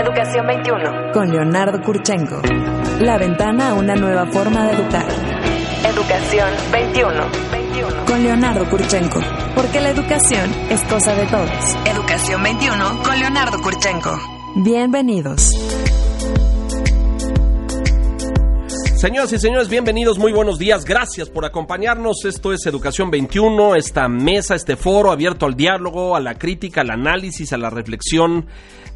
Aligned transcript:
Educación 0.00 0.46
21. 0.46 1.12
Con 1.12 1.28
Leonardo 1.28 1.78
Kurchenko. 1.82 2.40
La 3.00 3.18
ventana 3.18 3.68
a 3.68 3.74
una 3.74 3.94
nueva 3.94 4.24
forma 4.32 4.66
de 4.66 4.72
educar. 4.72 5.04
Educación 5.84 6.48
21. 6.72 7.12
21. 7.52 8.04
Con 8.06 8.22
Leonardo 8.22 8.64
Kurchenko. 8.70 9.20
Porque 9.54 9.78
la 9.78 9.90
educación 9.90 10.50
es 10.70 10.82
cosa 10.84 11.14
de 11.14 11.26
todos. 11.26 11.76
Educación 11.84 12.42
21 12.42 13.02
con 13.02 13.18
Leonardo 13.18 13.60
Kurchenko. 13.60 14.18
Bienvenidos. 14.64 15.50
Señoras 19.00 19.32
y 19.32 19.38
señores, 19.38 19.70
bienvenidos, 19.70 20.18
muy 20.18 20.30
buenos 20.30 20.58
días, 20.58 20.84
gracias 20.84 21.30
por 21.30 21.46
acompañarnos. 21.46 22.26
Esto 22.26 22.52
es 22.52 22.66
Educación 22.66 23.10
21, 23.10 23.74
esta 23.74 24.08
mesa, 24.08 24.54
este 24.54 24.76
foro 24.76 25.10
abierto 25.10 25.46
al 25.46 25.54
diálogo, 25.54 26.14
a 26.16 26.20
la 26.20 26.34
crítica, 26.34 26.82
al 26.82 26.90
análisis, 26.90 27.50
a 27.54 27.56
la 27.56 27.70
reflexión 27.70 28.46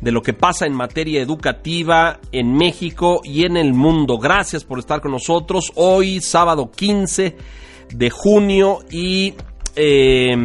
de 0.05 0.12
lo 0.12 0.21
que 0.23 0.34
pasa 0.34 0.66
en 0.66 0.75
materia 0.75 1.23
educativa 1.23 2.20
en 2.30 2.52
México 2.55 3.23
y 3.24 3.45
en 3.47 3.56
el 3.56 3.73
mundo. 3.73 4.19
Gracias 4.19 4.62
por 4.62 4.78
estar 4.78 5.01
con 5.01 5.12
nosotros 5.12 5.73
hoy, 5.77 6.20
sábado 6.20 6.70
15 6.70 7.37
de 7.95 8.11
junio 8.11 8.80
y 8.91 9.33
eh, 9.75 10.37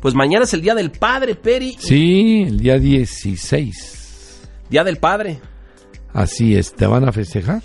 pues 0.00 0.14
mañana 0.14 0.44
es 0.44 0.52
el 0.54 0.60
Día 0.60 0.74
del 0.74 0.90
Padre, 0.90 1.34
Peri. 1.34 1.74
Sí, 1.78 2.42
el 2.46 2.60
día 2.60 2.78
16. 2.78 4.48
Día 4.68 4.84
del 4.84 4.98
Padre. 4.98 5.40
Así 6.12 6.54
es, 6.54 6.74
¿te 6.74 6.86
van 6.86 7.08
a 7.08 7.12
festejar? 7.12 7.62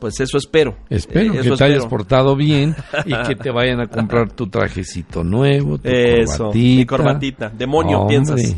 Pues 0.00 0.18
eso 0.20 0.36
espero. 0.38 0.76
Espero 0.90 1.32
Eh, 1.34 1.36
que 1.40 1.40
eso 1.46 1.56
te 1.56 1.64
hayas 1.64 1.86
portado 1.86 2.34
bien 2.36 2.74
y 3.06 3.14
que 3.28 3.36
te 3.42 3.50
vayan 3.50 3.80
a 3.80 3.86
comprar 3.86 4.32
tu 4.32 4.48
trajecito 4.48 5.22
nuevo, 5.22 5.78
tu 5.78 5.88
Eso, 5.88 6.46
corbatita. 6.46 6.58
mi 6.78 6.84
corbatita. 6.86 7.48
Demonio, 7.50 8.00
Hombre, 8.00 8.16
piensas. 8.16 8.56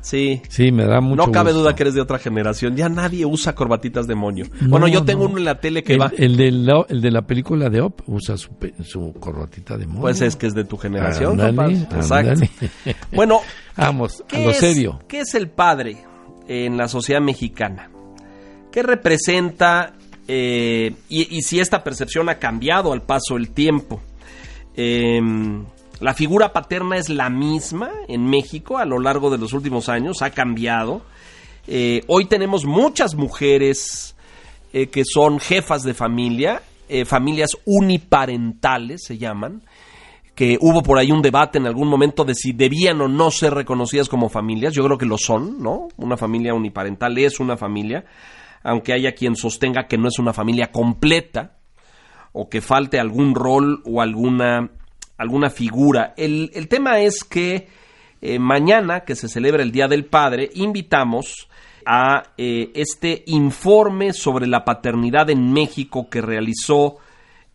Sí. 0.00 0.40
Sí, 0.48 0.70
me 0.72 0.84
da 0.86 1.00
mucho 1.00 1.26
No 1.26 1.32
cabe 1.32 1.50
gusto. 1.50 1.62
duda 1.64 1.74
que 1.74 1.82
eres 1.82 1.94
de 1.94 2.00
otra 2.00 2.18
generación. 2.18 2.76
Ya 2.76 2.88
nadie 2.88 3.26
usa 3.26 3.54
corbatitas 3.54 4.06
demonio. 4.06 4.46
bueno, 4.62 4.86
yo 4.88 5.04
tengo 5.04 5.24
no. 5.24 5.30
uno 5.30 5.38
en 5.38 5.44
la 5.44 5.60
tele 5.60 5.82
que 5.82 5.94
El, 5.94 6.00
va. 6.00 6.12
el 6.16 6.36
de 6.36 6.50
la, 6.52 6.86
el 6.88 7.00
de 7.00 7.10
la 7.10 7.22
película 7.22 7.68
de 7.68 7.80
Op 7.80 8.00
usa 8.06 8.36
su, 8.36 8.50
su 8.84 9.12
corbatita 9.18 9.76
de 9.76 9.86
mono. 9.86 10.00
Pues 10.00 10.20
es 10.20 10.36
que 10.36 10.46
es 10.46 10.54
de 10.54 10.64
tu 10.64 10.76
generación, 10.78 11.40
Ándale, 11.40 11.86
compadre. 11.88 12.30
Exacto. 12.30 12.46
Bueno, 13.12 13.40
Vamos, 13.76 14.22
a 14.22 14.26
¿qué 14.28 14.44
lo 14.44 14.50
es, 14.50 14.58
serio. 14.58 14.98
¿qué 15.08 15.20
es 15.20 15.34
el 15.34 15.48
padre 15.50 15.96
en 16.46 16.76
la 16.76 16.88
sociedad 16.88 17.20
mexicana? 17.20 17.90
¿Qué 18.72 18.82
representa 18.82 19.94
eh, 20.28 20.94
y, 21.08 21.36
y 21.36 21.42
si 21.42 21.58
esta 21.60 21.82
percepción 21.82 22.28
ha 22.28 22.36
cambiado 22.36 22.92
al 22.92 23.02
paso 23.02 23.34
del 23.34 23.50
tiempo? 23.50 24.00
Eh, 24.76 25.20
la 26.00 26.14
figura 26.14 26.52
paterna 26.52 26.96
es 26.96 27.08
la 27.08 27.30
misma 27.30 27.90
en 28.08 28.24
México 28.28 28.78
a 28.78 28.84
lo 28.84 28.98
largo 28.98 29.30
de 29.30 29.38
los 29.38 29.52
últimos 29.52 29.88
años, 29.88 30.22
ha 30.22 30.30
cambiado. 30.30 31.02
Eh, 31.66 32.02
hoy 32.06 32.26
tenemos 32.26 32.64
muchas 32.64 33.14
mujeres 33.14 34.16
eh, 34.72 34.88
que 34.88 35.04
son 35.04 35.40
jefas 35.40 35.82
de 35.82 35.94
familia, 35.94 36.62
eh, 36.88 37.04
familias 37.04 37.50
uniparentales 37.64 39.02
se 39.04 39.18
llaman, 39.18 39.62
que 40.34 40.56
hubo 40.60 40.82
por 40.82 40.98
ahí 40.98 41.10
un 41.10 41.20
debate 41.20 41.58
en 41.58 41.66
algún 41.66 41.88
momento 41.88 42.24
de 42.24 42.34
si 42.34 42.52
debían 42.52 43.00
o 43.00 43.08
no 43.08 43.30
ser 43.30 43.54
reconocidas 43.54 44.08
como 44.08 44.28
familias. 44.28 44.72
Yo 44.72 44.84
creo 44.84 44.96
que 44.96 45.04
lo 45.04 45.18
son, 45.18 45.60
¿no? 45.60 45.88
Una 45.96 46.16
familia 46.16 46.54
uniparental 46.54 47.18
es 47.18 47.40
una 47.40 47.56
familia, 47.56 48.04
aunque 48.62 48.92
haya 48.92 49.12
quien 49.12 49.34
sostenga 49.34 49.88
que 49.88 49.98
no 49.98 50.08
es 50.08 50.18
una 50.18 50.32
familia 50.32 50.70
completa 50.70 51.58
o 52.32 52.48
que 52.48 52.60
falte 52.60 53.00
algún 53.00 53.34
rol 53.34 53.82
o 53.84 54.00
alguna, 54.00 54.70
alguna 55.18 55.50
figura. 55.50 56.14
El, 56.16 56.50
el 56.54 56.68
tema 56.68 57.00
es 57.00 57.22
que 57.24 57.68
eh, 58.20 58.38
mañana, 58.38 59.00
que 59.00 59.14
se 59.14 59.28
celebra 59.28 59.62
el 59.62 59.70
Día 59.70 59.86
del 59.86 60.06
Padre, 60.06 60.50
invitamos 60.54 61.48
a 61.84 62.32
eh, 62.36 62.70
este 62.74 63.22
informe 63.26 64.12
sobre 64.12 64.46
la 64.46 64.64
paternidad 64.64 65.30
en 65.30 65.52
México 65.52 66.08
que 66.10 66.20
realizó 66.20 66.96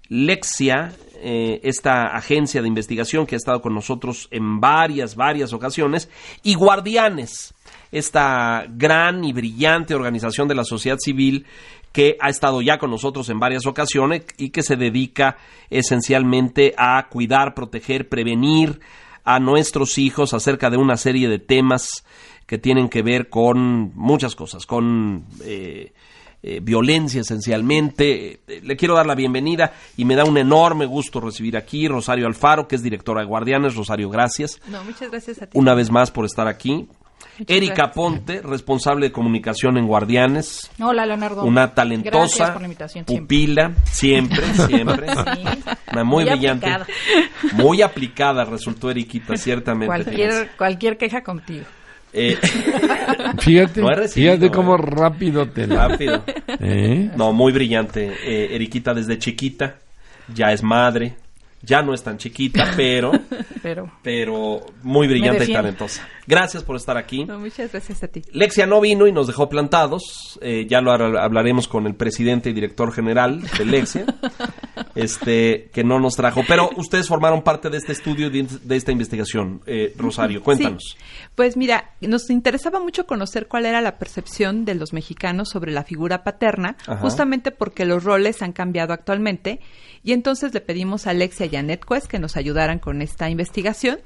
Lexia, 0.09 0.93
eh, 1.15 1.59
esta 1.63 2.15
agencia 2.15 2.61
de 2.61 2.67
investigación 2.67 3.25
que 3.25 3.35
ha 3.35 3.37
estado 3.37 3.61
con 3.61 3.73
nosotros 3.73 4.27
en 4.31 4.59
varias, 4.59 5.15
varias 5.15 5.53
ocasiones, 5.53 6.09
y 6.43 6.55
Guardianes, 6.55 7.53
esta 7.91 8.65
gran 8.69 9.23
y 9.23 9.33
brillante 9.33 9.95
organización 9.95 10.47
de 10.47 10.55
la 10.55 10.63
sociedad 10.63 10.97
civil 10.97 11.45
que 11.93 12.17
ha 12.19 12.29
estado 12.29 12.61
ya 12.61 12.77
con 12.79 12.89
nosotros 12.91 13.29
en 13.29 13.39
varias 13.39 13.65
ocasiones 13.65 14.25
y 14.37 14.49
que 14.49 14.63
se 14.63 14.75
dedica 14.75 15.37
esencialmente 15.69 16.73
a 16.77 17.07
cuidar, 17.07 17.53
proteger, 17.53 18.09
prevenir 18.09 18.81
a 19.23 19.39
nuestros 19.39 19.97
hijos 19.97 20.33
acerca 20.33 20.69
de 20.69 20.77
una 20.77 20.97
serie 20.97 21.29
de 21.29 21.39
temas 21.39 22.03
que 22.45 22.57
tienen 22.57 22.89
que 22.89 23.03
ver 23.03 23.29
con 23.29 23.93
muchas 23.95 24.35
cosas, 24.35 24.65
con 24.65 25.25
eh, 25.45 25.93
eh, 26.41 26.59
violencia 26.61 27.21
esencialmente. 27.21 28.41
Eh, 28.47 28.61
le 28.63 28.75
quiero 28.75 28.95
dar 28.95 29.05
la 29.05 29.15
bienvenida 29.15 29.73
y 29.95 30.03
me 30.03 30.15
da 30.15 30.25
un 30.25 30.37
enorme 30.37 30.85
gusto 30.85 31.21
recibir 31.21 31.55
aquí 31.55 31.87
Rosario 31.87 32.27
Alfaro, 32.27 32.67
que 32.67 32.75
es 32.75 32.83
directora 32.83 33.21
de 33.21 33.27
Guardianes. 33.27 33.75
Rosario, 33.75 34.09
gracias 34.09 34.59
No, 34.67 34.83
muchas 34.83 35.09
gracias 35.09 35.41
a 35.41 35.47
ti. 35.47 35.57
una 35.57 35.73
vez 35.73 35.89
más 35.89 36.11
por 36.11 36.25
estar 36.25 36.47
aquí. 36.47 36.89
Muchas 37.39 37.57
Erika 37.57 37.73
gracias. 37.75 37.95
Ponte, 37.95 38.41
responsable 38.41 39.07
de 39.07 39.11
comunicación 39.11 39.77
en 39.77 39.87
Guardianes. 39.87 40.69
Hola, 40.79 41.05
Leonardo. 41.05 41.43
Una 41.43 41.73
talentosa 41.73 42.53
por 42.53 42.61
la 42.61 42.67
invitación 42.67 43.05
siempre. 43.05 43.25
pupila, 43.25 43.71
siempre, 43.85 44.45
siempre. 44.67 45.07
Sí. 45.09 45.43
Una 45.91 46.03
muy, 46.03 46.23
Muy 46.25 46.33
brillante. 46.33 46.65
aplicada. 46.67 46.87
Muy 47.53 47.81
aplicada 47.81 48.45
resultó 48.45 48.89
Eriquita, 48.91 49.35
ciertamente. 49.35 49.87
Cualquier, 49.87 50.51
cualquier 50.57 50.97
queja 50.97 51.23
contigo. 51.23 51.65
Eh, 52.15 52.37
Fíjate, 53.39 53.81
No 53.81 53.89
recibido, 53.89 54.33
fíjate 54.35 54.51
cómo 54.51 54.75
eh. 54.75 54.81
rápido 54.81 55.47
te 55.49 55.65
la... 55.65 55.87
rápido. 55.87 56.23
¿Eh? 56.59 57.09
No, 57.17 57.33
muy 57.33 57.51
brillante. 57.51 58.13
Eh, 58.23 58.55
Eriquita 58.55 58.93
desde 58.93 59.17
chiquita, 59.17 59.77
ya 60.33 60.51
es 60.51 60.61
madre, 60.61 61.15
ya 61.63 61.81
no 61.81 61.93
es 61.93 62.03
tan 62.03 62.17
chiquita, 62.17 62.71
pero, 62.75 63.11
Pero 63.61 63.91
pero 64.03 64.65
muy 64.83 65.07
brillante 65.07 65.45
y 65.45 65.53
talentosa. 65.53 66.07
Gracias 66.27 66.63
por 66.63 66.75
estar 66.75 66.97
aquí. 66.97 67.25
no, 67.25 67.39
muchas 67.39 67.71
gracias 67.71 68.03
a 68.03 68.07
ti. 68.07 68.21
Lexia 68.31 68.65
no 68.65 68.79
vino 68.79 69.07
y 69.07 69.11
nos 69.11 69.27
dejó 69.27 69.49
plantados. 69.49 70.39
Eh, 70.41 70.65
ya 70.69 70.81
lo 70.81 70.91
hablaremos 70.91 71.67
con 71.67 71.87
el 71.87 71.95
presidente 71.95 72.49
y 72.49 72.53
director 72.53 72.91
general 72.93 73.41
de 73.57 73.65
Lexia, 73.65 74.05
este, 74.95 75.69
que 75.73 75.83
no 75.83 75.99
nos 75.99 76.15
trajo. 76.15 76.41
Pero 76.47 76.69
ustedes 76.77 77.07
formaron 77.07 77.41
parte 77.41 77.69
de 77.69 77.77
este 77.77 77.91
estudio, 77.91 78.29
de, 78.29 78.47
de 78.63 78.75
esta 78.75 78.91
investigación. 78.91 79.61
Eh, 79.65 79.93
Rosario, 79.97 80.43
cuéntanos. 80.43 80.95
Sí. 80.97 81.03
Pues 81.35 81.57
mira, 81.57 81.91
nos 82.01 82.29
interesaba 82.29 82.79
mucho 82.79 83.05
conocer 83.05 83.47
cuál 83.47 83.65
era 83.65 83.81
la 83.81 83.97
percepción 83.97 84.65
de 84.65 84.75
los 84.75 84.93
mexicanos 84.93 85.49
sobre 85.49 85.71
la 85.71 85.83
figura 85.83 86.23
paterna, 86.23 86.77
Ajá. 86.87 86.97
justamente 86.97 87.51
porque 87.51 87.85
los 87.85 88.03
roles 88.03 88.41
han 88.41 88.53
cambiado 88.53 88.93
actualmente. 88.93 89.59
Y 90.03 90.11
entonces 90.11 90.53
le 90.53 90.59
pedimos 90.59 91.07
a 91.07 91.11
Alexia 91.11 91.45
y 91.53 91.55
a 91.55 91.61
NetQuest 91.61 92.07
que 92.07 92.19
nos 92.19 92.35
ayudaran 92.35 92.79
con 92.79 93.01
esta 93.01 93.29
investigación. 93.29 93.99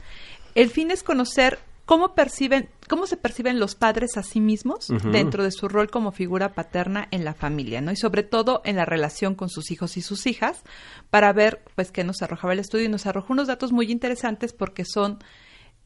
El 0.53 0.69
fin 0.69 0.91
es 0.91 1.01
conocer 1.01 1.59
cómo 1.85 2.13
perciben, 2.13 2.67
cómo 2.89 3.07
se 3.07 3.15
perciben 3.15 3.59
los 3.59 3.75
padres 3.75 4.17
a 4.17 4.23
sí 4.23 4.41
mismos 4.41 4.87
dentro 5.11 5.45
de 5.45 5.51
su 5.51 5.69
rol 5.69 5.89
como 5.89 6.11
figura 6.11 6.53
paterna 6.53 7.07
en 7.11 7.23
la 7.23 7.33
familia, 7.33 7.79
¿no? 7.79 7.93
Y 7.93 7.95
sobre 7.95 8.23
todo 8.23 8.61
en 8.65 8.75
la 8.75 8.83
relación 8.83 9.35
con 9.35 9.47
sus 9.47 9.71
hijos 9.71 9.95
y 9.95 10.01
sus 10.01 10.27
hijas, 10.27 10.63
para 11.09 11.31
ver, 11.31 11.63
pues, 11.75 11.91
qué 11.91 12.03
nos 12.03 12.21
arrojaba 12.21 12.51
el 12.51 12.59
estudio 12.59 12.85
y 12.85 12.89
nos 12.89 13.05
arrojó 13.05 13.31
unos 13.31 13.47
datos 13.47 13.71
muy 13.71 13.89
interesantes 13.89 14.51
porque 14.51 14.83
son 14.83 15.19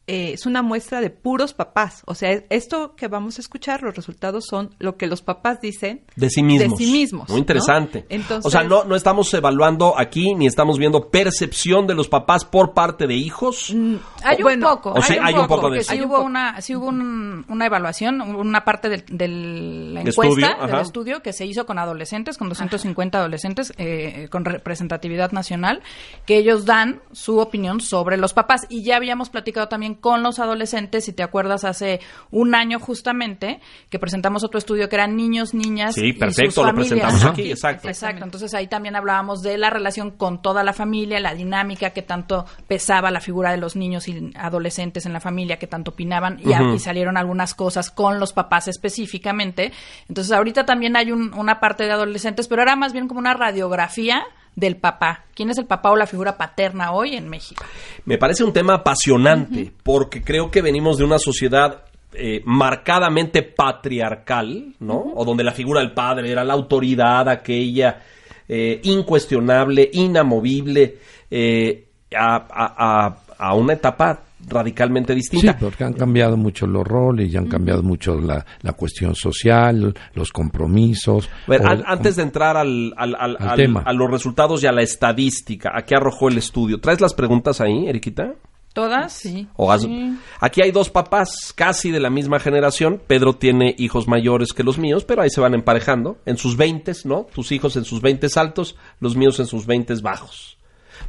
eh, 0.08 0.32
es 0.32 0.46
una 0.46 0.62
muestra 0.62 1.00
de 1.00 1.10
puros 1.10 1.54
papás. 1.54 2.02
O 2.06 2.14
sea, 2.14 2.32
esto 2.50 2.96
que 2.96 3.06
vamos 3.08 3.38
a 3.38 3.40
escuchar, 3.40 3.82
los 3.82 3.94
resultados 3.94 4.44
son 4.48 4.74
lo 4.80 4.96
que 4.96 5.06
los 5.06 5.22
papás 5.22 5.60
dicen 5.60 6.02
De 6.16 6.28
sí 6.28 6.42
mismos. 6.42 6.78
De 6.78 6.84
sí 6.84 6.90
mismos. 6.92 7.28
Muy 7.28 7.38
interesante. 7.38 8.00
¿no? 8.00 8.06
Entonces, 8.16 8.44
o 8.46 8.50
sea, 8.50 8.64
no, 8.64 8.82
no 8.84 8.96
estamos 8.96 9.32
evaluando 9.32 9.96
aquí 9.98 10.34
ni 10.34 10.46
estamos 10.46 10.78
viendo 10.78 11.08
percepción 11.10 11.86
de 11.86 11.94
los 11.94 12.08
papás 12.08 12.44
por 12.44 12.74
parte 12.74 13.06
de 13.06 13.14
hijos. 13.14 13.72
mm, 13.74 13.94
Hay 14.24 14.36
un 14.38 14.42
bueno, 14.42 14.70
poco, 14.70 14.92
o 14.98 15.02
sea, 15.02 15.24
hay 15.24 15.34
un 15.34 15.46
poco 15.46 15.70
de 15.70 15.78
eso. 15.78 15.92
sí 15.92 16.02
hubo 16.02 16.20
una, 16.20 16.60
sí 16.60 16.74
hubo 16.74 16.86
un- 16.88 17.44
una 17.48 17.66
evaluación, 17.66 18.20
una 18.22 18.64
parte 18.64 18.88
del- 18.88 19.04
de 19.08 19.28
la 19.28 20.00
encuesta 20.00 20.22
estudio, 20.26 20.46
del 20.48 20.56
ajá. 20.74 20.80
estudio 20.80 21.22
que 21.22 21.32
se 21.32 21.46
hizo 21.46 21.64
con 21.64 21.78
adolescentes, 21.78 22.38
con 22.38 22.48
250 22.48 23.18
adolescentes 23.18 23.72
eh, 23.78 24.28
con 24.30 24.44
representatividad 24.44 25.30
nacional, 25.32 25.80
que 26.26 26.38
ellos 26.38 26.64
dan 26.64 27.00
su 27.12 27.38
opinión 27.38 27.80
sobre 27.80 28.16
los 28.16 28.32
papás 28.32 28.66
y 28.68 28.82
ya 28.82 28.96
habíamos 28.96 29.30
platicado 29.30 29.68
también 29.68 29.91
con 29.94 30.22
los 30.22 30.38
adolescentes, 30.38 31.04
si 31.04 31.12
te 31.12 31.22
acuerdas 31.22 31.64
hace 31.64 32.00
un 32.30 32.54
año 32.54 32.78
justamente 32.78 33.60
que 33.90 33.98
presentamos 33.98 34.44
otro 34.44 34.58
estudio 34.58 34.88
que 34.88 34.96
eran 34.96 35.16
niños, 35.16 35.54
niñas 35.54 35.94
Sí, 35.94 36.06
y 36.08 36.12
perfecto, 36.12 36.50
sus 36.52 36.64
lo 36.64 36.70
familias. 36.70 36.90
presentamos 36.90 37.24
aquí, 37.24 37.50
exacto. 37.50 37.88
Exacto, 37.88 38.24
entonces 38.24 38.54
ahí 38.54 38.66
también 38.68 38.96
hablábamos 38.96 39.42
de 39.42 39.58
la 39.58 39.70
relación 39.70 40.10
con 40.12 40.42
toda 40.42 40.64
la 40.64 40.72
familia, 40.72 41.20
la 41.20 41.34
dinámica 41.34 41.90
que 41.90 42.02
tanto 42.02 42.46
pesaba 42.66 43.10
la 43.10 43.20
figura 43.20 43.50
de 43.50 43.56
los 43.58 43.76
niños 43.76 44.08
y 44.08 44.32
adolescentes 44.36 45.06
en 45.06 45.12
la 45.12 45.20
familia, 45.20 45.58
que 45.58 45.66
tanto 45.66 45.92
opinaban, 45.92 46.38
y, 46.40 46.52
y 46.74 46.78
salieron 46.78 47.16
algunas 47.16 47.54
cosas 47.54 47.90
con 47.90 48.20
los 48.20 48.32
papás 48.32 48.68
específicamente. 48.68 49.72
Entonces 50.08 50.32
ahorita 50.32 50.64
también 50.64 50.96
hay 50.96 51.12
un- 51.12 51.32
una 51.34 51.60
parte 51.60 51.84
de 51.84 51.92
adolescentes, 51.92 52.48
pero 52.48 52.62
era 52.62 52.76
más 52.76 52.92
bien 52.92 53.08
como 53.08 53.20
una 53.20 53.34
radiografía 53.34 54.22
del 54.54 54.76
papá. 54.76 55.24
¿Quién 55.34 55.50
es 55.50 55.58
el 55.58 55.66
papá 55.66 55.90
o 55.90 55.96
la 55.96 56.06
figura 56.06 56.36
paterna 56.36 56.92
hoy 56.92 57.14
en 57.16 57.28
México? 57.28 57.64
Me 58.04 58.18
parece 58.18 58.44
un 58.44 58.52
tema 58.52 58.74
apasionante 58.74 59.72
porque 59.82 60.22
creo 60.22 60.50
que 60.50 60.62
venimos 60.62 60.98
de 60.98 61.04
una 61.04 61.18
sociedad 61.18 61.84
eh, 62.14 62.42
marcadamente 62.44 63.42
patriarcal, 63.42 64.74
¿no? 64.80 64.98
O 65.14 65.24
donde 65.24 65.44
la 65.44 65.52
figura 65.52 65.80
del 65.80 65.92
padre 65.92 66.30
era 66.30 66.44
la 66.44 66.52
autoridad, 66.52 67.28
aquella 67.28 68.02
eh, 68.48 68.80
incuestionable, 68.84 69.88
inamovible, 69.92 70.98
eh, 71.30 71.86
a, 72.14 72.36
a- 72.36 73.06
a- 73.06 73.16
a 73.38 73.54
una 73.54 73.72
etapa 73.72 74.20
radicalmente 74.48 75.12
Sí, 75.14 75.16
distinta. 75.20 75.56
porque 75.58 75.84
han 75.84 75.92
cambiado 75.94 76.36
mucho 76.36 76.66
los 76.66 76.86
roles 76.86 77.32
y 77.32 77.36
han 77.36 77.46
cambiado 77.46 77.82
mucho 77.82 78.20
la, 78.20 78.44
la 78.62 78.72
cuestión 78.72 79.14
social, 79.14 79.94
los 80.14 80.30
compromisos. 80.32 81.28
A 81.46 81.50
ver, 81.50 81.60
o 81.62 81.66
an- 81.66 81.78
el- 81.78 81.84
antes 81.86 82.16
de 82.16 82.22
entrar 82.22 82.56
al, 82.56 82.92
al- 82.96 83.14
al- 83.18 83.36
Al 83.38 83.48
al- 83.50 83.56
tema. 83.56 83.82
a 83.86 83.92
los 83.92 84.10
resultados 84.10 84.62
y 84.62 84.66
a 84.66 84.72
la 84.72 84.82
estadística, 84.82 85.70
¿a 85.74 85.82
qué 85.84 85.94
arrojó 85.94 86.28
el 86.28 86.38
estudio? 86.38 86.80
¿Traes 86.80 87.00
las 87.00 87.14
preguntas 87.14 87.60
ahí, 87.60 87.86
Eriquita? 87.88 88.34
¿Todas? 88.74 89.12
Sí. 89.12 89.46
O 89.56 89.70
has- 89.70 89.82
Sí. 89.82 90.16
Aquí 90.40 90.62
hay 90.62 90.70
dos 90.70 90.88
papás 90.88 91.52
casi 91.54 91.90
de 91.90 92.00
la 92.00 92.08
misma 92.08 92.40
generación. 92.40 93.02
Pedro 93.06 93.34
tiene 93.34 93.74
hijos 93.78 94.08
mayores 94.08 94.54
que 94.54 94.62
los 94.64 94.78
míos, 94.78 95.04
pero 95.04 95.20
ahí 95.20 95.28
se 95.28 95.42
van 95.42 95.52
emparejando. 95.52 96.16
En 96.24 96.38
sus 96.38 96.56
veintes, 96.56 97.04
¿no? 97.04 97.26
Tus 97.34 97.52
hijos 97.52 97.76
en 97.76 97.84
sus 97.84 98.00
veintes 98.00 98.38
altos, 98.38 98.76
los 98.98 99.14
míos 99.14 99.38
en 99.40 99.46
sus 99.46 99.66
veintes 99.66 100.00
bajos. 100.00 100.56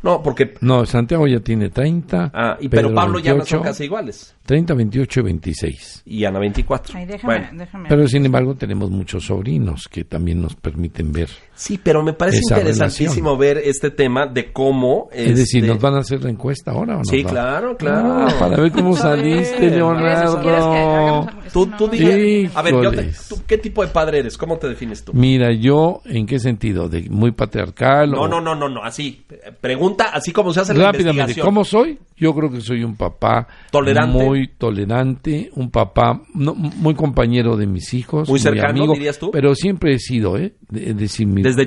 No, 0.03 0.21
porque... 0.21 0.53
No, 0.61 0.85
Santiago 0.85 1.25
ya 1.27 1.39
tiene 1.39 1.69
30. 1.69 2.31
Ah, 2.33 2.57
y, 2.59 2.67
pero 2.67 2.93
Pablo 2.93 3.19
y 3.19 3.23
Ana 3.23 3.35
28, 3.35 3.55
son 3.55 3.63
casi 3.63 3.85
iguales. 3.85 4.35
30, 4.45 4.73
28 4.73 5.19
y 5.21 5.23
26. 5.23 6.01
Y 6.05 6.25
Ana 6.25 6.39
24. 6.39 6.97
Ay, 6.99 7.05
déjame, 7.05 7.33
Bueno. 7.39 7.57
déjame. 7.57 7.87
Pero 7.89 8.07
sin 8.09 8.25
embargo 8.25 8.55
tenemos 8.55 8.89
muchos 8.91 9.25
sobrinos 9.25 9.87
que 9.89 10.03
también 10.03 10.41
nos 10.41 10.55
permiten 10.55 11.13
ver. 11.13 11.29
Sí, 11.55 11.79
pero 11.81 12.03
me 12.03 12.11
parece 12.11 12.39
Esa 12.39 12.57
interesantísimo 12.57 13.37
ver 13.37 13.59
este 13.59 13.91
tema 13.91 14.27
de 14.27 14.51
cómo... 14.51 15.07
Es 15.13 15.37
decir, 15.37 15.63
este, 15.63 15.73
¿nos 15.73 15.81
van 15.81 15.95
a 15.95 15.99
hacer 15.99 16.21
la 16.21 16.29
encuesta 16.31 16.71
ahora 16.71 16.95
o 16.95 16.97
no? 16.97 17.05
Sí, 17.05 17.23
claro, 17.23 17.77
claro. 17.77 18.27
Ah, 18.27 18.35
para 18.37 18.57
ver 18.57 18.71
cómo 18.73 18.95
saliste, 18.97 19.55
¿Quieres- 19.55 19.57
quieres 19.57 19.73
que 19.73 19.79
hagamos 19.79 20.45
Leonardo. 20.45 21.27
Tú, 21.53 21.67
tú 21.77 21.87
no. 21.87 21.93
dile- 21.93 22.51
A 22.55 22.61
ver, 22.61 22.73
yo 22.73 22.91
te- 22.91 23.11
tú, 23.29 23.41
¿qué 23.47 23.57
tipo 23.57 23.81
de 23.85 23.87
padre 23.91 24.19
eres? 24.19 24.37
¿Cómo 24.37 24.57
te 24.57 24.67
defines 24.67 25.05
tú? 25.05 25.13
Mira, 25.13 25.53
yo, 25.53 26.01
¿en 26.03 26.25
qué 26.25 26.39
sentido? 26.39 26.89
¿De 26.89 27.07
muy 27.09 27.31
patriarcal? 27.31 28.11
No, 28.11 28.23
o- 28.23 28.27
no, 28.27 28.41
no, 28.41 28.53
no, 28.55 28.67
no, 28.67 28.83
así. 28.83 29.23
eh, 29.29 29.53
Pregunta, 29.95 30.17
así 30.17 30.31
como 30.31 30.53
se 30.53 30.59
hace 30.61 30.73
la 30.73 30.85
Rápidamente, 30.85 31.11
investigación. 31.21 31.45
¿cómo 31.45 31.63
soy? 31.63 31.99
Yo 32.15 32.33
creo 32.35 32.51
que 32.51 32.61
soy 32.61 32.83
un 32.83 32.95
papá 32.95 33.47
Tolerante. 33.71 34.23
muy 34.23 34.47
tolerante, 34.49 35.49
un 35.55 35.69
papá 35.71 36.21
no, 36.33 36.53
muy 36.55 36.93
compañero 36.95 37.57
de 37.57 37.65
mis 37.67 37.93
hijos, 37.93 38.29
Muy 38.29 38.39
cercano, 38.39 38.69
amigo, 38.69 38.93
dirías 38.93 39.17
tú. 39.19 39.31
pero 39.31 39.55
siempre 39.55 39.93
he 39.95 39.99
sido, 39.99 40.37
¿eh? 40.37 40.55
De- 40.69 40.93
mi, 41.25 41.41
Desde 41.43 41.65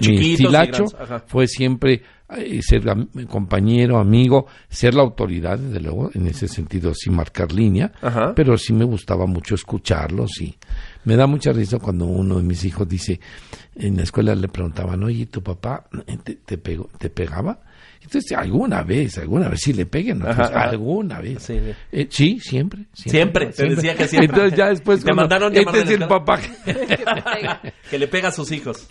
ajá. 0.98 1.24
fue 1.26 1.46
siempre 1.46 2.02
eh, 2.36 2.60
ser 2.62 2.88
am- 2.88 3.08
compañero, 3.28 3.98
amigo, 3.98 4.46
ser 4.68 4.94
la 4.94 5.02
autoridad, 5.02 5.58
desde 5.58 5.80
luego, 5.80 6.10
en 6.14 6.26
ese 6.26 6.48
sentido, 6.48 6.92
sin 6.94 7.14
marcar 7.14 7.52
línea, 7.52 7.92
Ajá. 8.02 8.32
pero 8.34 8.56
sí 8.58 8.72
me 8.72 8.84
gustaba 8.84 9.26
mucho 9.26 9.54
escucharlos 9.54 10.40
y 10.40 10.56
me 11.04 11.14
da 11.16 11.26
mucha 11.26 11.52
risa 11.52 11.78
cuando 11.78 12.04
uno 12.06 12.36
de 12.38 12.42
mis 12.42 12.64
hijos 12.64 12.88
dice, 12.88 13.20
en 13.76 13.96
la 13.96 14.02
escuela 14.02 14.34
le 14.34 14.48
preguntaban, 14.48 15.02
oye, 15.04 15.26
¿tu 15.26 15.42
papá 15.42 15.86
te, 16.24 16.34
te 16.36 16.58
pegó, 16.58 16.88
te 16.98 17.10
pegaba? 17.10 17.60
Entonces, 18.02 18.32
alguna 18.36 18.82
vez, 18.82 19.18
alguna 19.18 19.48
vez 19.48 19.60
sí 19.62 19.72
le 19.72 19.84
peguen, 19.86 20.20
¿no? 20.20 20.26
Pues, 20.26 20.38
alguna 20.38 21.20
vez. 21.20 21.42
Sí, 21.42 21.58
sí. 21.58 21.72
Eh, 21.92 22.06
sí, 22.08 22.38
siempre. 22.40 22.84
Siempre, 22.92 23.46
te 23.46 23.68
decía 23.68 23.94
que 23.96 24.06
siempre. 24.08 24.26
Entonces 24.36 24.58
ya 24.58 24.68
después 24.68 25.00
Te 25.00 25.04
cuando- 25.06 25.22
mandaron 25.22 25.56
este 25.56 25.80
es 25.82 25.90
el 25.90 26.06
papá. 26.06 26.40
Que 27.90 27.98
le 27.98 28.08
pega 28.08 28.28
a 28.28 28.32
sus 28.32 28.50
hijos. 28.52 28.88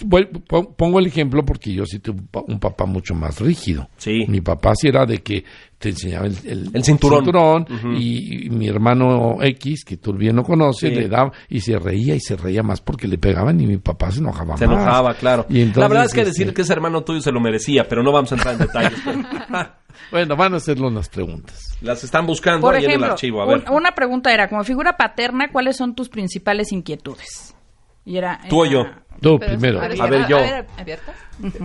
Pongo 0.78 1.00
el 1.00 1.08
ejemplo 1.08 1.44
porque 1.46 1.74
yo 1.74 1.86
sí 1.86 2.00
tuve 2.00 2.22
un 2.48 2.60
papá 2.60 2.86
mucho 2.86 3.14
más 3.14 3.40
rígido. 3.42 3.90
Sí. 3.98 4.26
Mi 4.28 4.42
papá 4.42 4.74
sí 4.76 4.88
era 4.88 5.06
de 5.06 5.18
que 5.20 5.44
te 5.78 5.90
enseñaba 5.90 6.26
el, 6.28 6.38
el- 6.46 6.70
El 6.74 6.84
cinturón. 6.84 7.66
Y, 7.98 8.46
y 8.46 8.50
mi 8.50 8.68
hermano 8.68 9.38
X, 9.42 9.84
que 9.86 9.98
tú 9.98 10.14
bien 10.14 10.36
lo 10.36 10.44
conoces, 10.44 10.90
Sí. 10.90 10.96
le 10.96 11.08
daba 11.08 11.32
y 11.50 11.60
se 11.62 11.78
reía 11.78 12.16
y 12.16 12.20
se 12.20 12.36
reía 12.36 12.64
más 12.64 12.82
porque 12.82 13.08
le 13.08 13.18
pegaban 13.18 13.60
y 13.60 13.68
mi 13.68 13.78
papá 13.78 14.12
se 14.12 14.20
enojaba 14.20 14.58
Se 14.58 14.68
más. 14.68 14.76
enojaba, 14.78 15.14
claro. 15.16 15.46
Y 15.50 15.60
entonces, 15.62 15.82
la 15.82 15.88
verdad 15.88 16.06
es 16.06 16.14
que 16.14 16.22
este, 16.22 16.32
decir 16.32 16.54
que 16.54 16.62
es 16.64 16.70
hermano 16.70 17.04
tuyo 17.04 17.22
se 17.22 17.32
lo 17.32 17.40
merecía, 17.40 17.88
pero 17.88 18.04
no 18.04 18.12
vamos 18.12 18.32
a 18.32 18.36
entrar 18.36 18.54
en 18.54 18.60
detalles. 18.62 19.00
Bueno, 20.12 20.36
van 20.36 20.54
a 20.54 20.58
hacerle 20.58 20.88
unas 20.88 21.08
preguntas. 21.10 21.78
Las 21.82 22.04
están 22.04 22.28
buscando 22.28 22.62
Por 22.62 22.76
ahí 22.76 22.84
en 22.86 22.92
el 22.92 23.04
archivo. 23.06 23.42
A 23.42 23.46
ver. 23.46 23.64
un- 23.70 23.78
una 23.78 23.94
pregunta 23.96 24.34
era, 24.34 24.50
como 24.50 24.64
figura 24.64 24.98
paterna, 24.98 25.50
¿cuáles 25.52 25.78
son 25.78 25.96
tus 25.96 26.10
principales 26.10 26.72
inquietudes? 26.74 27.56
Y 28.04 28.18
era, 28.18 28.40
Tú 28.50 28.62
o 28.62 28.66
era- 28.66 28.74
yo. 28.74 28.86
Tú 29.22 29.38
Pero, 29.40 29.52
primero. 29.52 29.80
¿puedes 29.80 30.00
A 30.00 30.08
ver, 30.08 30.28
yo. 30.28 30.38
¿abierta? 30.78 31.14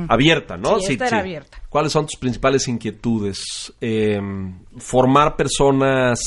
Abierta, 0.09 0.57
¿no? 0.57 0.81
Sí, 0.81 0.93
esta 0.93 1.09
era 1.09 1.19
abierta. 1.21 1.59
¿Cuáles 1.69 1.93
son 1.93 2.07
tus 2.07 2.17
principales 2.17 2.67
inquietudes? 2.69 3.73
Eh, 3.81 4.21
formar 4.79 5.37
personas 5.37 6.21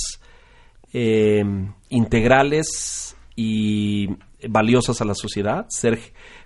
eh, 0.94 1.44
integrales 1.90 3.16
y 3.36 4.10
valiosas 4.48 5.02
a 5.02 5.06
la 5.06 5.16
sociedad, 5.16 5.66
ser 5.70 6.00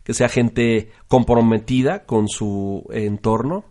que 0.03 0.13
sea 0.13 0.29
gente 0.29 0.89
comprometida 1.07 2.05
con 2.05 2.27
su 2.27 2.85
entorno, 2.91 3.65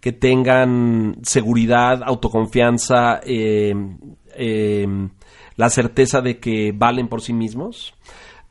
que 0.00 0.12
tengan 0.12 1.18
seguridad, 1.22 2.02
autoconfianza, 2.04 3.20
eh, 3.24 3.72
eh, 4.36 4.86
la 5.56 5.70
certeza 5.70 6.20
de 6.20 6.38
que 6.38 6.72
valen 6.74 7.08
por 7.08 7.22
sí 7.22 7.32
mismos, 7.32 7.93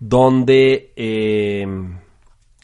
donde 0.06 0.92
eh, 0.98 1.66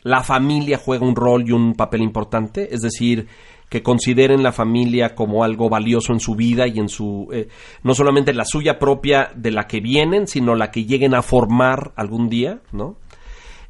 la 0.03 0.23
familia 0.23 0.77
juega 0.77 1.05
un 1.05 1.15
rol 1.15 1.47
y 1.47 1.53
un 1.53 1.73
papel 1.73 2.01
importante, 2.01 2.73
es 2.75 2.81
decir, 2.81 3.27
que 3.69 3.81
consideren 3.81 4.43
la 4.43 4.51
familia 4.51 5.15
como 5.15 5.45
algo 5.45 5.69
valioso 5.69 6.11
en 6.11 6.19
su 6.19 6.35
vida 6.35 6.67
y 6.67 6.79
en 6.79 6.89
su, 6.89 7.29
eh, 7.31 7.47
no 7.81 7.93
solamente 7.93 8.33
la 8.33 8.43
suya 8.43 8.77
propia 8.77 9.31
de 9.37 9.51
la 9.51 9.67
que 9.67 9.79
vienen, 9.79 10.27
sino 10.27 10.53
la 10.53 10.69
que 10.69 10.83
lleguen 10.83 11.15
a 11.15 11.21
formar 11.21 11.93
algún 11.95 12.27
día, 12.27 12.59
¿no? 12.73 12.97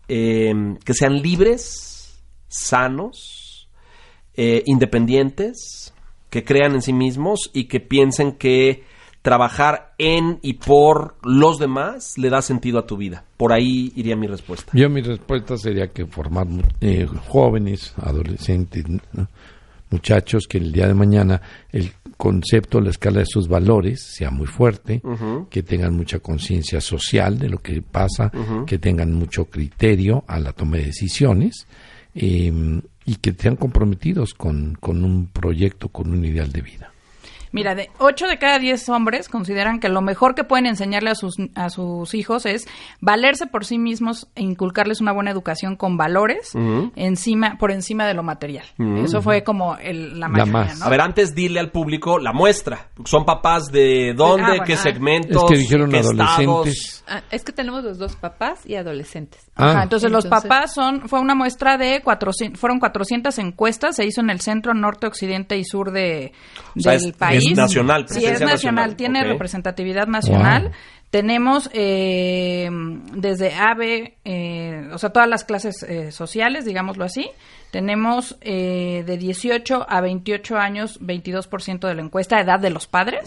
Eh, 0.08 0.52
que 0.84 0.96
sean 0.96 1.22
libres, 1.22 2.24
sanos, 2.48 3.70
independientes, 4.66 5.94
que 6.30 6.46
crean 6.46 6.74
en 6.74 6.82
sí 6.82 6.94
mismos 6.94 7.52
y 7.54 7.66
que 7.66 7.82
piensen 7.82 8.32
que 8.32 8.86
trabajar 9.22 9.94
en 9.98 10.40
y 10.42 10.54
por 10.54 11.16
los 11.24 11.60
demás 11.60 12.18
le 12.18 12.30
da 12.30 12.42
sentido 12.42 12.80
a 12.80 12.86
tu 12.86 12.98
vida. 12.98 13.24
Por 13.38 13.52
ahí 13.52 13.92
iría 13.96 14.16
mi 14.16 14.28
respuesta. 14.28 14.72
Yo 14.74 14.90
mi 14.90 15.02
respuesta 15.02 15.58
sería 15.58 15.88
que 15.88 16.06
formar 16.06 16.48
eh, 16.82 17.08
jóvenes, 17.28 17.94
adolescentes, 17.98 18.86
¿no? 18.88 19.28
muchachos 19.92 20.48
que 20.48 20.60
el 20.60 20.72
día 20.72 20.88
de 20.88 20.94
mañana 20.94 21.42
el 21.72 21.92
concepto, 22.16 22.82
la 22.82 22.90
escala 22.90 23.20
de 23.20 23.26
sus 23.26 23.48
valores 23.48 24.04
sea 24.04 24.30
muy 24.30 24.46
fuerte, 24.46 25.02
que 25.50 25.64
tengan 25.64 25.96
mucha 25.96 26.20
conciencia 26.20 26.82
social 26.82 27.40
de 27.40 27.50
lo 27.50 27.60
que 27.60 27.82
pasa, 27.82 28.30
que 28.68 28.78
tengan 28.78 29.14
mucho 29.14 29.46
criterio 29.46 30.26
a 30.28 30.38
la 30.38 30.52
toma 30.52 30.78
de 30.78 30.88
decisiones 30.88 31.66
eh, 32.14 32.82
y 33.06 33.16
que 33.16 33.34
sean 33.34 33.56
comprometidos 33.56 34.34
con, 34.34 34.76
con 34.82 35.06
un 35.06 35.28
proyecto, 35.28 35.88
con 35.88 36.12
un 36.12 36.26
ideal 36.26 36.52
de 36.52 36.62
vida. 36.62 36.92
Mira, 37.52 37.74
de 37.76 37.90
8 38.00 38.28
de 38.28 38.38
cada 38.38 38.60
10 38.60 38.90
hombres 38.90 39.28
consideran 39.30 39.80
que 39.80 39.90
lo 39.90 40.02
mejor 40.02 40.36
que 40.36 40.44
pueden 40.44 40.66
enseñarle 40.68 41.10
a 41.10 41.16
sus, 41.16 41.36
a 41.56 41.70
sus 41.70 42.14
hijos 42.14 42.46
es 42.46 42.68
valerse 43.02 43.48
por 43.48 43.66
sí 43.66 43.78
mismos 43.80 44.28
e 44.36 44.42
inculcarles 44.44 45.02
una 45.02 45.12
buena 45.12 45.32
educación 45.32 45.76
con 45.76 45.98
valores 45.98 46.52
encima, 46.96 47.58
por 47.58 47.72
encima 47.72 48.06
de 48.06 48.14
lo 48.14 48.24
material. 48.24 48.66
Eso 49.04 49.22
fue 49.22 49.44
como 49.44 49.76
el- 49.78 50.20
la 50.20 50.28
La 50.28 50.30
mayoría, 50.30 50.54
más. 50.54 50.80
¿no? 50.80 50.86
A 50.86 50.90
ver, 50.90 51.02
antes 51.02 51.34
dile 51.34 51.60
al 51.60 51.72
público 51.72 52.20
la 52.20 52.34
muestra. 52.34 52.90
Son 53.06 53.26
papás 53.26 53.66
de 53.72 54.14
dónde, 54.16 54.44
Ah, 54.44 54.48
bueno, 54.50 54.64
qué 54.66 54.74
ah. 54.74 54.78
segmentos, 54.78 55.44
Es 55.44 55.50
que 55.52 55.58
dijeron 55.58 55.90
qué 55.90 56.00
adolescentes. 56.00 56.76
estados. 56.76 57.04
Ah, 57.08 57.24
es 57.32 57.44
que 57.44 57.52
tenemos 57.52 57.84
los 57.84 57.98
dos 57.98 58.16
papás 58.16 58.66
y 58.66 58.76
adolescentes. 58.76 59.49
Ajá, 59.60 59.80
Ah. 59.80 59.84
entonces, 59.84 60.10
los 60.12 60.26
papás 60.28 60.74
son, 60.74 61.08
fue 61.10 61.20
una 61.20 61.36
muestra 61.36 61.78
de 61.78 62.02
400, 62.02 62.60
fueron 62.60 62.80
400 62.80 63.38
encuestas, 63.40 63.96
se 63.96 64.06
hizo 64.06 64.22
en 64.22 64.30
el 64.30 64.40
centro, 64.42 64.74
norte, 64.74 65.06
occidente 65.08 65.58
y 65.58 65.64
sur 65.66 65.92
de, 65.92 66.32
O 66.76 66.80
sea, 66.80 66.94
del 66.94 67.10
es- 67.10 67.18
país. 67.18 67.46
es 67.52 67.58
nacional, 67.58 68.06
Sí, 68.08 68.18
es 68.20 68.32
nacional, 68.40 68.54
nacional, 68.54 68.96
tiene 68.96 69.24
representatividad 69.24 70.08
nacional. 70.08 70.64
Wow. 70.64 70.72
Tenemos 71.12 71.72
eh, 71.74 72.70
desde 73.16 73.54
AVE, 73.56 74.18
eh, 74.26 74.90
o 74.94 74.98
sea, 75.00 75.10
todas 75.10 75.28
las 75.28 75.44
clases 75.44 75.82
eh, 75.84 76.12
sociales, 76.12 76.66
digámoslo 76.66 77.04
así. 77.04 77.30
Tenemos 77.72 78.38
eh, 78.42 79.04
de 79.08 79.18
18 79.18 79.86
a 79.90 80.02
28 80.02 80.58
años, 80.58 81.00
22% 81.02 81.88
de 81.88 81.96
la 81.96 82.02
encuesta, 82.04 82.40
edad 82.40 82.60
de 82.60 82.70
los 82.70 82.86
padres. 82.88 83.22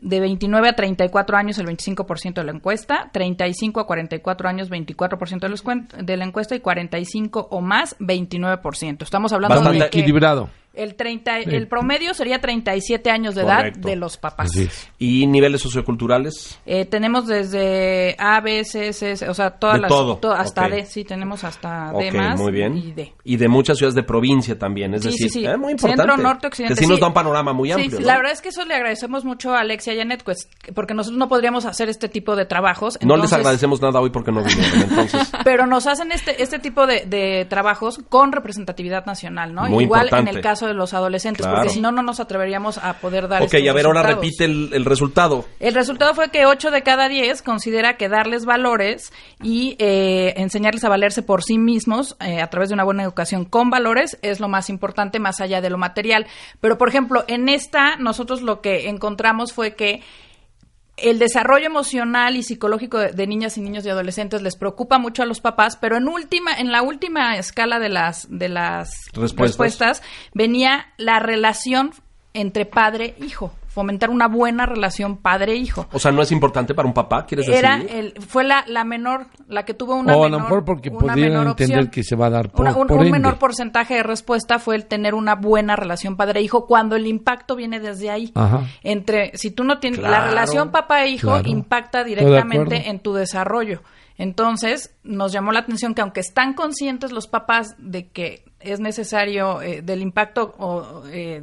De 0.00 0.20
29 0.20 0.68
a 0.68 0.72
34 0.74 1.36
años, 1.36 1.58
el 1.58 1.66
25% 1.66 2.34
de 2.34 2.44
la 2.44 2.52
encuesta. 2.52 3.10
35 3.12 3.80
a 3.80 3.86
44 3.86 4.48
años, 4.48 4.70
24% 4.70 5.40
de, 5.40 5.48
los 5.48 5.64
de 5.98 6.16
la 6.16 6.24
encuesta. 6.24 6.54
Y 6.54 6.60
45 6.60 7.48
o 7.50 7.60
más, 7.60 7.98
29%. 7.98 9.02
Estamos 9.02 9.32
hablando 9.32 9.56
Bastante 9.56 9.84
de 9.84 9.90
que... 9.90 9.98
Equilibrado. 9.98 10.50
El, 10.72 10.94
30, 10.94 11.38
el 11.38 11.66
promedio 11.66 12.14
sería 12.14 12.40
37 12.40 13.10
años 13.10 13.34
de 13.34 13.42
edad 13.42 13.56
Correcto. 13.56 13.88
de 13.88 13.96
los 13.96 14.16
papás. 14.16 14.50
¿Y 14.98 15.26
niveles 15.26 15.60
socioculturales? 15.62 16.58
Eh, 16.64 16.84
tenemos 16.84 17.26
desde 17.26 18.14
A, 18.18 18.40
B, 18.40 18.64
C, 18.64 18.92
C, 18.92 19.16
C, 19.16 19.28
o 19.28 19.34
sea, 19.34 19.50
todas 19.50 19.74
De 19.76 19.80
las... 19.82 19.88
todo, 19.88 20.16
to- 20.18 20.32
hasta 20.32 20.66
ok. 20.66 20.70
D, 20.70 20.86
sí, 20.86 21.04
tenemos 21.04 21.42
hasta 21.44 21.92
D 21.92 22.08
Ok, 22.10 22.14
más 22.14 22.40
muy 22.40 22.52
bien. 22.52 22.76
y 22.76 22.92
D. 22.92 23.12
Y 23.24 23.36
de 23.36 23.48
muchas 23.48 23.78
ciudades 23.78 23.94
de 23.96 24.02
provincia 24.04 24.58
también, 24.58 24.94
es 24.94 25.02
Sí, 25.02 25.08
decir, 25.08 25.30
sí, 25.30 25.40
sí. 25.40 25.46
eh, 25.46 25.56
muy 25.56 25.72
importante. 25.72 26.02
Centro, 26.02 26.22
norte, 26.22 26.46
occidente. 26.46 26.74
Que 26.76 26.84
sí, 26.84 26.88
nos 26.90 27.00
da 27.00 27.08
un 27.08 27.14
panorama 27.14 27.52
muy 27.52 27.72
amplio. 27.72 27.90
sí, 27.90 27.96
¿no? 28.02 28.06
La 28.06 28.16
verdad 28.16 28.32
es 28.32 28.40
que 28.40 28.50
eso 28.50 28.64
le 28.64 28.74
agradecemos 28.74 29.24
mucho 29.24 29.54
a 29.54 29.60
Alexia 29.60 29.92
y 29.94 29.96
a 29.98 30.02
Janet, 30.02 30.22
pues, 30.24 30.48
porque 30.74 30.94
nosotros 30.94 31.18
no 31.18 31.28
podríamos 31.28 31.64
hacer 31.64 31.88
este 31.88 32.08
tipo 32.08 32.36
de 32.36 32.46
trabajos. 32.46 32.94
No 33.02 33.16
les 33.16 33.24
entonces- 33.24 33.38
agradecemos 33.38 33.82
nada 33.82 34.00
hoy 34.00 34.10
porque 34.10 34.32
no 34.32 34.42
vinieron, 34.42 34.82
entonces. 34.82 35.30
Pero 35.44 35.66
nos 35.66 35.86
hacen 35.86 36.12
este, 36.12 36.42
este 36.42 36.58
tipo 36.58 36.86
de, 36.86 37.06
de 37.06 37.44
trabajos 37.48 38.00
con 38.08 38.32
representatividad 38.32 39.04
nacional, 39.06 39.52
¿no? 39.54 39.62
Muy 39.68 39.84
Igual 39.84 40.04
importante. 40.06 40.30
en 40.30 40.36
el 40.36 40.42
caso 40.42 40.59
de 40.66 40.74
los 40.74 40.94
adolescentes, 40.94 41.44
Claro. 41.46 41.58
porque 41.58 41.72
si 41.74 41.80
no, 41.80 41.92
no 41.92 42.02
nos 42.02 42.20
atreveríamos 42.20 42.78
a 42.78 42.94
poder 42.94 43.28
dar 43.28 43.42
ok, 43.42 43.54
estos 43.54 43.68
a 43.70 43.72
ver, 43.72 43.86
ahora 43.86 44.02
repite 44.02 44.44
el, 44.44 44.70
el 44.72 44.84
resultado. 44.84 45.44
El 45.58 45.74
resultado 45.74 46.14
fue 46.14 46.30
que 46.30 46.46
8 46.46 46.70
de 46.70 46.82
cada 46.82 47.08
10 47.08 47.42
considera 47.42 47.96
que 47.96 48.08
darles 48.08 48.44
valores 48.44 49.12
y 49.42 49.76
eh, 49.78 50.34
enseñarles 50.36 50.84
a 50.84 50.88
valerse 50.88 51.22
por 51.22 51.42
sí 51.42 51.58
mismos 51.58 52.16
eh, 52.20 52.40
a 52.40 52.48
través 52.48 52.68
de 52.68 52.74
una 52.74 52.84
buena 52.84 53.02
educación 53.02 53.44
con 53.44 53.70
valores 53.70 54.18
es 54.22 54.40
lo 54.40 54.48
más 54.48 54.70
importante 54.70 55.18
más 55.18 55.40
allá 55.40 55.60
de 55.60 55.70
lo 55.70 55.78
material. 55.78 56.26
Pero, 56.60 56.78
por 56.78 56.88
ejemplo, 56.88 57.24
en 57.28 57.48
esta 57.48 57.96
nosotros 57.96 58.42
lo 58.42 58.60
que 58.60 58.88
encontramos 58.88 59.52
fue 59.52 59.74
que 59.74 60.02
el 61.02 61.18
desarrollo 61.18 61.66
emocional 61.66 62.36
y 62.36 62.42
psicológico 62.42 62.98
de, 62.98 63.12
de 63.12 63.26
niñas 63.26 63.56
y 63.56 63.60
niños 63.60 63.84
y 63.84 63.90
adolescentes 63.90 64.42
les 64.42 64.56
preocupa 64.56 64.98
mucho 64.98 65.22
a 65.22 65.26
los 65.26 65.40
papás, 65.40 65.76
pero 65.76 65.96
en 65.96 66.08
última, 66.08 66.52
en 66.54 66.72
la 66.72 66.82
última 66.82 67.36
escala 67.36 67.78
de 67.78 67.88
las 67.88 68.26
de 68.30 68.48
las 68.48 68.90
Respuestas. 69.12 69.38
respuestas 69.38 70.02
venía 70.34 70.86
la 70.96 71.18
relación 71.18 71.92
entre 72.34 72.66
padre 72.66 73.14
e 73.18 73.24
hijo, 73.24 73.52
fomentar 73.70 74.10
una 74.10 74.26
buena 74.28 74.66
relación 74.66 75.16
padre-hijo. 75.16 75.86
O 75.92 75.98
sea, 75.98 76.10
no 76.12 76.22
es 76.22 76.32
importante 76.32 76.74
para 76.74 76.86
un 76.88 76.92
papá, 76.92 77.24
¿quieres 77.24 77.46
decir? 77.46 77.58
Era 77.64 77.76
el, 77.76 78.12
fue 78.20 78.44
la, 78.44 78.64
la 78.66 78.84
menor, 78.84 79.28
la 79.48 79.64
que 79.64 79.74
tuvo 79.74 79.94
una 79.94 80.14
o 80.16 80.24
a 80.24 80.26
menor, 80.26 80.40
lo 80.40 80.44
mejor 80.44 80.64
porque 80.64 80.90
menor 80.90 81.46
entender 81.46 81.78
opción. 81.78 81.86
que 81.90 82.02
se 82.02 82.16
va 82.16 82.26
a 82.26 82.30
dar 82.30 82.50
por, 82.50 82.62
Una- 82.62 82.74
un, 82.76 82.86
por 82.88 82.98
un 82.98 83.06
ende. 83.06 83.12
menor 83.18 83.38
porcentaje 83.38 83.94
de 83.94 84.02
respuesta 84.02 84.58
fue 84.58 84.74
el 84.76 84.86
tener 84.86 85.14
una 85.14 85.36
buena 85.36 85.76
relación 85.76 86.16
padre-hijo 86.16 86.66
cuando 86.66 86.96
el 86.96 87.06
impacto 87.06 87.54
viene 87.56 87.78
desde 87.80 88.10
ahí. 88.10 88.32
Ajá. 88.34 88.62
Entre, 88.82 89.30
si 89.38 89.50
tú 89.52 89.62
no 89.64 89.78
tienes, 89.78 90.00
la 90.00 90.26
relación 90.28 90.70
papá 90.72 91.04
e 91.04 91.10
hijo 91.10 91.28
Claro. 91.28 91.48
impacta 91.48 92.02
directamente 92.04 92.88
en 92.90 92.98
tu 92.98 93.14
desarrollo. 93.14 93.82
Entonces, 94.18 94.94
nos 95.02 95.32
llamó 95.32 95.50
la 95.52 95.60
atención 95.60 95.94
que 95.94 96.02
aunque 96.02 96.20
están 96.20 96.52
conscientes 96.54 97.10
los 97.12 97.26
papás 97.26 97.74
de 97.78 98.08
que 98.08 98.44
es 98.60 98.78
necesario 98.80 99.62
eh, 99.62 99.82
del 99.82 100.02
impacto 100.02 100.54
o, 100.58 101.02
eh, 101.10 101.42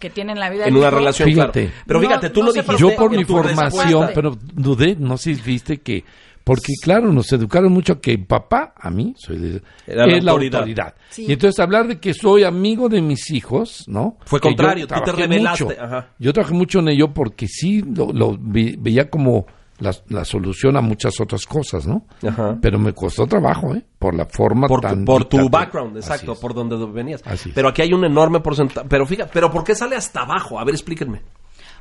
que 0.00 0.10
tiene 0.10 0.32
en 0.32 0.40
la 0.40 0.50
vida 0.50 0.66
En 0.66 0.76
una 0.76 0.88
hijo, 0.88 0.96
relación, 0.96 1.28
Fíjate. 1.28 1.66
claro. 1.66 1.82
Pero 1.86 2.00
No- 2.00 2.06
fíjate, 2.08 2.30
tú 2.30 2.40
no 2.40 2.46
lo 2.46 2.52
dijiste. 2.52 2.76
Yo 2.78 2.96
por 2.96 3.10
mi 3.10 3.24
formación, 3.24 4.10
pero 4.14 4.36
dudé, 4.54 4.96
no 4.98 5.16
sé 5.18 5.34
si 5.34 5.42
viste 5.42 5.78
que, 5.78 6.04
porque 6.42 6.72
claro, 6.82 7.12
nos 7.12 7.32
educaron 7.32 7.72
mucho 7.72 8.00
que 8.00 8.18
papá, 8.18 8.74
a 8.78 8.90
mí, 8.90 9.14
soy 9.16 9.38
de, 9.38 9.62
Era 9.86 10.04
es 10.06 10.22
la 10.24 10.32
autoridad. 10.32 10.60
autoridad. 10.60 10.94
Sí. 11.10 11.24
Y 11.28 11.32
entonces 11.32 11.58
hablar 11.60 11.86
de 11.88 11.98
que 12.00 12.12
soy 12.14 12.44
amigo 12.44 12.88
de 12.88 13.00
mis 13.02 13.30
hijos, 13.30 13.84
¿no? 13.86 14.18
Fue 14.26 14.40
Que 14.40 14.48
contrario, 14.48 14.86
tú 14.86 14.94
te 14.94 15.00
trabajé 15.00 15.26
rebelaste, 15.26 15.64
mucho. 15.64 15.76
ajá. 15.82 16.08
Yo 16.18 16.32
trabajé 16.32 16.54
mucho 16.54 16.78
en 16.80 16.88
ello 16.88 17.14
porque 17.14 17.46
sí 17.48 17.82
lo, 17.82 18.12
lo 18.12 18.36
ve- 18.38 18.76
veía 18.78 19.08
como 19.08 19.46
la, 19.78 19.94
la 20.08 20.24
solución 20.24 20.76
a 20.76 20.80
muchas 20.80 21.20
otras 21.20 21.46
cosas, 21.46 21.86
¿no? 21.86 22.06
Ajá. 22.26 22.56
Pero 22.60 22.78
me 22.78 22.92
costó 22.92 23.26
trabajo, 23.26 23.74
¿eh? 23.74 23.84
Por 23.98 24.14
la 24.14 24.26
forma 24.26 24.66
por, 24.66 24.80
tan 24.80 25.04
tu, 25.04 25.04
por 25.04 25.24
tu 25.24 25.48
background, 25.48 25.96
exacto, 25.96 26.34
por 26.38 26.54
donde 26.54 26.76
venías. 26.86 27.22
Así. 27.24 27.52
Pero 27.54 27.68
aquí 27.68 27.82
hay 27.82 27.92
un 27.92 28.04
enorme 28.04 28.40
porcentaje. 28.40 28.86
Pero 28.88 29.06
fíjate, 29.06 29.30
pero 29.32 29.50
¿por 29.50 29.64
qué 29.64 29.74
sale 29.74 29.96
hasta 29.96 30.20
abajo? 30.22 30.58
A 30.58 30.64
ver, 30.64 30.74
explíquenme. 30.74 31.22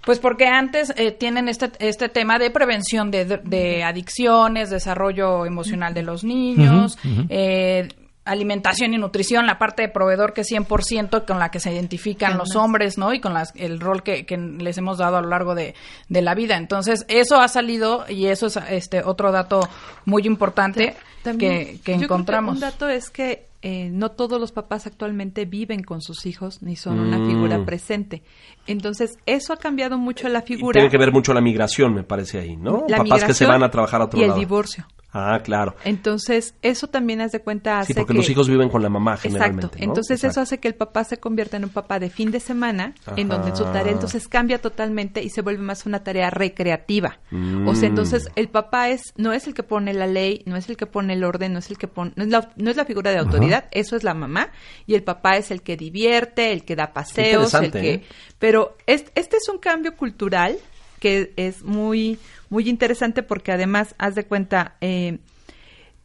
Pues 0.05 0.19
porque 0.19 0.47
antes 0.47 0.93
eh, 0.97 1.12
tienen 1.12 1.47
este, 1.47 1.71
este 1.79 2.09
tema 2.09 2.38
de 2.38 2.51
prevención 2.51 3.09
de, 3.09 3.23
de 3.25 3.83
adicciones, 3.83 4.69
desarrollo 4.69 5.45
emocional 5.45 5.93
de 5.93 6.03
los 6.03 6.25
niños, 6.25 6.97
eh, 7.29 7.88
alimentación 8.25 8.94
y 8.94 8.98
nutrición, 8.98 9.46
la 9.46 9.58
parte 9.60 9.82
de 9.84 9.89
proveedor 9.89 10.34
que 10.34 10.42
es 10.42 10.51
100% 10.51 11.25
con 11.25 11.39
la 11.39 11.51
que 11.51 11.60
se 11.60 11.74
identifican 11.74 12.38
los 12.38 12.56
hombres, 12.56 12.98
¿no? 12.98 13.13
Y 13.13 13.20
con 13.20 13.34
las, 13.34 13.53
el 13.56 13.80
rol 13.80 14.01
que, 14.03 14.25
que 14.25 14.38
les 14.38 14.77
hemos 14.77 14.98
dado 14.98 15.18
a 15.18 15.22
lo 15.22 15.30
largo 15.30 15.56
de, 15.56 15.75
de 16.10 16.22
la 16.22 16.34
vida. 16.34 16.56
Entonces, 16.58 17.06
eso 17.10 17.39
ha 17.39 17.48
salido 17.48 18.06
y 18.08 18.27
eso 18.27 18.48
es 18.48 18.58
este 18.70 19.03
otro 19.03 19.32
dato 19.32 19.68
muy 20.06 20.24
importante 20.25 20.96
que, 21.24 21.34
que 21.38 21.74
yo 21.75 21.82
creo 21.84 22.01
encontramos. 22.03 22.56
un 22.56 22.62
dato 22.62 22.88
es 22.89 23.10
que 23.10 23.48
eh, 23.62 23.89
no 23.92 24.12
todos 24.12 24.39
los 24.42 24.51
papás 24.51 24.88
actualmente 24.88 25.46
viven 25.46 25.84
con 25.84 26.01
sus 26.01 26.25
hijos 26.25 26.62
ni 26.62 26.75
son 26.75 27.00
una 27.00 27.18
figura 27.25 27.63
presente. 27.65 28.22
Entonces, 28.68 29.18
eso 29.25 29.53
ha 29.53 29.58
cambiado 29.58 29.98
mucho 29.98 30.27
la 30.30 30.39
Mm. 30.39 30.44
Y 30.44 30.48
figura. 30.48 30.74
tiene 30.80 30.89
que 30.89 30.98
ver 30.98 31.12
mucho 31.13 31.34
la 31.34 31.39
migración, 31.42 31.94
me 31.94 32.03
parece 32.03 32.39
ahí, 32.39 32.56
¿no? 32.58 32.86
la 32.89 32.98
Papás 32.98 33.24
que 33.24 33.34
se 33.34 33.46
van 33.46 33.63
a 33.63 33.70
trabajar 33.70 34.01
a 34.01 34.06
otro 34.06 34.20
y 34.20 34.24
lado. 34.24 34.34
el 34.34 34.39
divorcio. 34.39 34.86
Ah, 35.13 35.39
claro. 35.43 35.75
Entonces, 35.86 36.55
eso 36.63 36.88
también 36.88 37.22
haz 37.22 37.32
de 37.32 37.39
cuenta 37.39 37.79
hace 37.79 37.93
Sí, 37.93 38.00
porque 38.00 38.13
que... 38.13 38.17
los 38.17 38.29
hijos 38.29 38.50
viven 38.50 38.70
con 38.70 38.82
la 38.82 38.89
mamá 38.89 39.15
generalmente. 39.17 39.65
Exacto. 39.67 39.86
¿no? 39.86 39.91
Entonces 39.91 40.17
Exacto. 40.17 40.32
eso 40.32 40.41
hace 40.41 40.60
que 40.60 40.67
el 40.67 40.75
papá 40.75 41.03
se 41.03 41.17
convierta 41.17 41.58
en 41.58 41.65
un 41.65 41.70
papá 41.70 42.00
de 42.00 42.10
fin 42.10 42.32
de 42.32 42.39
semana, 42.39 42.96
en 43.15 43.27
donde 43.29 43.55
su 43.55 43.63
tarea 43.65 43.91
entonces 43.91 44.27
cambia 44.27 44.60
totalmente 44.60 45.22
y 45.22 45.29
se 45.29 45.41
vuelve 45.41 45.62
más 45.62 45.86
una 45.86 46.03
tarea 46.03 46.29
recreativa. 46.32 47.20
O 47.32 47.36
Mm. 47.36 47.75
sea, 47.75 47.89
entonces 47.89 48.29
el 48.36 48.50
papá 48.50 48.89
es 48.89 49.13
no 49.15 49.34
es 49.34 49.46
el 49.48 49.53
que 49.53 49.63
pone 49.63 49.93
la 49.93 50.08
ley, 50.08 50.41
no 50.46 50.55
es 50.58 50.67
el 50.70 50.77
que 50.77 50.88
pone 50.88 51.13
el 51.13 51.24
orden, 51.24 51.53
no 51.53 51.60
es 51.60 51.70
el 51.70 51.77
que 51.77 51.88
pone 51.88 52.12
no 52.15 52.24
es 52.24 52.29
la, 52.29 52.51
no 52.55 52.72
es 52.72 52.75
la 52.77 52.86
figura 52.86 53.12
de 53.12 53.17
autoridad, 53.20 53.65
eso 53.72 53.96
es 53.96 54.03
la 54.03 54.13
mamá 54.15 54.50
y 54.88 54.96
el 54.96 55.03
papá 55.03 55.38
es 55.38 55.51
el 55.51 55.62
que 55.62 55.77
divierte, 55.77 56.51
el 56.51 56.65
que 56.65 56.75
da 56.75 56.91
paseos, 56.93 57.53
el 57.53 57.72
que 57.72 57.93
¿eh? 57.93 58.03
pero 58.39 58.75
es- 58.88 59.05
este 59.15 59.38
es 59.38 59.48
un 59.48 59.60
cambio 59.60 59.96
cultural 59.96 60.58
que 61.00 61.34
es 61.36 61.63
muy 61.63 62.17
muy 62.53 62.69
interesante 62.69 63.24
porque 63.24 63.51
además 63.51 63.95
haz 63.98 64.15
de 64.15 64.25
cuenta 64.25 64.77
eh, 64.79 65.17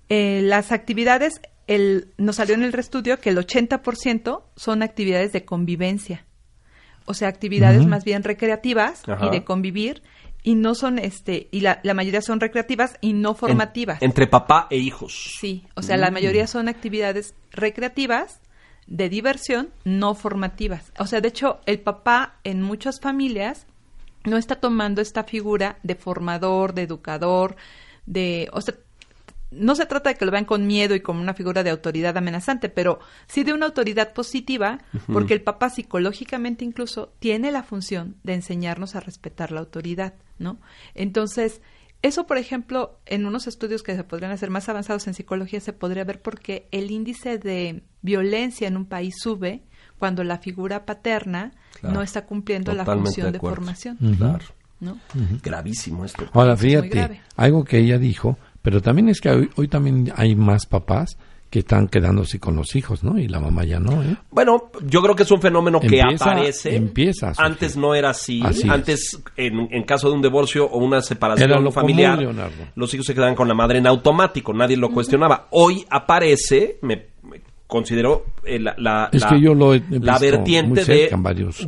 eh, 0.08 0.40
las 0.42 0.72
actividades, 0.72 1.40
el, 1.66 2.08
nos 2.16 2.36
salió 2.36 2.54
en 2.54 2.64
el 2.64 2.72
reestudio 2.72 3.20
que 3.20 3.28
el 3.30 3.36
80% 3.36 4.42
son 4.56 4.82
actividades 4.82 5.32
de 5.32 5.44
convivencia. 5.44 6.24
O 7.04 7.14
sea, 7.14 7.28
actividades 7.28 7.86
más 7.86 8.04
bien 8.04 8.22
recreativas 8.24 9.02
Ajá. 9.08 9.26
y 9.26 9.30
de 9.30 9.44
convivir 9.44 10.02
y 10.42 10.54
no 10.54 10.74
son 10.74 10.98
este 10.98 11.48
y 11.50 11.60
la, 11.60 11.80
la 11.82 11.94
mayoría 11.94 12.22
son 12.22 12.40
recreativas 12.40 12.96
y 13.00 13.12
no 13.12 13.30
En- 13.30 13.36
formativas. 13.36 14.02
entre 14.02 14.26
papá 14.26 14.66
e 14.70 14.76
hijos. 14.78 15.36
Sí, 15.40 15.64
o 15.74 15.82
sea, 15.82 15.96
la 15.96 16.10
mayoría 16.10 16.46
son 16.46 16.68
actividades 16.68 17.34
recreativas, 17.50 18.40
de 18.86 19.10
diversión, 19.10 19.68
no 19.84 20.14
formativas. 20.14 20.92
O 20.98 21.06
sea, 21.06 21.20
de 21.20 21.28
hecho, 21.28 21.60
el 21.66 21.80
papá 21.80 22.38
en 22.44 22.62
muchas 22.62 23.00
familias 23.00 23.66
no 24.24 24.36
está 24.36 24.56
tomando 24.56 25.00
esta 25.00 25.24
figura 25.24 25.78
de 25.82 25.94
formador, 25.94 26.74
de 26.74 26.82
educador, 26.82 27.56
de, 28.06 28.48
o 28.52 28.60
sea, 28.60 28.74
no 29.50 29.74
se 29.74 29.86
trata 29.86 30.10
de 30.10 30.16
que 30.16 30.26
lo 30.26 30.30
vean 30.30 30.44
con 30.44 30.66
miedo 30.66 30.94
y 30.94 31.00
como 31.00 31.20
una 31.20 31.34
figura 31.34 31.62
de 31.62 31.70
autoridad 31.70 32.16
amenazante, 32.16 32.68
pero 32.68 33.00
sí 33.26 33.44
de 33.44 33.54
una 33.54 33.66
autoridad 33.66 34.12
positiva, 34.12 34.78
porque 35.10 35.32
el 35.32 35.42
papá 35.42 35.70
psicológicamente 35.70 36.64
incluso 36.64 37.14
tiene 37.18 37.50
la 37.50 37.62
función 37.62 38.16
de 38.24 38.34
enseñarnos 38.34 38.94
a 38.94 39.00
respetar 39.00 39.50
la 39.50 39.60
autoridad, 39.60 40.14
¿no? 40.38 40.60
Entonces, 40.94 41.62
eso, 42.02 42.26
por 42.26 42.36
ejemplo, 42.36 43.00
en 43.06 43.26
unos 43.26 43.46
estudios 43.46 43.82
que 43.82 43.96
se 43.96 44.04
podrían 44.04 44.32
hacer 44.32 44.50
más 44.50 44.68
avanzados 44.68 45.06
en 45.06 45.14
psicología, 45.14 45.60
se 45.60 45.72
podría 45.72 46.04
ver 46.04 46.20
porque 46.20 46.68
el 46.70 46.90
índice 46.90 47.38
de 47.38 47.82
violencia 48.02 48.68
en 48.68 48.76
un 48.76 48.84
país 48.84 49.14
sube 49.18 49.62
cuando 49.98 50.24
la 50.24 50.38
figura 50.38 50.84
paterna 50.86 51.52
Claro. 51.80 51.94
no 51.96 52.02
está 52.02 52.24
cumpliendo 52.26 52.72
la 52.74 52.84
función 52.84 53.30
de 53.32 53.38
formación, 53.38 53.96
Claro. 54.16 54.44
¿no? 54.80 54.98
Gravísimo 55.42 56.04
esto. 56.04 56.24
Ahora, 56.32 56.54
es 56.54 56.60
fíjate, 56.60 56.88
grave. 56.88 57.20
algo 57.36 57.64
que 57.64 57.78
ella 57.78 57.98
dijo, 57.98 58.36
pero 58.62 58.80
también 58.82 59.08
es 59.08 59.20
que 59.20 59.30
hoy, 59.30 59.50
hoy 59.56 59.68
también 59.68 60.12
hay 60.16 60.34
más 60.34 60.66
papás 60.66 61.16
que 61.50 61.60
están 61.60 61.88
quedándose 61.88 62.38
con 62.38 62.56
los 62.56 62.76
hijos, 62.76 63.02
¿no? 63.02 63.18
Y 63.18 63.26
la 63.26 63.40
mamá 63.40 63.64
ya 63.64 63.80
no, 63.80 64.02
¿eh? 64.02 64.16
Bueno, 64.30 64.70
yo 64.84 65.00
creo 65.00 65.16
que 65.16 65.22
es 65.22 65.30
un 65.30 65.40
fenómeno 65.40 65.80
que 65.80 66.02
aparece. 66.02 66.76
empieza. 66.76 67.32
Antes 67.38 67.74
no 67.74 67.94
era 67.94 68.10
así. 68.10 68.42
Así 68.44 68.64
es. 68.66 68.68
Antes, 68.70 69.22
en, 69.34 69.66
en 69.72 69.84
caso 69.84 70.08
de 70.10 70.14
un 70.16 70.20
divorcio 70.20 70.66
o 70.66 70.76
una 70.84 71.00
separación 71.00 71.48
Era 71.50 71.58
lo 71.58 71.70
común, 71.70 71.74
familiar, 71.88 72.18
los 72.74 72.92
hijos 72.92 73.06
se 73.06 73.14
quedaban 73.14 73.34
con 73.34 73.48
la 73.48 73.54
madre 73.54 73.78
en 73.78 73.86
automático. 73.86 74.52
Nadie 74.52 74.76
lo 74.76 74.90
cuestionaba. 74.90 75.46
Hoy 75.52 75.86
aparece, 75.88 76.78
me, 76.82 76.96
me 76.96 77.06
considero 77.68 78.24
eh, 78.44 78.58
la, 78.58 78.74
la- 78.78 79.08
Es 79.12 79.22
la- 79.22 79.28
que 79.28 79.40
yo 79.40 79.54
lo 79.54 79.74
he 79.74 79.78
la 79.90 80.18
visto 80.18 80.20
vertiente 80.20 80.84
de. 80.84 81.10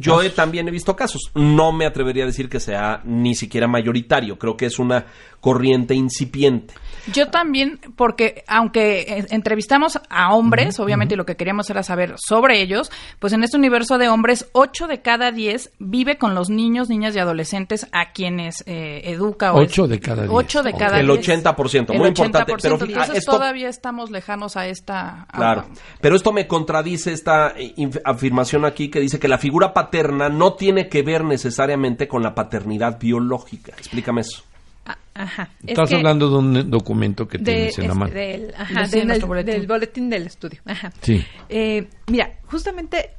yo 0.00 0.20
he- 0.20 0.24
casos. 0.24 0.34
también 0.34 0.66
he 0.66 0.70
visto 0.72 0.96
casos. 0.96 1.30
No 1.36 1.70
me 1.72 1.86
atrevería 1.86 2.24
a 2.24 2.26
decir 2.26 2.48
que 2.48 2.58
sea 2.58 3.00
ni 3.04 3.34
siquiera 3.36 3.68
mayoritario. 3.68 4.38
Creo 4.38 4.56
que 4.56 4.66
es 4.66 4.78
una 4.78 5.04
corriente 5.40 5.94
incipiente. 5.94 6.74
Yo 7.14 7.28
también, 7.28 7.80
porque 7.96 8.44
aunque 8.46 9.00
eh, 9.00 9.26
entrevistamos 9.30 9.98
a 10.10 10.34
hombres, 10.34 10.78
obviamente 10.80 11.14
y 11.14 11.16
lo 11.16 11.24
que 11.24 11.34
queríamos 11.36 11.70
era 11.70 11.82
saber 11.82 12.14
sobre 12.18 12.60
ellos, 12.60 12.90
pues 13.18 13.32
en 13.32 13.42
este 13.42 13.56
universo 13.56 13.96
de 13.96 14.08
hombres, 14.08 14.48
8 14.52 14.86
de 14.86 15.00
cada 15.00 15.32
10 15.32 15.72
vive 15.78 16.18
con 16.18 16.34
los 16.34 16.50
niños, 16.50 16.88
niñas 16.90 17.16
y 17.16 17.18
adolescentes 17.18 17.86
a 17.92 18.12
quienes 18.12 18.62
eh, 18.66 19.00
educa. 19.04 19.52
o 19.54 19.60
Ocho 19.60 19.84
es- 19.84 19.90
de 19.90 20.00
cada 20.00 20.22
diez. 20.22 20.32
ocho 20.34 20.62
de 20.62 20.70
Ok. 20.72 20.78
cada 20.78 21.00
El 21.00 21.06
10. 21.06 21.18
80%, 21.44 21.92
El 21.92 21.98
muy 21.98 22.08
importante, 22.08 22.52
pero 22.60 22.76
80%, 22.76 22.86
fíjate, 22.86 22.92
entonces 22.92 23.16
esto- 23.18 23.32
todavía 23.32 23.68
estamos 23.70 24.10
lejanos 24.10 24.56
a 24.58 24.66
esta... 24.66 25.22
a- 25.22 25.36
Claro. 25.36 25.66
Pero 26.00 26.16
esto 26.16 26.32
me 26.32 26.46
contradice 26.46 27.12
esta 27.12 27.54
eh, 27.56 27.74
afirmación 28.04 28.64
aquí 28.64 28.88
que 28.88 29.00
dice 29.00 29.18
que 29.18 29.28
la 29.28 29.38
figura 29.38 29.72
paterna 29.74 30.28
no 30.28 30.54
tiene 30.54 30.88
que 30.88 31.02
ver 31.02 31.24
necesariamente 31.24 32.08
con 32.08 32.22
la 32.22 32.34
paternidad 32.34 32.98
biológica. 32.98 33.72
Explícame 33.78 34.22
eso. 34.22 34.42
Ah, 34.86 34.96
Ajá. 35.14 35.50
Es 35.62 35.70
Estás 35.70 35.90
que 35.90 35.96
hablando 35.96 36.30
de 36.30 36.36
un 36.36 36.70
documento 36.70 37.28
que 37.28 37.38
de- 37.38 37.44
tienes 37.44 37.78
en 37.78 37.86
la 37.86 37.92
es- 37.92 37.98
mano. 37.98 38.12
del, 38.14 38.54
ajá, 38.56 38.86
del- 38.86 39.24
boletín. 39.26 39.54
del 39.54 39.66
boletín 39.66 40.10
del 40.10 40.26
estudio. 40.26 40.60
Ajá. 40.64 40.92
Sí. 41.02 41.24
Eh, 41.48 41.86
mira, 42.06 42.38
justamente 42.46 43.10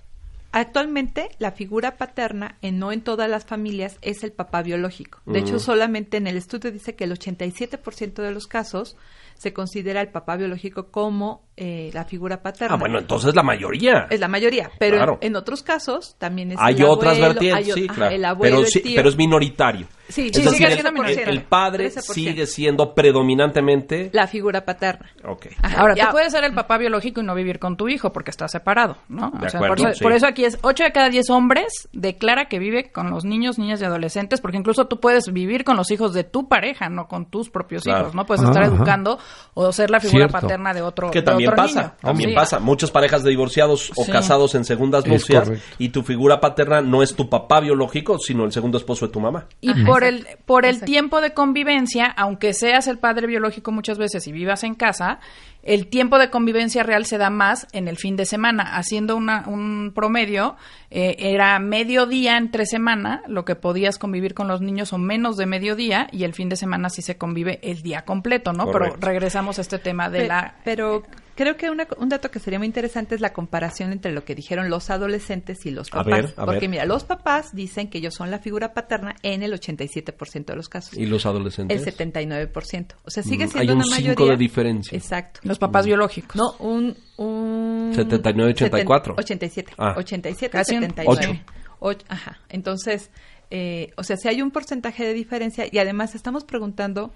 actualmente 0.52 1.30
la 1.40 1.52
figura 1.52 1.96
paterna, 1.98 2.58
en, 2.62 2.78
no 2.80 2.92
en 2.92 3.02
todas 3.02 3.30
las 3.30 3.46
familias, 3.46 3.98
es 4.02 4.24
el 4.24 4.32
papá 4.32 4.62
biológico. 4.64 5.20
De 5.26 5.40
hecho, 5.40 5.60
solamente 5.60 6.18
en 6.18 6.28
el 6.28 6.36
estudio 6.38 6.72
dice 6.72 6.96
que 6.96 7.06
el 7.06 7.12
87% 7.14 8.22
de 8.22 8.32
los 8.32 8.48
casos 8.48 8.98
se 9.42 9.54
considera 9.54 10.02
el 10.02 10.10
papá 10.10 10.36
biológico 10.38 10.92
como 10.92 11.48
eh, 11.58 11.90
la 11.94 12.06
figura 12.06 12.44
paterna. 12.44 12.76
Ah, 12.76 12.80
bueno, 12.80 13.00
entonces 13.00 13.34
la 13.34 13.42
mayoría. 13.42 14.06
Es 14.12 14.20
la 14.20 14.28
mayoría, 14.28 14.70
pero 14.78 14.98
Claro. 14.98 15.18
en, 15.20 15.30
en 15.30 15.36
otros 15.36 15.64
casos 15.64 16.16
también 16.20 16.52
es 16.52 16.58
Hay 16.60 16.76
el 16.76 16.86
otras 16.86 17.14
abuelo, 17.16 17.34
vertientes, 17.34 17.66
hay 17.68 17.72
sí, 17.74 17.86
ajá, 17.90 17.96
claro. 17.96 18.16
el 18.16 18.26
abuelo, 18.26 18.56
pero, 18.58 18.66
el 18.68 18.72
sí, 18.72 18.82
tío. 18.82 18.96
pero 18.98 19.10
es 19.10 19.18
minoritario. 19.18 19.88
Sí, 20.12 20.28
es 20.28 20.36
sí, 20.36 20.42
decir, 20.44 20.50
sigue 20.58 20.66
el, 20.68 20.72
siendo 20.74 20.90
el- 20.90 20.94
minoritario. 20.96 21.30
el 21.34 21.44
padre 21.44 21.90
13%. 21.92 22.02
sigue 22.14 22.46
siendo 22.48 22.94
predominantemente... 22.94 24.10
la 24.14 24.28
figura 24.28 24.66
paterna. 24.66 25.10
Ok. 25.26 25.48
Ajá, 25.62 25.82
Ahora, 25.82 25.96
ya- 25.96 26.06
tú 26.08 26.12
puedes 26.12 26.32
ser 26.32 26.44
el 26.44 26.54
papá 26.54 26.78
biológico 26.78 27.22
y 27.22 27.24
no 27.24 27.36
vivir 27.36 27.60
con 27.60 27.78
tu 27.78 27.88
hijo 27.88 28.12
porque 28.14 28.32
está 28.32 28.48
separado, 28.48 28.98
¿no? 29.10 29.32
De 29.32 29.48
O 29.48 29.50
sea, 29.50 29.60
acuerdo, 29.60 29.76
por, 29.76 29.88
eso, 29.90 29.98
sí. 29.98 30.04
por 30.04 30.12
eso 30.14 30.28
aquí 30.28 30.46
es 30.46 30.58
8 30.62 30.84
de 30.84 30.92
cada 30.92 31.10
10 31.10 31.30
hombres 31.30 31.90
declara 31.94 32.46
que 32.46 32.60
vive 32.60 32.92
con 32.92 33.10
los 33.10 33.26
niños, 33.26 33.58
niñas 33.60 33.82
y 33.82 33.86
adolescentes, 33.86 34.42
porque 34.42 34.58
incluso 34.58 34.88
tú 34.88 35.00
puedes 35.00 35.32
vivir 35.32 35.64
con 35.64 35.78
los 35.78 35.92
hijos 35.92 36.14
de 36.14 36.24
tu 36.24 36.48
pareja, 36.48 36.90
no 36.90 37.08
con 37.08 37.26
tus 37.26 37.50
propios 37.50 37.84
Claro. 37.84 38.02
hijos, 38.02 38.16
¿no? 38.16 38.26
Puedes 38.26 38.44
Ah, 38.44 38.48
estar 38.48 38.64
ajá. 38.64 38.76
educando 38.76 39.20
o 39.54 39.72
ser 39.72 39.90
la 39.90 40.00
figura 40.00 40.28
Cierto. 40.28 40.42
paterna 40.48 40.74
de 40.74 40.82
otro 40.82 41.12
Que 41.12 41.20
de 41.20 41.26
también 41.26 41.50
otro 41.50 41.64
pasa, 41.64 41.82
niño. 41.82 41.94
también 42.02 42.30
Sí. 42.32 42.36
pasa. 42.36 42.60
Muchas 42.60 42.92
parejas 42.92 43.24
de 43.24 43.30
divorciados 43.30 43.92
o 43.96 44.04
Sí. 44.04 44.12
casados 44.12 44.56
en 44.56 44.66
segundas 44.66 45.06
nupcias 45.06 45.52
y 45.78 45.90
tu 45.90 46.04
figura 46.04 46.40
paterna 46.40 46.82
no 46.82 47.04
es 47.04 47.16
tu 47.16 47.30
papá 47.30 47.60
biológico, 47.60 48.18
sino 48.20 48.46
el 48.46 48.52
segundo 48.52 48.78
esposo 48.78 49.08
de 49.08 49.14
tu 49.14 49.20
mamá. 49.20 49.46
Y 49.62 49.72
Ajá, 49.72 49.84
por 50.02 50.14
el 50.14 50.28
por 50.46 50.66
el 50.66 50.72
exacto. 50.72 50.86
tiempo 50.86 51.22
de 51.22 51.34
convivencia, 51.34 52.06
aunque 52.06 52.54
seas 52.54 52.88
el 52.88 52.98
padre 53.00 53.28
biológico 53.28 53.72
muchas 53.72 53.98
veces 53.98 54.28
y 54.28 54.32
vivas 54.32 54.64
en 54.64 54.76
casa, 54.76 55.20
el 55.64 55.88
tiempo 55.88 56.18
de 56.18 56.30
convivencia 56.30 56.84
real 56.84 57.06
se 57.06 57.18
da 57.18 57.30
más 57.30 57.68
en 57.72 57.88
el 57.88 57.98
fin 57.98 58.16
de 58.16 58.26
semana. 58.26 58.76
Haciendo 58.78 59.16
una, 59.16 59.48
un 59.48 59.92
promedio, 59.94 60.56
eh, 60.90 61.16
era 61.20 61.58
medio 61.60 62.06
día 62.08 62.38
entre 62.38 62.66
semana 62.66 63.22
lo 63.28 63.46
que 63.46 63.56
podías 63.56 63.98
convivir 63.98 64.34
con 64.34 64.48
los 64.48 64.62
niños 64.62 64.92
o 64.94 64.98
menos 64.98 65.38
de 65.38 65.46
medio 65.46 65.76
día 65.76 66.08
y 66.12 66.24
el 66.24 66.34
fin 66.34 66.50
de 66.50 66.56
semana 66.56 66.90
sí 66.90 67.02
se 67.02 67.18
convive 67.18 67.60
el 67.64 67.82
día 67.84 68.04
completo, 68.06 68.54
¿no? 68.54 68.66
Correcto. 68.72 68.98
Pero 69.00 69.12
regresamos 69.12 69.58
a 69.60 69.62
este 69.62 69.78
tema 69.80 70.10
de 70.10 70.20
Pe- 70.22 70.28
la... 70.28 70.56
Pero 70.66 71.04
creo 71.36 71.56
que 71.58 71.70
una- 71.70 71.88
un 71.98 72.10
dato 72.10 72.30
que 72.30 72.40
sería 72.40 72.60
muy 72.60 72.66
interesante 72.68 73.16
es 73.16 73.22
la 73.22 73.32
comparación 73.34 73.92
entre 73.92 74.12
lo 74.12 74.26
que 74.26 74.36
dijeron 74.36 74.70
los 74.70 74.90
adolescentes 74.90 75.66
y 75.66 75.72
los 75.72 75.88
A 75.92 76.04
papás. 76.04 76.06
ver, 76.22 76.34
a 76.38 76.46
Porque 76.46 76.60
ver. 76.62 76.70
mira, 76.70 76.86
los 76.86 77.04
papás 77.04 77.56
dicen 77.56 77.88
que 77.90 78.00
ellos 78.00 78.14
son 78.16 78.30
la 78.32 78.40
figura 78.40 78.74
paterna 78.74 79.16
en 79.24 79.44
el 79.44 79.54
87% 79.54 80.46
de 80.46 80.56
los 80.56 80.70
casos. 80.70 80.98
¿Y 80.98 81.06
los 81.06 81.26
adolescentes? 81.26 81.86
El 81.88 81.96
79%. 81.96 82.96
O 83.06 83.10
sea, 83.10 83.24
sigue 83.24 83.46
Mm, 83.46 83.50
siendo 83.50 83.60
hay 83.60 83.68
un 83.70 83.76
una 83.86 83.96
cinco 83.96 84.10
mayoría. 84.10 84.32
de 84.32 84.38
diferencia. 84.38 84.96
Exacto. 84.98 85.40
Los 85.52 85.60
papás 85.60 85.86
biológicos. 85.86 86.36
No, 86.36 86.54
un... 86.60 86.96
un 87.18 87.92
79, 87.96 88.52
84. 88.52 89.16
87. 89.18 89.74
Ah. 89.78 89.94
87, 89.98 90.52
Casi 90.52 90.76
un 90.76 90.82
79. 90.82 91.44
Och- 91.80 92.04
ajá. 92.10 92.40
Entonces, 92.50 93.10
eh, 93.50 93.92
o 93.98 94.04
sea, 94.04 94.18
si 94.18 94.28
hay 94.28 94.42
un 94.42 94.52
porcentaje 94.52 95.04
de 95.06 95.14
diferencia 95.14 95.66
y 95.72 95.78
además 95.80 96.16
estamos 96.16 96.44
preguntando 96.44 97.12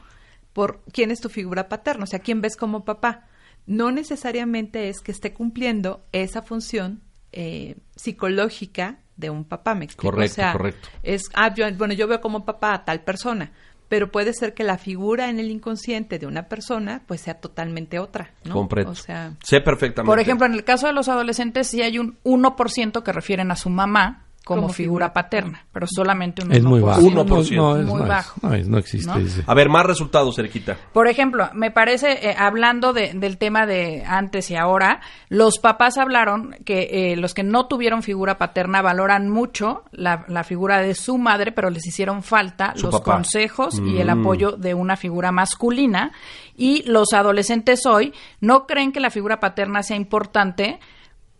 por 0.53 0.81
quién 0.91 1.11
es 1.11 1.19
tu 1.21 1.29
figura 1.29 1.67
paterna, 1.69 2.03
o 2.03 2.07
sea, 2.07 2.19
quién 2.19 2.41
ves 2.41 2.55
como 2.55 2.85
papá. 2.85 3.27
No 3.67 3.91
necesariamente 3.91 4.89
es 4.89 4.99
que 5.01 5.11
esté 5.11 5.33
cumpliendo 5.33 6.03
esa 6.11 6.41
función 6.41 7.01
eh, 7.31 7.75
psicológica 7.95 8.99
de 9.17 9.29
un 9.29 9.43
papá, 9.45 9.75
me 9.75 9.85
explico. 9.85 10.11
Correcto, 10.11 10.33
o 10.33 10.35
sea, 10.35 10.51
correcto. 10.53 10.89
Es, 11.03 11.23
ah, 11.33 11.53
yo- 11.53 11.65
bueno, 11.75 11.93
yo 11.93 12.07
veo 12.07 12.21
como 12.21 12.45
papá 12.45 12.73
a 12.73 12.85
tal 12.85 13.01
persona, 13.03 13.51
pero 13.95 14.11
puede 14.11 14.33
ser 14.33 14.53
que 14.53 14.65
la 14.65 14.77
figura 14.77 15.29
en 15.29 15.39
el 15.39 15.49
inconsciente 15.49 16.19
de 16.19 16.27
una 16.27 16.49
persona 16.49 17.03
pues 17.07 17.21
sea 17.21 17.35
totalmente 17.35 17.97
otra, 17.97 18.31
¿no? 18.43 18.53
Comprendo. 18.53 18.91
O 18.91 18.95
sea, 18.95 19.31
sé 19.41 19.61
perfectamente. 19.61 20.11
Por 20.11 20.19
ejemplo, 20.19 20.45
en 20.45 20.51
el 20.51 20.65
caso 20.65 20.87
de 20.87 20.91
los 20.91 21.07
adolescentes 21.07 21.67
sí 21.67 21.81
hay 21.81 21.97
un 21.97 22.17
1% 22.25 23.03
que 23.03 23.13
refieren 23.13 23.51
a 23.51 23.55
su 23.55 23.69
mamá 23.69 24.24
como, 24.45 24.61
Como 24.61 24.73
figura 24.73 25.11
paterna, 25.11 25.65
pero 25.73 25.87
solamente 25.89 26.43
un 26.43 26.49
1%. 26.51 26.55
Es 26.57 26.63
muy 26.63 26.79
bajo. 26.79 27.01
1%. 27.01 27.55
No, 27.55 27.73
no, 27.75 27.81
es- 27.81 27.85
Muy 27.87 28.01
bajo. 28.07 28.39
no 28.43 28.53
es- 28.53 28.67
no 28.69 28.77
existe 28.77 29.11
¿No? 29.11 29.17
ese. 29.17 29.43
A 29.47 29.53
ver, 29.55 29.67
más 29.69 29.85
resultados, 29.85 30.37
Eriquita. 30.39 30.77
Por 30.93 31.07
ejemplo, 31.07 31.49
me 31.53 31.71
parece, 31.71 32.29
eh, 32.29 32.35
hablando 32.37 32.93
de- 32.93 33.13
del 33.15 33.37
tema 33.39 33.65
de 33.65 34.03
antes 34.05 34.51
y 34.51 34.55
ahora, 34.55 35.01
los 35.29 35.57
papás 35.57 35.97
hablaron 35.97 36.55
que 36.63 37.11
eh, 37.11 37.15
los 37.17 37.33
que 37.33 37.41
no 37.43 37.65
tuvieron 37.67 38.03
figura 38.03 38.37
paterna 38.37 38.81
valoran 38.83 39.29
mucho 39.29 39.83
la, 39.91 40.25
la 40.27 40.43
figura 40.43 40.77
de 40.79 40.93
su 40.93 41.17
madre, 41.17 41.51
pero 41.51 41.71
les 41.71 41.85
hicieron 41.87 42.21
falta 42.21 42.73
Su 42.75 42.83
los 42.85 42.99
papá. 42.99 43.13
consejos 43.13 43.79
y 43.83 43.97
el 43.97 44.07
Mm. 44.15 44.19
apoyo 44.21 44.51
de 44.51 44.75
una 44.75 44.95
figura 44.95 45.31
masculina. 45.31 46.11
Y 46.55 46.83
los 46.83 47.13
adolescentes 47.13 47.85
hoy 47.87 48.13
no 48.41 48.67
creen 48.67 48.91
que 48.91 48.99
la 48.99 49.09
figura 49.09 49.39
paterna 49.39 49.81
sea 49.81 49.97
importante, 49.97 50.79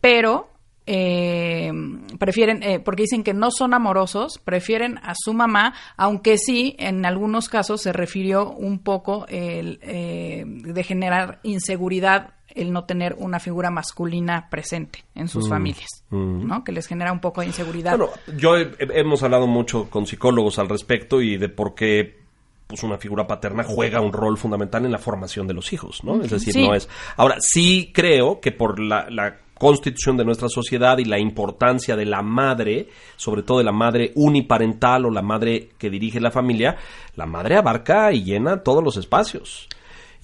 pero 0.01 0.49
eh, 0.87 1.71
prefieren, 2.19 2.61
eh, 2.63 2.79
porque 2.79 3.03
dicen 3.03 3.23
que 3.23 3.33
no 3.33 3.51
son 3.51 3.73
amorosos, 3.73 4.39
prefieren 4.43 4.97
a 4.99 5.13
su 5.15 5.33
mamá, 5.33 5.73
aunque 5.97 6.37
sí, 6.37 6.75
en 6.79 7.05
algunos 7.05 7.49
casos 7.49 7.81
se 7.81 7.91
refirió 7.93 8.51
un 8.51 8.79
poco 8.79 9.25
el, 9.27 9.79
eh, 9.81 10.43
de 10.45 10.83
generar 10.83 11.39
inseguridad 11.43 12.31
el 12.49 12.71
no 12.71 12.85
tener 12.85 13.15
una 13.19 13.41
figura 13.41 13.69
masculina 13.69 14.47
presente 14.49 15.03
en 15.13 15.27
sus 15.27 15.49
familias, 15.49 15.89
mm. 16.09 16.47
¿no? 16.47 16.63
Que 16.63 16.71
les 16.71 16.87
genera 16.87 17.11
un 17.11 17.19
poco 17.19 17.41
de 17.41 17.47
inseguridad. 17.47 17.97
Bueno, 17.97 18.13
yo 18.37 18.55
he- 18.55 18.71
he- 18.79 18.99
hemos 19.01 19.21
hablado 19.23 19.45
mucho 19.45 19.89
con 19.89 20.05
psicólogos 20.07 20.57
al 20.57 20.69
respecto 20.69 21.21
y 21.21 21.35
de 21.35 21.49
por 21.49 21.75
qué 21.75 22.23
pues 22.67 22.81
una 22.83 22.97
figura 22.97 23.27
paterna 23.27 23.63
juega 23.63 23.99
un 24.01 24.13
rol 24.13 24.37
fundamental 24.37 24.85
en 24.85 24.91
la 24.93 24.97
formación 24.97 25.47
de 25.47 25.53
los 25.53 25.71
hijos, 25.73 26.03
¿no? 26.05 26.21
Es 26.23 26.31
decir, 26.31 26.53
Sí. 26.53 26.65
no 26.65 26.73
es. 26.73 26.87
Ahora, 27.17 27.35
sí 27.39 27.91
creo 27.93 28.39
que 28.39 28.51
por 28.53 28.79
la, 28.79 29.07
la 29.09 29.37
constitución 29.57 30.17
de 30.17 30.25
nuestra 30.25 30.49
sociedad 30.49 30.97
y 30.97 31.05
la 31.05 31.19
importancia 31.19 31.95
de 31.95 32.05
la 32.05 32.21
madre, 32.21 32.89
sobre 33.15 33.43
todo 33.43 33.59
de 33.59 33.63
la 33.63 33.71
madre 33.71 34.11
uniparental 34.15 35.05
o 35.05 35.11
la 35.11 35.21
madre 35.21 35.69
que 35.77 35.89
dirige 35.89 36.19
la 36.19 36.31
familia, 36.31 36.77
la 37.15 37.25
madre 37.25 37.57
abarca 37.57 38.11
y 38.11 38.23
llena 38.23 38.63
todos 38.63 38.83
los 38.83 38.97
espacios. 38.97 39.67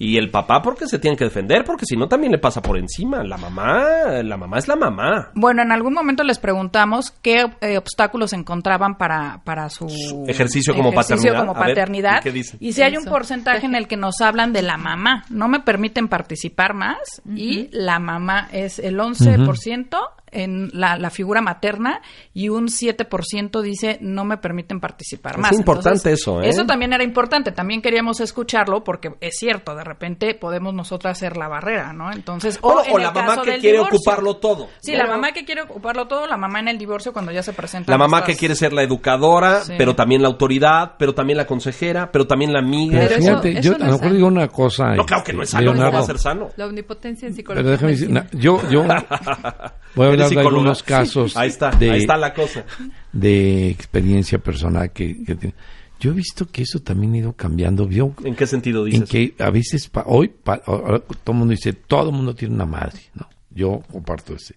Y 0.02 0.16
el 0.16 0.30
papá 0.30 0.60
porque 0.60 0.88
se 0.88 0.98
tiene 0.98 1.16
que 1.16 1.26
defender, 1.26 1.62
porque 1.64 1.86
si 1.86 1.96
no 1.96 2.08
también 2.08 2.32
le 2.32 2.38
pasa 2.38 2.60
por 2.60 2.76
encima. 2.76 3.22
La 3.22 3.36
mamá, 3.36 4.20
la 4.24 4.36
mamá 4.36 4.58
es 4.58 4.66
la 4.66 4.74
mamá. 4.74 5.30
Bueno, 5.34 5.62
en 5.62 5.70
algún 5.70 5.94
momento 5.94 6.24
les 6.24 6.40
preguntamos 6.40 7.12
qué 7.22 7.46
eh, 7.60 7.78
obstáculos 7.78 8.32
encontraban 8.32 8.98
para, 8.98 9.42
para 9.44 9.68
su 9.68 9.86
Ejercicio 10.26 10.74
como 10.74 10.92
paternidad. 10.92 11.38
como 11.38 11.54
ver, 11.54 11.68
paternidad. 11.68 12.18
¿y 12.18 12.22
qué 12.24 12.32
dicen? 12.32 12.58
Y 12.60 12.72
si 12.72 12.82
hay 12.82 12.96
un 12.96 13.04
porcentaje 13.04 13.64
en 13.64 13.76
el 13.76 13.86
que 13.86 13.96
nos 13.96 14.20
hablan 14.20 14.52
de 14.52 14.62
la 14.62 14.76
mamá, 14.76 15.24
no 15.30 15.46
me 15.46 15.60
permiten 15.60 16.08
participar 16.08 16.74
más 16.74 17.22
y 17.36 17.68
la 17.70 18.00
mamá 18.00 18.48
es 18.50 18.80
el 18.80 18.98
11% 18.98 19.96
en 20.32 20.70
la, 20.72 20.96
la 20.96 21.10
figura 21.10 21.40
materna 21.42 22.00
y 22.34 22.48
un 22.48 22.66
7% 22.68 23.60
dice 23.62 23.98
no 24.00 24.24
me 24.24 24.38
permiten 24.38 24.80
participar 24.80 25.34
Es 25.34 25.38
más. 25.38 25.52
importante 25.52 26.12
eso, 26.12 26.42
¿eh? 26.42 26.48
Eso 26.48 26.64
también 26.66 26.92
era 26.92 27.04
importante. 27.04 27.52
También 27.52 27.82
queríamos 27.82 28.20
escucharlo 28.20 28.82
porque 28.82 29.10
es 29.20 29.36
cierto, 29.38 29.74
de 29.74 29.84
repente 29.84 30.34
podemos 30.34 30.74
nosotras 30.74 31.18
ser 31.18 31.36
la 31.36 31.48
barrera, 31.48 31.92
¿no? 31.92 32.10
Entonces, 32.12 32.60
Bueno, 32.60 32.82
en 32.84 32.92
o 32.92 32.96
el 32.98 33.02
la 33.04 33.10
mamá 33.12 33.26
caso 33.28 33.42
que 33.42 33.58
quiere 33.58 33.76
divorcio. 33.78 33.96
ocuparlo 33.98 34.36
todo. 34.36 34.68
Sí, 34.80 34.92
Pero- 34.92 35.04
la 35.04 35.10
mamá 35.10 35.32
que 35.32 35.44
quiere 35.44 35.62
ocuparlo 35.62 36.06
todo, 36.08 36.26
la 36.26 36.36
mamá 36.36 36.60
en 36.60 36.68
el 36.68 36.78
divorcio 36.78 37.12
cuando 37.12 37.30
ya 37.32 37.42
se 37.42 37.52
presenta. 37.52 37.92
La 37.92 37.98
mamá 37.98 38.24
que 38.24 38.36
quiere 38.36 38.54
ser 38.54 38.72
la 38.72 38.82
educadora, 38.82 39.60
Sí. 39.62 39.74
pero 39.76 39.94
también 39.94 40.22
la 40.22 40.28
autoridad, 40.28 40.94
pero 40.98 41.14
también 41.14 41.36
la 41.36 41.46
consejera, 41.46 42.10
pero 42.10 42.26
también 42.26 42.52
la 42.52 42.60
amiga. 42.60 42.98
Pero, 42.98 43.08
Pero 43.08 43.20
eso- 43.20 43.28
fíjate, 43.30 43.50
eso 43.58 43.60
yo 43.62 43.70
no 43.70 43.74
a 43.74 43.76
es 43.76 43.80
lo 43.80 43.86
mejor 43.86 44.00
sano. 44.00 44.14
digo 44.14 44.26
una 44.28 44.48
cosa. 44.48 44.94
No, 44.94 45.04
claro 45.06 45.24
que 45.24 45.32
no 45.32 45.42
es 45.42 45.50
sano, 45.50 45.74
no 45.74 45.92
va 45.92 45.98
a 45.98 46.02
ser 46.02 46.18
sano. 46.18 46.48
la 46.56 46.66
omnipotencia 46.66 47.28
en 47.28 47.34
psicología. 47.34 47.62
Pero 47.62 47.70
déjame 47.72 47.92
decir, 47.92 48.10
na- 48.10 48.26
yo, 48.32 48.60
yo 48.70 48.82
voy 49.94 50.06
a 50.06 50.10
¿Eres 50.12 50.21
de 50.30 50.40
algunos 50.40 50.82
casos 50.82 51.36
Ahí 51.36 51.48
está, 51.48 51.70
de, 51.70 51.90
ahí 51.90 52.00
está 52.00 52.16
la 52.16 52.32
cosa. 52.34 52.64
de 53.12 53.68
experiencia 53.70 54.38
personal 54.38 54.92
que, 54.92 55.22
que 55.24 55.34
tiene. 55.34 55.54
Yo 56.00 56.10
he 56.10 56.14
visto 56.14 56.46
que 56.46 56.62
eso 56.62 56.80
también 56.80 57.12
ha 57.14 57.18
ido 57.18 57.32
cambiando. 57.34 57.88
¿En 58.24 58.34
qué 58.34 58.46
sentido 58.46 58.84
en 58.86 58.90
dices? 58.92 59.08
que 59.08 59.34
a 59.38 59.50
veces 59.50 59.88
pa- 59.88 60.04
hoy 60.06 60.28
pa- 60.28 60.60
ahora 60.66 60.98
todo 61.00 61.32
el 61.32 61.34
mundo 61.38 61.52
dice 61.52 61.72
todo 61.74 62.10
el 62.10 62.16
mundo 62.16 62.34
tiene 62.34 62.54
una 62.54 62.66
madre, 62.66 63.00
¿no? 63.14 63.28
Yo 63.50 63.82
comparto 63.90 64.34
ese. 64.34 64.54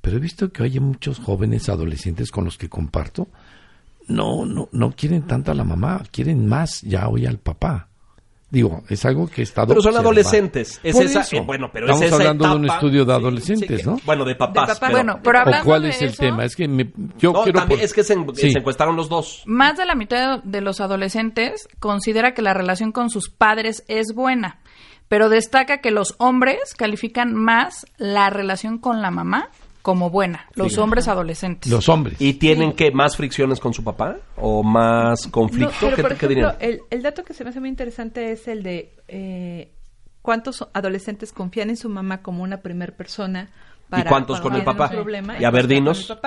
Pero 0.00 0.16
he 0.16 0.20
visto 0.20 0.50
que 0.50 0.62
hay 0.62 0.80
muchos 0.80 1.18
jóvenes 1.18 1.68
adolescentes 1.68 2.30
con 2.30 2.44
los 2.44 2.56
que 2.56 2.68
comparto 2.68 3.28
no 4.06 4.46
no 4.46 4.68
no 4.72 4.92
quieren 4.92 5.22
tanto 5.26 5.50
a 5.52 5.54
la 5.54 5.64
mamá, 5.64 6.02
quieren 6.10 6.46
más 6.46 6.80
ya 6.82 7.08
hoy 7.08 7.26
al 7.26 7.38
papá. 7.38 7.88
Digo, 8.50 8.82
es 8.88 9.04
algo 9.04 9.26
que 9.26 9.42
estado 9.42 9.68
Pero 9.68 9.82
son 9.82 9.94
adolescentes. 9.96 10.80
Es 10.82 10.94
Por 10.96 11.04
esa, 11.04 11.20
eso. 11.20 11.36
eh, 11.36 11.42
bueno, 11.44 11.68
pero 11.70 11.84
Estamos 11.84 12.02
es 12.02 12.06
esa 12.08 12.16
hablando 12.16 12.48
de 12.48 12.54
un 12.56 12.70
estudio 12.70 13.04
de 13.04 13.12
adolescentes, 13.12 13.68
sí, 13.68 13.76
que- 13.76 13.82
¿no? 13.90 14.00
Bueno, 14.06 14.24
de 14.24 14.36
papás. 14.36 14.54
De 14.54 14.74
papás. 14.74 14.78
pero- 14.80 14.92
Bueno, 14.92 15.20
pero 15.22 15.38
¿O 15.38 15.42
hablando 15.42 15.64
cuál 15.66 15.82
de 15.82 15.88
es 15.90 16.00
el 16.02 16.08
eso, 16.08 16.22
tema? 16.22 16.44
Es 16.46 16.56
que 16.56 16.66
me- 16.66 16.90
yo 17.18 17.32
No, 17.32 17.42
quiero... 17.42 17.58
también 17.60 17.80
por- 17.80 17.84
es 17.84 17.92
que 17.92 18.02
se, 18.04 18.14
en- 18.14 18.34
Sí. 18.34 18.50
se 18.50 18.58
encuestaron 18.58 18.96
los 18.96 19.10
dos. 19.10 19.42
Más 19.44 19.76
de 19.76 19.84
la 19.84 19.94
mitad 19.94 20.42
de 20.42 20.60
los 20.62 20.80
adolescentes 20.80 21.68
considera 21.78 22.32
que 22.32 22.40
la 22.40 22.54
relación 22.54 22.90
con 22.90 23.10
sus 23.10 23.28
padres 23.28 23.84
es 23.86 24.14
buena, 24.14 24.60
pero 25.08 25.28
destaca 25.28 25.82
que 25.82 25.90
los 25.90 26.14
hombres 26.18 26.74
califican 26.74 27.34
más 27.34 27.84
la 27.98 28.30
relación 28.30 28.78
con 28.78 29.02
la 29.02 29.10
mamá 29.10 29.50
como 29.88 30.10
buena, 30.10 30.44
los 30.54 30.76
hombres 30.76 31.08
adolescentes. 31.08 31.72
Los 31.72 31.88
hombres. 31.88 32.20
¿Y 32.20 32.34
tienen 32.34 32.74
que 32.74 32.90
más 32.90 33.16
fricciones 33.16 33.58
con 33.58 33.72
su 33.72 33.82
papá? 33.82 34.18
¿O 34.36 34.62
más 34.62 35.28
conflicto? 35.28 35.72
No, 35.72 35.78
pero 35.80 35.96
¿Qué, 35.96 36.02
por 36.02 36.16
qué 36.18 36.26
ejemplo, 36.26 36.54
el, 36.60 36.82
el 36.90 37.02
dato 37.02 37.24
que 37.24 37.32
se 37.32 37.42
me 37.42 37.48
hace 37.48 37.58
muy 37.58 37.70
interesante 37.70 38.30
es 38.30 38.48
el 38.48 38.62
de 38.62 38.94
eh, 39.08 39.72
cuántos 40.20 40.68
adolescentes 40.74 41.32
confían 41.32 41.70
en 41.70 41.78
su 41.78 41.88
mamá 41.88 42.20
como 42.20 42.42
una 42.42 42.58
primer 42.58 42.96
persona 42.96 43.48
para 43.88 44.10
cuántos 44.10 44.42
cuando 44.42 44.58
con 44.62 44.72
el 44.72 44.76
papá? 44.76 44.90
problema 44.90 45.40
Y 45.40 45.44
a 45.44 45.50
ver, 45.50 45.66
cuántos 45.66 46.06
dinos. 46.06 46.18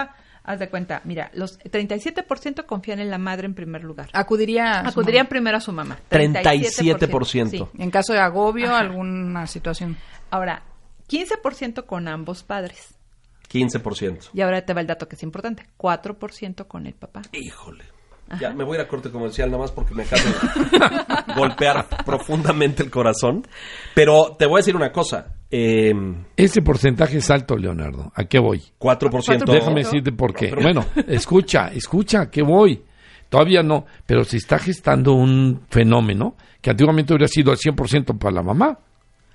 Haz 0.43 0.57
de 0.57 0.69
cuenta, 0.69 1.01
mira, 1.03 1.29
los 1.35 1.59
37% 1.59 2.65
confían 2.65 2.99
en 2.99 3.11
la 3.11 3.19
madre 3.19 3.45
en 3.45 3.53
primer 3.53 3.83
lugar. 3.83 4.09
Acudiría 4.11 4.79
a 4.79 4.87
Acudirían 4.87 5.25
mamá. 5.25 5.29
primero 5.29 5.57
a 5.57 5.61
su 5.61 5.71
mamá. 5.71 5.99
37%. 6.09 7.49
Sí. 7.51 7.63
en 7.77 7.91
caso 7.91 8.13
de 8.13 8.21
agobio, 8.21 8.69
Ajá. 8.69 8.79
alguna 8.79 9.45
situación. 9.45 9.97
Ahora, 10.31 10.63
15% 11.07 11.85
con 11.85 12.07
ambos 12.07 12.41
padres. 12.41 12.95
15%. 13.51 14.29
Y 14.33 14.41
ahora 14.41 14.61
te 14.65 14.73
va 14.73 14.81
el 14.81 14.87
dato 14.87 15.07
que 15.07 15.15
es 15.15 15.23
importante, 15.23 15.65
4% 15.77 16.67
con 16.67 16.85
el 16.87 16.93
papá. 16.93 17.21
Híjole. 17.33 17.83
Ya 18.39 18.51
me 18.53 18.63
voy 18.63 18.77
a 18.77 18.79
ir 18.79 18.85
a 18.85 18.87
corte 18.87 19.11
comercial 19.11 19.49
nada 19.51 19.63
más 19.63 19.73
porque 19.73 19.93
me 19.93 20.03
acaba 20.03 20.21
de 20.21 21.33
golpear 21.35 21.85
profundamente 22.05 22.81
el 22.81 22.89
corazón. 22.89 23.45
Pero 23.93 24.37
te 24.39 24.45
voy 24.45 24.55
a 24.55 24.59
decir 24.59 24.75
una 24.75 24.91
cosa. 24.93 25.33
Eh, 25.49 25.91
Ese 26.37 26.61
porcentaje 26.61 27.17
es 27.17 27.29
alto, 27.29 27.57
Leonardo. 27.57 28.09
¿A 28.15 28.23
qué 28.23 28.39
voy? 28.39 28.61
4%. 28.79 29.51
Déjame 29.51 29.81
decirte 29.81 30.13
por 30.13 30.33
qué. 30.33 30.49
No, 30.49 30.55
pero- 30.55 30.61
Bueno, 30.61 30.85
escucha, 31.13 31.67
escucha, 31.73 32.21
¿a 32.21 32.31
qué 32.31 32.41
voy? 32.41 32.81
Todavía 33.27 33.63
no, 33.63 33.85
pero 34.05 34.23
se 34.23 34.37
está 34.37 34.59
gestando 34.59 35.13
un 35.13 35.65
fenómeno 35.69 36.35
que 36.61 36.69
antiguamente 36.69 37.13
hubiera 37.13 37.27
sido 37.27 37.51
al 37.51 37.57
100% 37.57 38.17
para 38.17 38.33
la 38.35 38.43
mamá. 38.43 38.79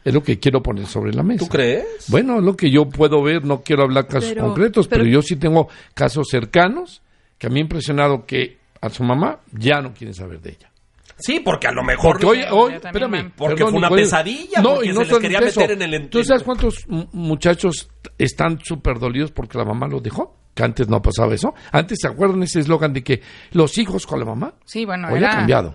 Es 0.07 0.15
lo 0.15 0.23
que 0.23 0.39
quiero 0.39 0.63
poner 0.63 0.87
sobre 0.87 1.13
la 1.13 1.25
mesa. 1.25 1.45
¿Tú 1.45 1.49
crees? 1.51 1.85
Bueno, 2.07 2.37
es 2.39 2.45
lo 2.45 2.57
que 2.57 2.71
yo 2.71 2.89
puedo 2.89 3.23
ver, 3.25 3.45
no 3.45 3.63
quiero 3.63 3.83
hablar 3.83 4.07
casos 4.07 4.29
Pero- 4.29 4.47
concretos, 4.47 4.87
pero, 4.87 5.03
pero- 5.03 5.13
yo 5.13 5.21
sí 5.21 5.35
tengo 5.35 5.69
casos 5.95 6.29
cercanos 6.31 7.03
que 7.39 7.49
a 7.49 7.51
mí 7.51 7.55
me 7.55 7.59
ha 7.59 7.63
impresionado 7.63 8.25
que 8.25 8.59
a 8.81 8.89
su 8.89 9.03
mamá 9.03 9.41
ya 9.51 9.81
no 9.81 9.93
quieren 9.93 10.15
saber 10.15 10.41
de 10.41 10.51
ella. 10.51 10.71
Sí, 11.19 11.41
porque 11.41 11.67
a 11.67 11.73
lo 11.73 11.83
mejor... 11.83 12.21
Porque 12.21 12.27
hoy, 12.27 12.45
hoy, 12.53 12.75
espérame. 12.75 13.33
Porque 13.35 13.55
perdón, 13.57 13.71
fue 13.71 13.79
una 13.79 13.91
pesadilla, 13.91 14.63
porque 14.63 14.93
se 14.93 14.99
les 15.05 15.19
quería 15.19 15.39
eso. 15.41 15.61
meter 15.61 15.83
en 15.83 15.95
el- 15.95 16.09
¿Tú 16.09 16.23
sabes 16.23 16.45
cuántos 16.45 16.85
muchachos 16.87 17.89
están 18.19 18.61
súper 18.63 18.99
dolidos 19.01 19.33
porque 19.33 19.59
la 19.59 19.65
mamá 19.65 19.89
los 19.89 20.03
dejó? 20.03 20.37
Que 20.55 20.63
antes 20.63 20.89
no 20.89 21.03
pasaba 21.03 21.35
eso. 21.35 21.53
Antes, 21.73 21.99
¿se 22.01 22.07
acuerdan 22.07 22.43
ese 22.45 22.61
eslogan 22.61 22.93
de 22.93 23.03
que 23.03 23.23
los 23.53 23.77
hijos 23.79 24.07
con 24.07 24.21
la 24.21 24.25
mamá? 24.27 24.55
Sí, 24.65 24.85
bueno, 24.85 25.09
Hoy 25.11 25.19
era... 25.19 25.33
ha 25.33 25.37
cambiado. 25.39 25.75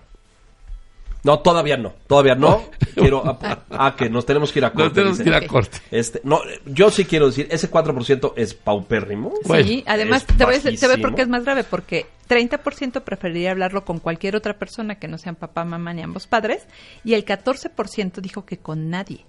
No, 1.24 1.38
todavía 1.40 1.76
no. 1.76 1.94
Todavía 2.06 2.34
no. 2.34 2.64
Quiero... 2.94 3.22
A, 3.24 3.86
a 3.86 3.96
que 3.96 4.10
nos 4.10 4.26
tenemos 4.26 4.50
que 4.52 4.58
ir 4.58 4.64
a 4.64 4.70
corte. 4.72 4.88
No 4.88 4.92
tenemos 4.92 5.18
dice. 5.18 5.30
que 5.30 5.36
ir 5.36 5.44
a 5.44 5.46
corte. 5.46 5.78
Este, 5.90 6.20
no, 6.24 6.40
yo 6.66 6.90
sí 6.90 7.04
quiero 7.04 7.26
decir, 7.26 7.46
ese 7.50 7.70
4% 7.70 8.32
es 8.36 8.54
paupérrimo. 8.54 9.32
Bueno, 9.44 9.66
sí, 9.66 9.84
además 9.86 10.26
te 10.26 10.44
voy, 10.44 10.54
a 10.54 10.58
decir- 10.58 10.78
te 10.78 10.86
voy 10.86 10.94
a 10.94 10.96
decir 10.96 11.02
por 11.02 11.10
bajísimo. 11.12 11.16
qué 11.16 11.22
es 11.22 11.28
más 11.28 11.44
grave, 11.44 11.64
porque 11.64 12.06
30% 12.28 13.02
preferiría 13.02 13.52
hablarlo 13.52 13.84
con 13.84 13.98
cualquier 14.00 14.34
otra 14.36 14.54
persona 14.58 14.96
que 14.96 15.06
no 15.08 15.16
sean 15.18 15.36
papá, 15.36 15.64
mamá 15.64 15.92
ni 15.94 16.02
ambos 16.02 16.26
padres, 16.26 16.66
y 17.04 17.14
el 17.14 17.24
14% 17.24 18.20
dijo 18.20 18.44
que 18.44 18.58
con 18.58 18.90
nadie, 18.90 19.24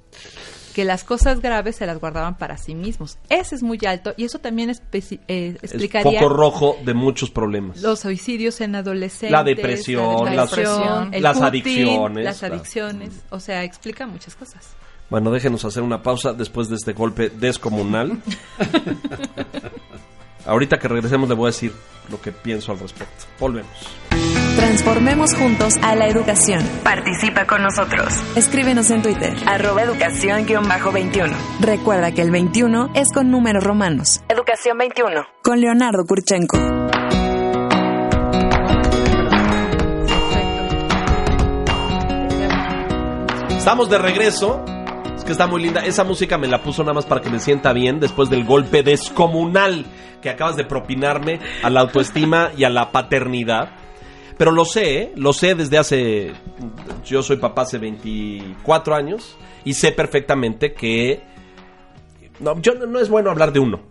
que 0.74 0.86
las 0.86 1.04
cosas 1.04 1.40
graves 1.42 1.76
se 1.76 1.86
las 1.86 2.00
guardaban 2.00 2.38
para 2.38 2.58
sí 2.58 2.74
mismos. 2.76 3.18
Ese 3.30 3.56
es 3.56 3.64
muy 3.64 3.78
alto 3.86 4.14
y 4.18 4.26
eso 4.26 4.40
también 4.40 4.70
eh, 4.70 4.76
Es 4.92 5.64
explicaría 5.64 6.20
foco 6.22 6.34
rojo 6.34 6.78
de 6.84 6.94
muchos 6.94 7.30
problemas. 7.30 7.82
los 7.82 8.00
suicidios 8.00 8.60
en 8.62 8.76
adolescentes, 8.76 9.32
La 9.32 9.44
depresión, 9.44 10.26
la 10.26 10.34
las- 10.36 10.54
el 10.58 10.66
adicciones, 11.44 12.24
las 12.26 12.40
claro. 12.40 12.56
adicciones, 12.56 13.12
o 13.30 13.40
sea, 13.40 13.64
explica 13.64 14.08
muchas 14.08 14.36
cosas. 14.36 14.68
Bueno, 15.10 15.30
déjenos 15.32 15.64
hacer 15.66 15.84
una 15.84 16.02
pausa 16.02 16.34
después 16.34 16.70
de 16.70 16.76
este 16.76 16.94
golpe 16.94 17.30
descomunal. 17.30 18.20
Ahorita 20.46 20.78
que 20.80 20.88
regresemos 20.88 21.30
le 21.30 21.36
voy 21.36 21.46
a 21.46 21.52
decir 21.52 21.72
lo 22.10 22.20
que 22.20 22.32
pienso 22.32 22.72
al 22.72 22.80
respecto. 22.80 23.26
Volvemos. 23.40 23.70
Transformemos 24.56 25.34
juntos 25.36 25.76
a 25.82 25.96
la 25.96 26.08
educación. 26.08 26.63
Participa 26.84 27.46
con 27.46 27.63
nosotros. 27.63 28.13
Escríbenos 28.36 28.89
en 28.92 29.02
Twitter. 29.02 29.34
Arroba 29.46 29.84
educación-21. 29.84 31.34
Recuerda 31.60 32.12
que 32.12 32.22
el 32.22 32.32
21 32.32 32.92
es 32.94 33.12
con 33.12 33.32
números 33.32 33.63
romanos. 33.63 34.22
Educación 34.30 34.78
21. 34.78 35.26
Con 35.42 35.60
Leonardo 35.60 36.06
Kurchenko. 36.06 36.58
Estamos 43.50 43.89
de 43.89 43.98
regreso. 43.98 44.63
Es 45.16 45.24
que 45.24 45.32
está 45.32 45.48
muy 45.48 45.63
linda. 45.63 45.86
Esa 45.86 46.04
música 46.04 46.38
me 46.38 46.48
la 46.48 46.62
puso 46.62 46.84
nada 46.84 46.94
más 46.94 47.06
para 47.06 47.22
que 47.22 47.30
me 47.30 47.39
sienta 47.39 47.74
bien 47.74 48.00
después 48.00 48.30
del 48.30 48.44
golpe 48.46 48.84
descomunal 48.84 49.86
que 50.22 50.30
acabas 50.30 50.56
de 50.56 50.66
propinarme 50.66 51.39
a 51.63 51.70
la 51.70 51.82
autoestima 51.82 52.52
y 52.58 52.63
a 52.63 52.70
la 52.70 52.92
paternidad. 52.92 53.83
Pero 54.38 54.52
lo 54.52 54.65
sé, 54.65 55.02
¿eh? 55.02 55.13
lo 55.15 55.34
sé 55.34 55.56
desde 55.56 55.78
hace... 55.78 56.34
Yo 57.06 57.22
soy 57.22 57.38
papá 57.38 57.63
hace 57.63 57.78
24 57.78 58.96
años 58.96 59.38
y 59.63 59.74
sé 59.74 59.91
perfectamente 59.91 60.74
que... 60.74 61.22
No, 62.39 62.60
yo, 62.62 62.74
no 62.74 63.00
es 63.00 63.10
bueno 63.10 63.30
hablar 63.30 63.54
de 63.54 63.60
uno. 63.60 63.82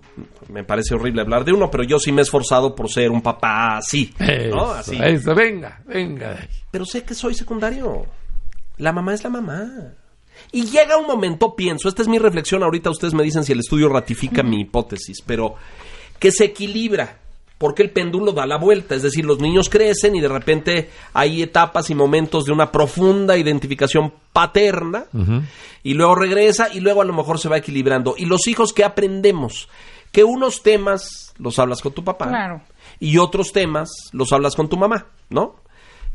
Me 0.48 0.64
parece 0.64 0.94
horrible 0.94 1.22
hablar 1.22 1.44
de 1.44 1.52
uno, 1.52 1.70
pero 1.70 1.84
yo 1.84 1.98
sí 1.98 2.12
me 2.12 2.20
he 2.20 2.24
esforzado 2.24 2.74
por 2.74 2.90
ser 2.90 3.10
un 3.10 3.22
papá 3.22 3.78
así. 3.78 4.12
¿no? 4.50 4.72
Así. 4.72 4.98
eso, 5.00 5.34
venga, 5.34 5.80
venga. 5.86 6.36
Pero 6.70 6.84
sé 6.84 7.04
que 7.04 7.14
soy 7.14 7.34
secundario. 7.34 8.04
La 8.78 8.92
mamá 8.92 9.14
es 9.14 9.24
la 9.24 9.30
mamá. 9.30 9.94
Y 10.50 10.64
llega 10.66 10.98
un 10.98 11.06
momento, 11.06 11.54
pienso, 11.54 11.88
esta 11.88 12.02
es 12.02 12.08
mi 12.08 12.18
reflexión, 12.18 12.62
ahorita 12.62 12.90
ustedes 12.90 13.14
me 13.14 13.22
dicen 13.22 13.44
si 13.44 13.52
el 13.52 13.60
estudio 13.60 13.88
ratifica 13.88 14.42
mi 14.42 14.60
hipótesis, 14.60 15.22
pero 15.24 15.54
que 16.18 16.30
se 16.30 16.44
equilibra, 16.44 17.20
porque 17.62 17.82
el 17.84 17.90
péndulo 17.90 18.32
da 18.32 18.44
la 18.44 18.58
vuelta, 18.58 18.96
es 18.96 19.02
decir, 19.02 19.24
los 19.24 19.38
niños 19.38 19.68
crecen 19.70 20.16
y 20.16 20.20
de 20.20 20.26
repente 20.28 20.90
hay 21.14 21.42
etapas 21.42 21.88
y 21.90 21.94
momentos 21.94 22.44
de 22.44 22.52
una 22.52 22.72
profunda 22.72 23.38
identificación 23.38 24.12
paterna, 24.32 25.04
y 25.84 25.94
luego 25.94 26.16
regresa 26.16 26.68
y 26.74 26.80
luego 26.80 27.02
a 27.02 27.04
lo 27.04 27.12
mejor 27.12 27.38
se 27.38 27.48
va 27.48 27.58
equilibrando. 27.58 28.16
Y 28.18 28.24
los 28.26 28.48
hijos 28.48 28.72
que 28.72 28.82
aprendemos, 28.84 29.68
que 30.10 30.24
unos 30.24 30.62
temas 30.64 31.32
los 31.38 31.58
hablas 31.60 31.80
con 31.80 31.92
tu 31.92 32.02
papá 32.02 32.26
Claro. 32.28 32.60
y 32.98 33.18
otros 33.18 33.52
temas 33.52 33.88
los 34.12 34.32
hablas 34.32 34.56
con 34.56 34.68
tu 34.68 34.76
mamá, 34.76 35.06
¿no? 35.30 35.54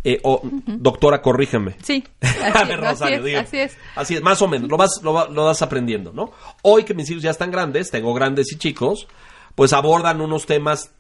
Eh, 0.03 0.19
o, 0.23 0.41
doctora, 0.65 1.21
corrígeme. 1.21 1.75
Sí, 1.81 2.03
A 2.21 2.27
así, 2.59 2.67
ver, 2.67 2.79
no, 2.81 2.87
así 2.89 3.03
Rosario, 3.03 3.25
es, 3.27 3.37
así 3.47 3.57
es. 3.57 3.77
Así 3.95 4.15
es, 4.15 4.21
más 4.21 4.41
o 4.41 4.47
menos, 4.49 4.69
lo 4.69 4.77
vas, 4.77 4.99
lo, 5.01 5.13
va- 5.13 5.27
lo 5.29 5.45
vas 5.45 5.61
aprendiendo, 5.61 6.11
¿no? 6.13 6.31
Hoy 6.61 6.83
que 6.83 6.93
mis 6.93 7.09
hijos 7.09 7.23
ya 7.23 7.31
están 7.31 7.51
grandes, 7.51 7.89
tengo 7.89 8.13
grandes 8.13 8.51
y 8.51 8.57
chicos, 8.57 9.07
pues 9.55 9.73
abordan 9.73 10.21
unos 10.21 10.45
temas 10.45 10.91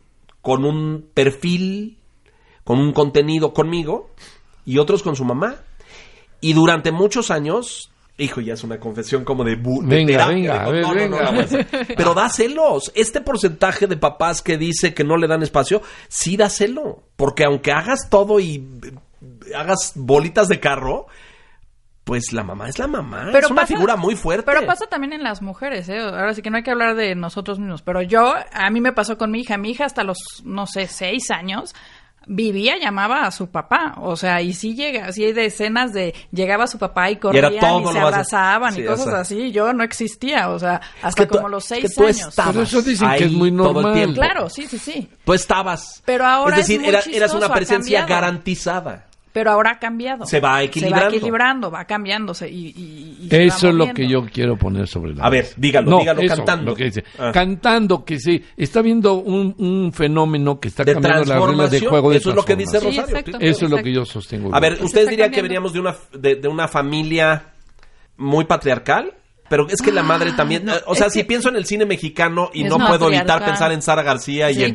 con 0.41 0.65
un 0.65 1.09
perfil, 1.13 1.97
con 2.63 2.79
un 2.79 2.93
contenido 2.93 3.53
conmigo 3.53 4.09
y 4.65 4.77
otros 4.77 5.03
con 5.03 5.15
su 5.15 5.25
mamá. 5.25 5.55
Y 6.41 6.53
durante 6.53 6.91
muchos 6.91 7.31
años, 7.31 7.89
hijo, 8.17 8.41
ya 8.41 8.53
es 8.53 8.63
una 8.63 8.79
confesión 8.79 9.23
como 9.23 9.43
de, 9.43 9.57
bu- 9.57 9.81
de 9.83 9.95
Venga, 9.95 10.27
venga, 10.27 10.69
ver, 10.69 11.09
no, 11.09 11.31
no. 11.31 11.41
Pero 11.97 12.13
da 12.13 12.29
celos. 12.29 12.91
Este 12.95 13.21
porcentaje 13.21 13.87
de 13.87 13.97
papás 13.97 14.41
que 14.41 14.57
dice 14.57 14.93
que 14.93 15.03
no 15.03 15.17
le 15.17 15.27
dan 15.27 15.41
espacio, 15.43 15.81
sí 16.07 16.37
da 16.37 16.49
celo. 16.49 17.03
Porque 17.15 17.43
aunque 17.43 17.71
hagas 17.71 18.09
todo 18.09 18.39
y 18.39 18.55
eh, 19.45 19.53
hagas 19.55 19.93
bolitas 19.95 20.47
de 20.47 20.59
carro, 20.59 21.07
pues 22.07 22.31
la 22.33 22.41
mamá 22.43 22.69
es 22.69 22.79
la 22.79 22.87
mamá. 22.87 23.29
es 23.31 23.51
una 23.51 23.61
pasa- 23.61 23.75
figura 23.75 23.95
muy 23.97 24.15
fuerte. 24.15 24.43
Pero 24.45 24.65
pasa 24.65 24.87
también 24.87 25.11
en 25.13 25.21
las 25.23 25.41
mujeres, 25.41 25.87
¿eh? 25.89 25.99
Ahora 25.99 26.33
sí 26.33 26.41
que 26.41 26.49
no 26.49 26.57
hay 26.57 26.63
que 26.63 26.71
hablar 26.71 26.95
de 26.95 27.13
nosotros 27.15 27.59
mismos. 27.59 27.81
Pero 27.83 28.01
yo, 28.01 28.33
a 28.53 28.69
mí 28.71 28.81
me 28.81 28.93
pasó 28.93 29.17
con 29.17 29.29
mi 29.29 29.41
hija. 29.41 29.57
Mi 29.57 29.71
hija 29.71 29.85
hasta 29.85 30.03
los, 30.03 30.17
no 30.45 30.65
sé, 30.65 30.87
seis 30.87 31.29
años 31.29 31.75
vivía, 32.29 32.75
llamaba 32.77 33.21
a 33.23 33.31
su 33.31 33.49
papá. 33.51 33.95
O 33.97 34.15
sea, 34.17 34.41
y 34.41 34.53
sí 34.53 34.75
llega, 34.75 35.11
sí 35.13 35.23
hay 35.23 35.31
de 35.33 35.45
escenas 35.45 35.93
de 35.93 36.13
llegaba 36.31 36.67
su 36.67 36.77
papá 36.77 37.09
y 37.09 37.13
era 37.13 37.19
corrían 37.21 37.53
y, 37.53 37.59
todo 37.59 37.91
se 37.93 37.99
abrazaban 37.99 38.73
Sí, 38.73 38.81
y 38.81 38.85
cosas 38.85 39.07
o 39.07 39.09
sea. 39.11 39.19
así. 39.21 39.51
Yo 39.51 39.71
no 39.73 39.83
existía, 39.83 40.49
o 40.49 40.59
sea, 40.59 40.81
hasta 41.01 41.23
que 41.23 41.27
tú- 41.29 41.35
como 41.37 41.49
los 41.49 41.63
es 41.63 41.69
seis 41.69 41.81
que 41.83 41.89
tú 41.95 42.03
años. 42.05 42.17
estabas 42.27 42.51
Pero 42.53 42.63
eso 42.63 42.81
dicen 42.81 43.09
que 43.17 43.23
es 43.25 43.31
muy 43.31 43.51
normal. 43.51 44.13
Claro, 44.13 44.49
sí, 44.49 44.65
sí, 44.67 44.77
sí. 44.77 45.09
Tú 45.25 45.33
estabas. 45.33 46.01
Pero 46.05 46.25
ahora 46.25 46.57
Es 46.59 46.67
decir, 46.67 46.75
es 46.81 46.87
muy 46.87 46.89
era- 46.89 47.17
eras 47.17 47.33
una 47.33 47.49
presencia 47.49 48.05
garantizada. 48.05 49.06
Pero 49.37 49.51
ahora 49.51 49.71
ha 49.73 49.77
cambiado. 49.79 50.25
Se 50.25 50.39
va 50.39 50.63
equilibrando. 50.63 50.99
Se 50.99 51.05
va 51.11 51.15
equilibrando, 51.15 51.69
va 51.71 51.85
cambiándose. 51.85 52.49
Y, 52.49 52.69
y- 52.75 53.17
y 53.25 53.29
se 53.29 53.45
Eso 53.45 53.69
es 53.69 53.75
lo 53.75 53.93
que 53.93 54.07
yo 54.07 54.25
quiero 54.25 54.57
poner 54.57 54.87
sobre 54.87 55.13
la 55.13 55.25
A 55.25 55.29
ver, 55.29 55.47
dígalo, 55.57 55.99
dígalo 55.99 56.21
cantando. 56.27 56.71
lo 56.71 56.75
que 56.75 56.85
dice. 56.85 57.03
Ah. 57.19 57.29
Cantando, 57.31 58.03
que 58.03 58.19
sí, 58.19 58.43
está 58.57 58.81
viendo 58.81 59.13
un, 59.13 59.53
un 59.59 59.93
fenómeno 59.93 60.59
que 60.59 60.69
está 60.69 60.83
De 60.83 60.93
cambiando 60.93 61.25
las 61.35 61.39
reglas 61.47 61.69
de 61.69 61.81
juego 61.81 62.09
de 62.09 62.17
eso 62.17 62.29
es 62.31 62.35
lo 62.35 62.43
que 62.45 62.55
dice. 62.55 62.79
Rosario. 62.79 63.01
exacto. 63.01 63.37
Eso 63.39 63.65
es 63.65 63.71
lo 63.71 63.77
que 63.77 63.93
yo 63.93 64.05
sostengo. 64.05 64.55
A 64.55 64.59
ver, 64.59 64.79
¿ustedes 64.81 65.09
dirían 65.09 65.29
que 65.29 65.43
veníamos 65.43 65.71
de 65.73 65.81
una, 65.81 65.95
de, 66.13 66.35
de 66.37 66.47
una 66.47 66.67
familia 66.67 67.53
muy 68.17 68.45
patriarcal? 68.45 69.13
Pero 69.49 69.65
es 69.69 69.81
que 69.81 69.93
la 69.93 70.03
madre 70.03 70.33
también, 70.33 70.65
o 70.87 70.93
sea, 70.93 71.09
si 71.09 71.19
que- 71.19 71.25
pienso 71.25 71.47
en 71.47 71.55
el 71.55 71.65
cine 71.65 71.85
mexicano 71.85 72.49
y 72.53 72.65
no 72.65 72.77
puedo 72.79 73.07
evitar 73.07 73.45
pensar 73.45 73.71
en 73.71 73.81
Sara 73.81 74.03
García 74.03 74.51
y 74.51 74.61
en... 74.63 74.73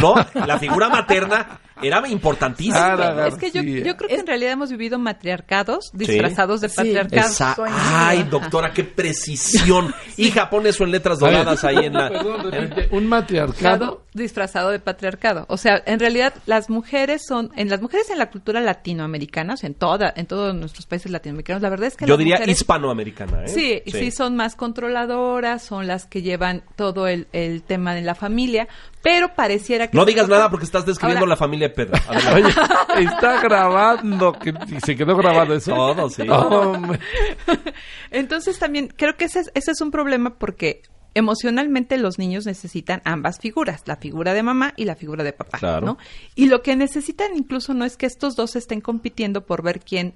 No, 0.00 0.14
la 0.34 0.58
figura 0.58 0.88
materna 0.88 1.60
era 1.82 2.06
importantísima. 2.08 2.76
Sara 2.78 3.28
Es 3.28 3.34
que 3.36 3.50
yo, 3.50 3.60
creo 3.62 3.96
que 3.96 4.14
en 4.14 4.26
realidad 4.26 4.52
hemos 4.52 4.70
vivido 4.70 4.98
matriarcados 4.98 5.90
disfrazados 5.92 6.60
de 6.60 6.68
Sí. 6.68 6.76
patriarcados. 6.76 7.30
Esa- 7.32 7.56
Ay, 7.68 8.24
doctora, 8.24 8.72
qué 8.72 8.84
precisión. 8.84 9.94
Hija, 10.16 10.50
pone 10.50 10.70
eso 10.70 10.84
en 10.84 10.90
letras 10.90 11.18
doradas 11.18 11.64
ahí 11.64 11.76
en 11.86 11.92
la... 11.94 12.08
Perdón, 12.10 12.50
repite, 12.50 12.88
un 12.94 13.06
matriarcado. 13.06 14.04
disfrazado 14.14 14.70
de 14.70 14.78
patriarcado. 14.80 15.44
O 15.48 15.56
sea, 15.56 15.82
en 15.86 16.00
realidad 16.00 16.34
las 16.46 16.70
mujeres 16.70 17.22
son, 17.26 17.50
en 17.56 17.68
las 17.68 17.80
mujeres 17.80 18.10
en 18.10 18.18
la 18.18 18.30
cultura 18.30 18.60
latinoamericana, 18.60 19.54
o 19.54 19.56
sea, 19.56 19.68
en 19.68 19.74
toda, 19.74 20.12
en 20.16 20.26
todos 20.26 20.54
nuestros 20.54 20.86
países 20.86 21.10
latinoamericanos, 21.12 21.62
la 21.62 21.70
verdad 21.70 21.86
es 21.88 21.96
que 21.96 22.04
Yo 22.06 22.14
las 22.14 22.18
diría 22.18 22.34
mujeres- 22.36 22.56
hispanoamericana, 22.60 23.44
¿eh? 23.44 23.48
Sí, 23.48 23.82
sí, 23.86 24.10
son 24.10 24.34
más 24.36 24.56
controladoras, 24.56 25.62
son 25.62 25.86
las 25.86 26.06
que 26.06 26.22
llevan 26.22 26.62
todo 26.76 27.06
el, 27.06 27.28
el 27.32 27.62
tema 27.62 27.94
de 27.94 28.02
la 28.02 28.14
familia, 28.14 28.66
pero 29.02 29.34
pareciera 29.34 29.88
que... 29.88 29.96
No 29.96 30.04
digas 30.04 30.28
nada 30.28 30.50
porque 30.50 30.64
estás 30.66 30.84
describiendo 30.84 31.24
Ahora- 31.24 31.30
la 31.30 31.36
familia 31.36 31.68
de 31.68 31.74
Pedro. 31.74 31.98
Oye, 32.34 33.04
está 33.04 33.40
grabando. 33.40 34.32
Que, 34.32 34.50
y 34.50 34.80
se 34.80 34.96
quedó 34.96 35.16
grabado 35.16 35.54
eso. 35.54 35.74
Todo, 35.74 36.10
sí. 36.10 36.22
Entonces 38.10 38.58
también 38.58 38.92
creo 38.96 39.16
que 39.16 39.26
ese 39.26 39.40
es, 39.40 39.50
ese 39.54 39.72
es 39.72 39.80
un 39.80 39.90
problema 39.90 40.34
porque 40.38 40.82
emocionalmente 41.14 41.98
los 41.98 42.18
niños 42.18 42.46
necesitan 42.46 43.02
ambas 43.04 43.38
figuras, 43.40 43.82
la 43.86 43.96
figura 43.96 44.34
de 44.34 44.42
mamá 44.42 44.72
y 44.76 44.84
la 44.84 44.94
figura 44.96 45.24
de 45.24 45.32
papá, 45.32 45.58
Claro. 45.58 45.86
¿no? 45.86 45.98
Y 46.34 46.46
lo 46.46 46.62
que 46.62 46.76
necesitan 46.76 47.36
incluso 47.36 47.74
no 47.74 47.84
es 47.84 47.96
que 47.96 48.06
estos 48.06 48.36
dos 48.36 48.56
estén 48.56 48.80
compitiendo 48.80 49.44
por 49.44 49.62
ver 49.62 49.80
quién 49.80 50.14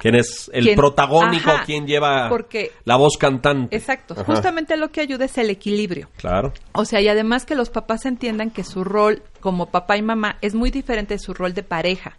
¿Quién 0.00 0.14
es 0.16 0.50
el 0.52 0.64
¿Quién? 0.64 0.76
protagónico? 0.76 1.50
Ajá, 1.50 1.64
¿Quién 1.64 1.86
lleva 1.86 2.28
porque- 2.28 2.72
la 2.84 2.96
voz 2.96 3.16
cantante? 3.18 3.76
Exacto, 3.76 4.14
Ajá. 4.14 4.24
justamente 4.24 4.76
lo 4.76 4.90
que 4.90 5.00
ayuda 5.00 5.24
es 5.26 5.38
el 5.38 5.50
equilibrio. 5.50 6.08
Claro. 6.16 6.52
O 6.72 6.84
sea, 6.84 7.00
y 7.00 7.08
además 7.08 7.44
que 7.46 7.54
los 7.54 7.70
papás 7.70 8.06
entiendan 8.06 8.50
que 8.50 8.64
su 8.64 8.82
rol 8.84 9.22
como 9.40 9.66
papá 9.66 9.96
y 9.96 10.02
mamá 10.02 10.36
es 10.40 10.54
muy 10.54 10.70
diferente 10.70 11.14
de 11.14 11.18
su 11.18 11.32
rol 11.34 11.54
de 11.54 11.62
pareja, 11.62 12.18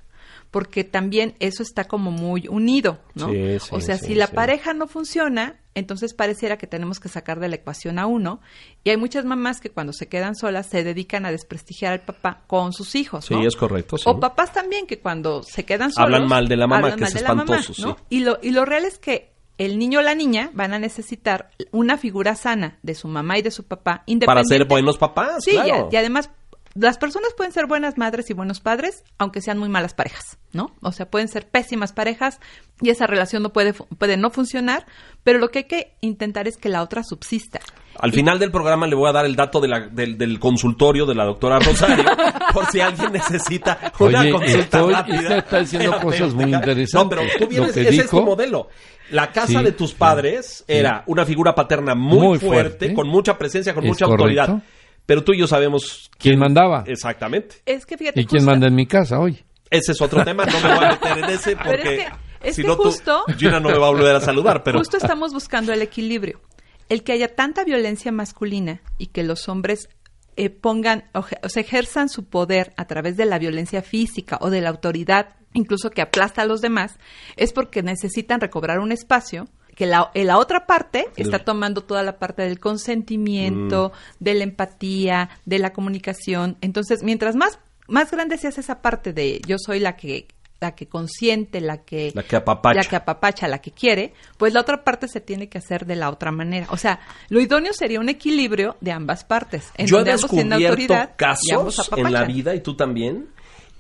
porque 0.52 0.84
también 0.84 1.34
eso 1.40 1.64
está 1.64 1.86
como 1.86 2.12
muy 2.12 2.48
unido, 2.50 3.00
¿no? 3.16 3.30
Sí, 3.30 3.60
sí, 3.60 3.70
o 3.72 3.80
sea, 3.80 3.98
sí, 3.98 4.08
si 4.08 4.16
la 4.16 4.28
sí. 4.28 4.36
pareja 4.36 4.74
no 4.74 4.86
funciona, 4.88 5.56
entonces 5.76 6.14
pareciera 6.14 6.58
que 6.58 6.68
tenemos 6.68 7.00
que 7.00 7.08
sacar 7.08 7.40
de 7.40 7.48
la 7.48 7.56
ecuación 7.56 7.98
a 8.00 8.06
uno, 8.06 8.42
y 8.84 8.90
hay 8.90 8.98
muchas 8.98 9.24
mamás 9.24 9.62
que 9.62 9.70
cuando 9.70 9.94
se 9.94 10.08
quedan 10.10 10.36
solas 10.36 10.68
se 10.68 10.84
dedican 10.84 11.26
a 11.26 11.32
desprestigiar 11.32 11.94
al 11.94 12.02
papá 12.02 12.44
con 12.48 12.74
sus 12.74 12.96
hijos, 12.96 13.26
Sí, 13.26 13.34
¿no? 13.34 13.48
es 13.48 13.56
correcto. 13.56 13.98
sí. 13.98 14.04
O 14.08 14.20
papás 14.20 14.52
también 14.52 14.88
que 14.88 15.00
cuando 15.00 15.42
se 15.44 15.64
quedan 15.64 15.92
solos 15.94 16.14
Hablan 16.14 16.28
mal 16.28 16.48
de 16.50 16.58
la 16.58 16.68
mamá, 16.68 16.96
que 16.98 17.04
es 17.06 17.14
mamá, 17.24 17.44
espantoso, 17.46 17.88
¿no? 17.88 17.96
sí. 17.96 18.04
Y 18.10 18.20
lo 18.20 18.38
y 18.42 18.52
lo 18.52 18.66
real 18.66 18.84
es 18.84 19.00
que 19.00 19.32
el 19.58 19.78
niño 19.80 20.00
o 20.00 20.02
la 20.02 20.16
niña 20.16 20.50
van 20.54 20.74
a 20.74 20.80
necesitar 20.80 21.52
una 21.72 21.98
figura 21.98 22.36
sana 22.36 22.78
de 22.84 22.96
su 22.96 23.08
mamá 23.08 23.38
y 23.38 23.42
de 23.42 23.52
su 23.52 23.64
papá 23.64 23.92
Para 24.00 24.04
independiente 24.08 24.56
ser 24.56 24.66
buenos 24.66 24.98
papás, 24.98 25.44
Sí, 25.46 25.52
claro. 25.52 25.88
y, 25.92 25.96
y 25.96 25.98
además 25.98 26.30
las 26.74 26.98
personas 26.98 27.34
pueden 27.36 27.52
ser 27.52 27.66
buenas 27.66 27.98
madres 27.98 28.30
y 28.30 28.34
buenos 28.34 28.60
padres, 28.62 29.04
aunque 29.18 29.42
sean 29.42 29.58
muy 29.58 29.68
malas 29.70 29.94
parejas, 29.94 30.38
¿no? 30.54 30.76
O 30.82 30.92
sea, 30.92 31.10
pueden 31.10 31.28
ser 31.28 31.48
pésimas 31.50 31.92
parejas 31.92 32.40
y 32.82 32.90
esa 32.90 33.08
relación 33.08 33.44
no 33.44 33.52
puede 33.52 33.74
puede 33.74 34.16
no 34.18 34.30
funcionar, 34.30 34.86
pero 35.24 35.40
lo 35.40 35.50
que 35.50 35.60
hay 35.60 35.66
que 35.66 35.94
intentar 36.02 36.48
es 36.48 36.58
que 36.58 36.70
la 36.70 36.82
otra 36.82 37.04
subsista. 37.04 37.60
Al 38.00 38.14
final 38.14 38.40
del 38.40 38.52
programa 38.52 38.88
le 38.88 38.96
voy 38.96 39.10
a 39.10 39.12
dar 39.12 39.26
el 39.26 39.36
dato 39.36 39.60
de 39.60 39.68
la- 39.68 39.88
del, 39.88 40.18
del 40.18 40.40
consultorio 40.40 41.06
de 41.06 41.14
la 41.14 41.26
doctora 41.26 41.60
Rosario, 41.60 42.06
por 42.54 42.66
si 42.68 42.80
alguien 42.80 43.12
necesita 43.12 43.92
una 44.00 44.22
Oye, 44.22 44.32
consulta 44.32 44.60
estoy- 44.80 44.94
rápida. 44.94 45.38
está 45.40 45.60
diciendo 45.60 46.00
cosas 46.02 46.34
muy 46.34 46.54
interesantes. 46.54 46.94
No, 46.94 47.10
pero 47.10 47.22
tú 47.38 47.44
Lo 47.44 47.48
vienes, 47.50 47.72
que 47.74 47.82
ese 47.82 47.90
es 48.02 48.10
tu 48.10 48.18
dijo- 48.18 48.26
modelo. 48.26 48.70
La 49.12 49.30
casa 49.34 49.60
Sí, 49.60 49.64
de 49.66 49.74
tus 49.74 49.90
sí, 49.90 49.96
padres 50.00 50.64
era 50.70 51.04
una 51.06 51.26
figura 51.26 51.54
paterna 51.54 51.96
muy, 51.96 52.20
Muy 52.30 52.40
fuerte, 52.40 52.78
fuerte. 52.78 52.94
con 52.94 53.10
mucha 53.10 53.38
presencia, 53.38 53.74
con 53.74 53.84
Es 53.84 53.90
mucha 53.90 54.06
correcto. 54.06 54.24
autoridad. 54.24 54.64
Pero 55.06 55.24
tú 55.24 55.34
y 55.34 55.40
yo 55.40 55.48
sabemos 55.48 56.10
¿Quién 56.18 56.40
mandaba? 56.40 56.84
exactamente. 56.88 57.58
Es 57.66 57.86
que 57.86 57.98
fíjate 57.98 58.22
¿Y 58.22 58.26
quién 58.26 58.46
manda 58.46 58.68
en 58.68 58.76
mi 58.76 58.86
casa 58.86 59.20
hoy? 59.20 59.44
Ese 59.70 59.94
es 59.94 60.02
otro 60.02 60.24
tema, 60.24 60.46
no 60.46 60.60
me 60.62 60.76
voy 60.76 60.86
a 60.86 60.90
meter 60.92 61.18
en 61.18 61.24
ese 61.26 61.56
Pero 61.56 61.70
porque 61.70 61.96
es 61.96 62.00
que- 62.06 62.12
es 62.50 62.56
si 62.56 62.62
que 62.64 62.68
no 62.68 62.76
tú- 62.78 62.84
justo- 62.84 63.24
Gina 63.38 63.60
no 63.60 63.70
me 63.70 63.78
va 63.78 63.88
a 63.88 63.92
volver 63.92 64.16
a 64.16 64.20
saludar, 64.22 64.64
pero 64.64 64.80
Justo 64.80 64.98
estamos 64.98 65.34
buscando 65.34 65.72
el 65.74 65.82
equilibrio. 65.82 66.42
El 66.90 67.04
que 67.04 67.14
haya 67.14 67.36
tanta 67.36 67.64
violencia 67.64 68.12
masculina 68.12 68.82
y 68.98 69.08
que 69.08 69.24
los 69.24 69.48
hombres 69.48 69.90
eh, 70.38 70.50
pongan 70.50 71.06
o, 71.14 71.24
sea, 71.50 71.62
ejerzan 71.62 72.10
su 72.10 72.26
poder 72.26 72.74
a 72.78 72.86
través 72.86 73.16
de 73.18 73.26
la 73.26 73.38
violencia 73.38 73.82
física 73.82 74.38
o 74.42 74.50
de 74.50 74.62
la 74.62 74.70
autoridad, 74.70 75.36
incluso 75.54 75.90
que 75.92 76.02
aplasta 76.02 76.42
a 76.42 76.46
los 76.46 76.62
demás, 76.62 76.98
es 77.36 77.54
porque 77.54 77.84
necesitan 77.84 78.40
recobrar 78.42 78.80
un 78.80 78.92
espacio 78.92 79.48
que 79.82 79.88
la, 79.88 80.12
en 80.14 80.28
la 80.28 80.38
otra 80.38 80.68
parte 80.68 81.08
está 81.18 81.40
tomando 81.40 81.82
toda 81.82 82.04
la 82.04 82.20
parte 82.20 82.44
del 82.44 82.60
consentimiento, 82.60 83.92
de 84.20 84.36
la 84.36 84.44
empatía, 84.44 85.32
de 85.46 85.58
la 85.58 85.74
comunicación. 85.74 86.56
Entonces, 86.62 87.02
mientras 87.02 87.36
más, 87.36 87.58
más 87.88 88.12
grande 88.12 88.38
se 88.38 88.48
hace 88.48 88.62
esa 88.62 88.84
parte 88.84 89.12
de 89.12 89.42
yo 89.48 89.56
soy 89.58 89.80
la 89.80 89.96
que 89.96 90.28
la 90.60 90.76
que 90.76 90.88
consiente, 90.88 91.62
la 91.62 91.84
que 91.84 92.12
La 92.14 92.22
que 92.22 92.36
apapacha. 92.36 92.76
la 92.76 92.84
que 92.88 92.96
apapacha, 92.96 93.48
la 93.48 93.58
que 93.58 93.72
quiere, 93.72 94.14
pues 94.38 94.54
la 94.54 94.62
otra 94.62 94.84
parte 94.84 95.08
se 95.08 95.20
tiene 95.20 95.50
que 95.50 95.58
hacer 95.58 95.88
de 95.88 95.96
la 95.96 96.12
otra 96.12 96.32
manera. 96.32 96.68
O 96.70 96.78
sea, 96.78 97.00
lo 97.30 97.42
idóneo 97.42 97.74
sería 97.74 98.00
un 98.00 98.10
equilibrio 98.10 98.78
de 98.82 98.92
ambas 98.92 99.24
partes, 99.24 99.72
en 99.78 99.88
yo 99.88 99.96
he 99.96 100.00
donde 100.02 100.12
ambos 100.12 100.30
tienen 100.30 100.60
descubierto 100.60 100.94
y 100.94 101.54
ambos 101.56 101.76
casos 101.78 101.90
en 101.98 102.14
la 102.14 102.26
vida, 102.26 102.54
y 102.54 102.60
tú 102.60 102.76
también, 102.76 103.30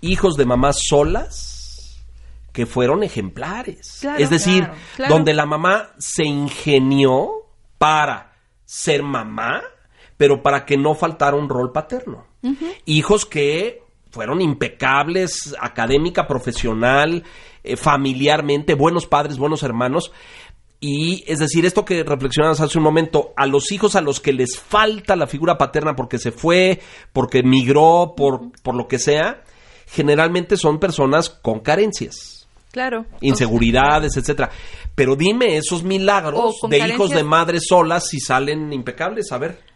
hijos 0.01 0.35
de 0.35 0.45
mamás 0.47 0.79
solas 0.81 1.60
que 2.51 2.65
fueron 2.65 3.03
ejemplares. 3.03 3.99
Claro, 4.01 4.23
es 4.23 4.29
decir, 4.29 4.63
claro, 4.63 4.79
claro. 4.95 5.13
donde 5.15 5.33
la 5.33 5.45
mamá 5.45 5.91
se 5.97 6.25
ingenió 6.25 7.29
para 7.77 8.33
ser 8.65 9.03
mamá, 9.03 9.61
pero 10.17 10.41
para 10.41 10.65
que 10.65 10.77
no 10.77 10.93
faltara 10.95 11.35
un 11.35 11.49
rol 11.49 11.71
paterno. 11.71 12.25
Hijos 12.85 13.25
que 13.25 13.83
fueron 14.09 14.41
impecables 14.41 15.55
académica, 15.59 16.27
profesional, 16.27 17.23
eh, 17.63 17.77
familiarmente, 17.77 18.73
buenos 18.73 19.05
padres, 19.05 19.37
buenos 19.37 19.63
hermanos. 19.63 20.11
Y 20.79 21.23
es 21.27 21.39
decir, 21.39 21.65
esto 21.65 21.85
que 21.85 22.03
reflexionabas 22.03 22.59
hace 22.59 22.79
un 22.79 22.83
momento, 22.83 23.33
a 23.37 23.45
los 23.45 23.71
hijos 23.71 23.95
a 23.95 24.01
los 24.01 24.19
que 24.19 24.33
les 24.33 24.59
falta 24.59 25.15
la 25.15 25.27
figura 25.27 25.57
paterna 25.57 25.95
porque 25.95 26.17
se 26.17 26.31
fue, 26.31 26.79
porque 27.13 27.39
emigró, 27.39 28.13
por, 28.17 28.51
por 28.63 28.75
lo 28.75 28.87
que 28.87 28.97
sea, 28.97 29.43
generalmente 29.85 30.57
son 30.57 30.79
personas 30.79 31.29
con 31.29 31.59
carencias, 31.59 32.40
Claro. 32.71 33.05
inseguridades, 33.21 34.15
etcétera. 34.15 34.49
Pero 34.95 35.15
dime 35.15 35.57
esos 35.57 35.83
milagros 35.83 36.55
de 36.69 36.79
hijos 36.79 37.09
de 37.09 37.23
madres 37.23 37.63
solas 37.67 38.07
si 38.09 38.19
salen 38.19 38.71
impecables, 38.73 39.31
a 39.31 39.37
ver. 39.37 39.70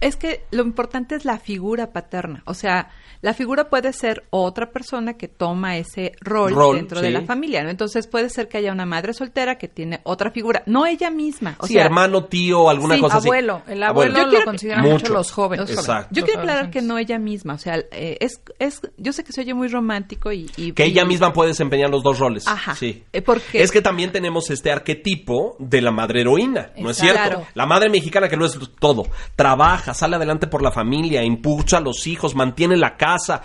Es 0.00 0.16
que 0.16 0.44
lo 0.50 0.62
importante 0.62 1.14
es 1.14 1.24
la 1.24 1.38
figura 1.38 1.90
paterna. 1.92 2.42
O 2.44 2.52
sea, 2.54 2.90
la 3.22 3.32
figura 3.32 3.70
puede 3.70 3.92
ser 3.94 4.24
otra 4.30 4.70
persona 4.70 5.14
que 5.14 5.26
toma 5.26 5.78
ese 5.78 6.12
rol, 6.20 6.52
Rol, 6.54 6.76
dentro 6.76 6.98
sí. 7.00 7.06
de 7.06 7.10
la 7.12 7.22
familia, 7.22 7.62
¿no? 7.64 7.70
Entonces 7.70 8.06
puede 8.06 8.28
ser 8.28 8.46
que 8.48 8.58
haya 8.58 8.72
una 8.72 8.84
madre 8.84 9.14
soltera 9.14 9.56
que 9.56 9.68
tiene 9.68 10.00
otra 10.04 10.30
figura, 10.30 10.62
no 10.66 10.84
ella 10.86 11.10
misma. 11.10 11.56
O 11.58 11.66
sí, 11.66 11.72
sea, 11.74 11.86
hermano, 11.86 12.24
tío, 12.26 12.68
alguna 12.68 12.96
sí, 12.96 13.00
cosa 13.00 13.16
así. 13.16 13.28
Abuelo, 13.28 13.62
el 13.66 13.82
abuelo, 13.82 14.10
Yo 14.10 14.14
quiero 14.24 14.32
lo 14.32 14.38
que- 14.40 14.44
consideran 14.44 14.82
Mucho. 14.84 14.94
mucho 14.96 15.12
los 15.14 15.30
jóvenes. 15.32 15.60
Los 15.60 15.70
jóvenes. 15.70 15.88
Exacto. 15.88 16.08
Yo 16.14 16.20
Los 16.20 16.26
quiero 16.26 16.40
aclarar 16.42 16.70
que 16.70 16.82
no 16.82 16.98
ella 16.98 17.18
misma, 17.18 17.54
o 17.54 17.58
sea, 17.58 17.76
eh, 17.90 18.18
es, 18.20 18.40
es, 18.58 18.82
yo 18.98 19.12
sé 19.14 19.24
que 19.24 19.32
se 19.32 19.40
oye 19.40 19.54
muy 19.54 19.68
romántico 19.68 20.30
y... 20.30 20.50
y- 20.58 20.72
Que 20.72 20.84
ella 20.84 21.02
y- 21.04 21.06
misma 21.06 21.32
puede 21.32 21.48
desempeñar 21.48 21.88
los 21.88 22.02
dos 22.02 22.18
roles. 22.18 22.46
Ajá. 22.46 22.74
Sí. 22.74 23.02
Eh, 23.14 23.22
porque- 23.22 23.62
Es 23.62 23.72
que 23.72 23.80
también 23.80 24.12
tenemos 24.12 24.50
este 24.50 24.70
arquetipo 24.70 25.56
de 25.58 25.80
la 25.80 25.90
madre 25.90 26.20
heroína, 26.20 26.70
¿no 26.76 26.90
es 26.90 26.98
cierto? 26.98 27.46
La 27.54 27.64
madre 27.64 27.88
mexicana 27.88 28.28
que 28.28 28.36
no 28.36 28.44
es 28.44 28.58
todo. 28.78 29.04
Trabaja, 29.34 29.65
sale 29.94 30.16
adelante 30.16 30.46
por 30.46 30.62
la 30.62 30.70
familia, 30.70 31.22
impulsa 31.24 31.78
a 31.78 31.80
los 31.80 32.06
hijos, 32.06 32.34
mantiene 32.34 32.76
la 32.76 32.96
casa. 32.96 33.42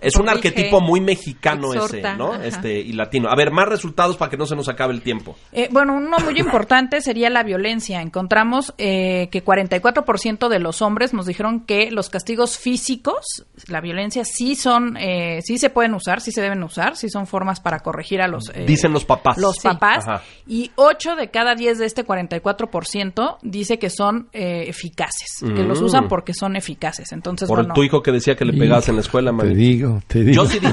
Es 0.00 0.16
un 0.16 0.26
Corrige, 0.26 0.48
arquetipo 0.48 0.80
muy 0.80 1.00
mexicano 1.00 1.72
exhorta, 1.72 1.96
ese, 2.10 2.16
¿no? 2.16 2.32
ajá. 2.32 2.44
Este, 2.46 2.80
y 2.80 2.92
latino. 2.94 3.28
A 3.30 3.36
ver, 3.36 3.52
más 3.52 3.68
resultados 3.68 4.16
para 4.16 4.28
que 4.30 4.36
no 4.36 4.44
se 4.46 4.56
nos 4.56 4.68
acabe 4.68 4.92
el 4.92 5.02
tiempo. 5.02 5.36
Eh, 5.52 5.68
bueno, 5.70 5.94
uno 5.94 6.16
muy 6.18 6.38
importante 6.40 7.00
sería 7.00 7.30
la 7.30 7.42
violencia. 7.44 8.00
Encontramos 8.02 8.74
eh, 8.78 9.28
que 9.30 9.44
44% 9.44 10.48
de 10.48 10.58
los 10.58 10.82
hombres 10.82 11.14
nos 11.14 11.26
dijeron 11.26 11.60
que 11.60 11.90
los 11.92 12.10
castigos 12.10 12.58
físicos, 12.58 13.44
la 13.68 13.80
violencia, 13.80 14.24
sí 14.24 14.56
son, 14.56 14.96
eh, 14.96 15.40
sí 15.42 15.58
se 15.58 15.70
pueden 15.70 15.94
usar, 15.94 16.20
sí 16.20 16.32
se 16.32 16.40
deben 16.42 16.62
usar, 16.64 16.96
sí 16.96 17.08
son 17.08 17.26
formas 17.28 17.60
para 17.60 17.78
corregir 17.80 18.20
a 18.20 18.26
los... 18.28 18.48
eh, 18.54 18.64
Dicen 18.66 18.92
los 18.92 19.04
papás. 19.04 19.38
Los 19.38 19.56
Sí. 19.56 19.68
papás. 19.68 20.08
Ajá. 20.08 20.22
Y 20.46 20.72
8 20.74 21.14
de 21.16 21.30
cada 21.30 21.54
10 21.54 21.78
de 21.78 21.86
este 21.86 22.04
44% 22.04 23.38
dice 23.42 23.78
que 23.78 23.90
son 23.90 24.28
eh, 24.32 24.64
eficaces, 24.68 25.38
que 25.40 25.63
los 25.64 25.80
usan 25.80 26.08
porque 26.08 26.34
son 26.34 26.56
eficaces. 26.56 27.12
Entonces, 27.12 27.48
Por 27.48 27.58
bueno, 27.60 27.74
tu 27.74 27.82
hijo 27.82 28.02
que 28.02 28.12
decía 28.12 28.34
que 28.36 28.44
le 28.44 28.52
pegabas 28.52 28.88
en 28.88 28.96
la 28.96 29.00
escuela, 29.02 29.30
Te 29.30 29.36
Mari. 29.36 29.54
digo, 29.54 30.00
te 30.06 30.20
digo. 30.24 30.44
Yo 30.44 30.50
sí 30.50 30.58
di, 30.58 30.68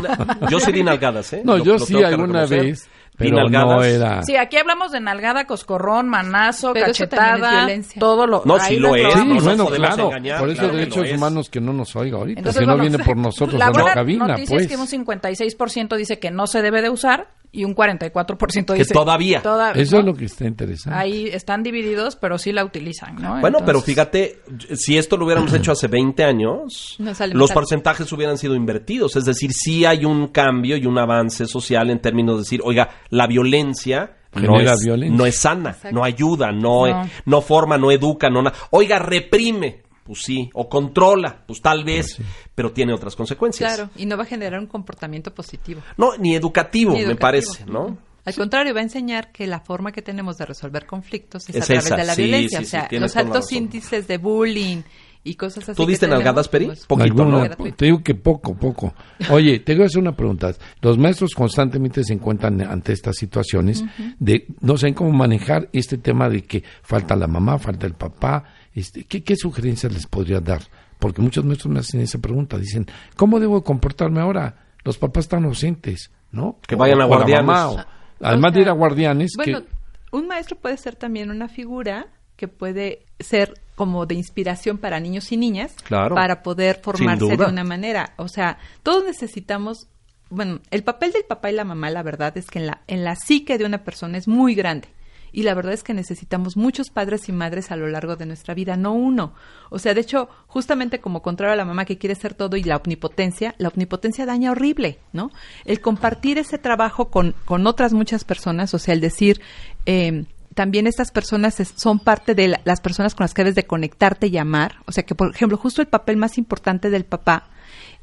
yo 0.50 0.60
sí 0.60 0.72
di 0.72 0.84
nalgadas, 0.84 1.34
¿eh? 1.34 1.42
No, 1.46 1.58
Lo- 1.58 1.64
yo 1.64 1.74
lo 1.74 1.80
sí 1.80 2.02
alguna 2.04 2.46
vez, 2.46 2.88
pero 3.18 3.48
no 3.50 3.84
era... 3.84 4.24
Sí, 4.24 4.36
aquí 4.36 4.58
hablamos 4.58 4.92
de 4.92 5.00
nalgada, 5.00 5.46
coscorrón, 5.46 6.10
manazo, 6.10 6.74
Pero 6.74 6.88
eso 6.88 7.08
también 7.08 7.36
es 7.36 7.42
cachetada, 7.42 7.66
violencia. 7.66 8.00
todo 8.00 8.26
lo. 8.26 8.42
No, 8.46 8.60
sí 8.60 8.78
lo 8.78 8.96
es, 8.96 9.14
Sí, 9.14 9.20
no 9.26 9.42
bueno, 9.42 9.66
claro. 9.68 10.06
engañar, 10.08 10.40
por 10.40 10.50
eso 10.50 10.60
claro 10.62 10.76
derechos 10.76 11.06
es. 11.08 11.18
humanos 11.18 11.50
que 11.50 11.62
no 11.62 11.74
nos 11.74 11.96
oiga 11.96 12.18
ahorita, 12.18 12.40
Entonces, 12.40 12.60
que 12.62 12.66
no 12.66 12.78
viene 12.78 13.00
por 13.00 13.18
nosotros 13.18 13.60
la 13.60 13.68
a 13.68 13.72
la 13.72 13.94
cabina, 13.94 14.28
noticia 14.28 14.56
pues. 14.56 14.64
es 14.64 14.68
que 14.72 14.78
un 14.78 14.88
56% 15.06 15.98
dice 15.98 16.20
que 16.20 16.32
no 16.32 16.48
se 16.48 16.62
debe 16.62 16.82
de 16.82 16.90
usar 16.90 17.28
y 17.54 17.66
un 17.66 17.76
44% 17.76 18.74
dice 18.74 18.94
todavía. 18.94 19.42
todavía, 19.42 19.82
Eso 19.82 19.96
¿no? 19.96 20.00
es 20.02 20.06
lo 20.06 20.14
que 20.14 20.26
está 20.26 20.46
interesante. 20.46 20.98
Ahí 20.98 21.28
están 21.28 21.64
divididos, 21.64 22.16
pero 22.16 22.38
sí 22.38 22.52
la 22.54 22.64
utilizan, 22.64 23.16
¿no? 23.16 23.40
Bueno, 23.42 23.60
pero 23.66 23.82
fíjate, 23.82 24.40
si 24.76 24.98
esto 24.98 25.18
lo 25.18 25.26
hubiéramos 25.26 25.54
hecho 25.54 25.74
hace 25.74 25.88
20 25.88 26.24
años, 26.24 26.96
No 27.00 27.14
sale 27.14 27.34
los 27.34 27.52
porcentajes 27.52 28.12
hubieran 28.14 28.38
sido 28.38 28.56
invertidos. 28.56 29.16
Es 29.18 29.26
decir, 29.26 29.52
sí 29.54 29.84
hay 29.86 30.06
un 30.06 30.28
cambio 30.30 30.78
y 30.78 30.86
un 30.86 30.98
avance 30.98 31.46
social 31.46 31.90
en 31.90 32.00
términos 32.00 32.36
de 32.38 32.42
decir, 32.44 32.62
oiga, 32.64 32.90
la 33.10 33.28
violencia 33.28 34.16
no 34.34 34.58
es, 34.62 34.80
violencia. 34.86 35.18
no 35.18 35.26
es 35.26 35.36
sana, 35.36 35.76
no 35.92 36.06
ayuda, 36.06 36.54
no, 36.54 36.88
No. 36.88 37.04
eh, 37.04 37.10
no 37.26 37.42
forma, 37.42 37.78
no 37.78 37.92
educa, 37.92 38.30
no 38.30 38.42
na- 38.42 38.54
Oiga, 38.70 38.98
reprime, 38.98 39.81
pues 40.04 40.20
sí, 40.24 40.50
o 40.54 40.68
controla, 40.68 41.44
pues 41.46 41.62
tal 41.62 41.84
vez, 41.84 42.18
pero 42.56 42.72
tiene 42.72 42.94
otras 42.94 43.16
consecuencias. 43.16 43.74
Claro, 43.76 43.90
y 43.96 44.06
no 44.06 44.18
va 44.18 44.24
a 44.24 44.26
generar 44.26 44.60
un 44.60 44.68
comportamiento 44.68 45.34
positivo. 45.34 45.82
No, 45.98 46.18
ni 46.18 46.36
educativo, 46.36 46.94
Ni 46.94 47.06
me 47.06 47.16
parece, 47.16 47.66
¿no? 47.66 47.98
Al 48.24 48.36
contrario, 48.36 48.74
va 48.76 48.82
a 48.82 48.84
enseñar 48.84 49.32
que 49.32 49.48
la 49.48 49.60
forma 49.62 49.92
que 49.92 50.02
tenemos 50.04 50.38
de 50.38 50.46
resolver 50.46 50.86
conflictos 50.86 51.50
es, 51.50 51.56
Es 51.56 51.64
a 51.64 51.66
través 51.66 51.86
esa, 51.86 51.96
de 51.98 52.06
la 52.06 52.14
sí, 52.16 52.24
violencia. 52.24 52.60
sí, 52.60 52.66
o 52.66 52.68
sea, 52.70 52.88
los 52.92 53.16
altos 53.16 53.52
índices 53.52 54.08
de 54.08 54.18
bullying 54.18 54.82
y 55.24 55.34
cosas 55.36 55.70
así. 55.70 55.76
¿Tú 55.78 55.86
que 55.86 55.92
diste 55.92 56.08
nalgadas, 56.08 56.48
Peri? 56.48 56.66
pues, 56.68 56.86
Poquito, 56.86 57.24
Alguna- 57.24 57.48
¿no? 57.58 57.74
Te 57.76 57.86
digo 57.86 58.04
que 58.04 58.14
poco, 58.14 58.56
poco. 58.56 58.94
Oye, 59.32 59.60
te 59.60 59.74
voy 59.74 59.84
a 59.84 59.86
hacer 59.88 60.02
una 60.02 60.16
pregunta. 60.16 60.54
Los 60.82 61.00
maestros 61.00 61.32
constantemente 61.34 62.04
se 62.04 62.14
encuentran 62.14 62.62
ante 62.62 62.94
estas 62.94 63.16
situaciones 63.18 63.84
de 64.20 64.46
no 64.62 64.78
saben 64.78 64.94
cómo 64.94 65.12
manejar 65.12 65.70
este 65.74 65.98
tema 65.98 66.30
de 66.30 66.44
que 66.44 66.64
falta 66.84 67.16
la 67.16 67.26
mamá, 67.28 67.58
falta 67.58 67.88
el 67.88 67.94
papá. 67.96 68.44
Este, 68.74 69.04
¿qué, 69.04 69.24
¿Qué 69.24 69.36
sugerencias 69.36 69.92
les 69.94 70.08
podría 70.08 70.40
dar? 70.40 70.62
Porque 71.00 71.22
muchos 71.22 71.44
maestros 71.44 71.74
me 71.74 71.80
hacen 71.80 72.00
esa 72.02 72.20
pregunta. 72.20 72.58
Dicen, 72.58 72.86
¿cómo 73.16 73.40
debo 73.40 73.64
comportarme 73.64 74.22
ahora? 74.22 74.56
Los 74.84 74.98
papás 74.98 75.26
están 75.26 75.46
ausentes, 75.46 76.12
¿no? 76.32 76.58
Que 76.68 76.76
vayan 76.76 77.02
a 77.02 77.06
guardianes. 77.06 77.46
mamá, 77.46 77.70
o- 77.70 77.86
además 78.22 78.52
O 78.52 78.56
de 78.56 78.62
ir 78.62 78.70
a 78.70 78.74
guardianes, 78.74 79.32
Bueno, 79.36 79.62
que 79.62 79.68
un 80.12 80.28
maestro 80.28 80.58
puede 80.58 80.78
ser 80.78 80.96
también 80.96 81.30
una 81.32 81.48
figura 81.48 82.08
que 82.36 82.48
puede 82.48 83.06
ser 83.20 83.54
como 83.76 84.06
de 84.06 84.16
inspiración 84.16 84.78
para 84.78 85.00
niños 85.00 85.32
y 85.32 85.38
niñas 85.38 85.74
Claro. 85.84 86.16
para 86.16 86.42
poder 86.44 86.80
formarse 86.84 87.36
de 87.38 87.46
una 87.46 87.64
manera. 87.64 88.14
O 88.18 88.28
sea, 88.28 88.58
todos 88.84 89.04
necesitamos, 89.04 89.88
bueno, 90.30 90.60
el 90.72 90.84
papel 90.84 91.12
del 91.12 91.24
papá 91.26 91.52
y 91.52 91.56
la 91.56 91.64
mamá, 91.64 91.90
la 91.90 92.04
verdad 92.04 92.36
es 92.38 92.48
que 92.48 92.60
en 92.60 92.68
la, 92.68 92.82
en 92.88 93.04
la 93.04 93.16
psique 93.16 93.58
de 93.58 93.66
una 93.66 93.84
persona 93.84 94.18
es 94.18 94.28
muy 94.28 94.56
grande. 94.56 94.88
Y 95.34 95.44
la 95.44 95.54
verdad 95.54 95.74
es 95.74 95.84
que 95.84 95.94
necesitamos 95.94 96.58
muchos 96.58 96.90
padres 96.90 97.30
y 97.30 97.32
madres 97.32 97.72
a 97.72 97.76
lo 97.78 97.88
largo 97.88 98.16
de 98.18 98.26
nuestra 98.26 98.54
vida, 98.54 98.76
no 98.76 98.94
uno. 98.94 99.34
O 99.70 99.80
sea, 99.80 99.94
de 99.94 100.02
hecho, 100.02 100.28
justamente 100.48 101.00
como 101.00 101.22
contrario 101.22 101.54
a 101.54 101.58
la 101.58 101.66
mamá 101.66 101.86
que 101.86 101.98
quiere 101.98 102.16
ser 102.16 102.34
todo 102.34 102.58
y 102.58 102.64
la 102.64 102.78
omnipotencia, 102.78 103.56
la 103.58 103.70
omnipotencia 103.70 104.26
daña 104.26 104.52
horrible, 104.52 105.00
¿no? 105.14 105.32
El 105.66 105.80
compartir 105.82 106.38
ese 106.38 106.58
trabajo 106.58 107.10
con, 107.10 107.34
con 107.46 107.66
otras 107.68 107.94
muchas 107.94 108.24
personas, 108.26 108.74
o 108.74 108.80
sea, 108.80 108.94
el 108.94 109.00
decir, 109.02 109.40
eh, 109.86 110.26
también 110.54 110.86
estas 110.86 111.12
personas 111.12 111.56
son 111.78 112.00
parte 112.00 112.36
de 112.36 112.50
la- 112.50 112.62
las 112.66 112.82
personas 112.82 113.16
con 113.16 113.24
las 113.24 113.34
que 113.34 113.44
debes 113.44 113.56
de 113.56 113.64
conectarte 113.66 114.28
y 114.28 114.38
amar. 114.38 114.76
O 114.86 114.92
sea, 114.92 115.04
que, 115.06 115.16
por 115.16 115.34
ejemplo, 115.34 115.58
justo 115.58 115.82
el 115.82 115.88
papel 115.88 116.18
más 116.18 116.38
importante 116.38 116.90
del 116.90 117.06
papá 117.06 117.48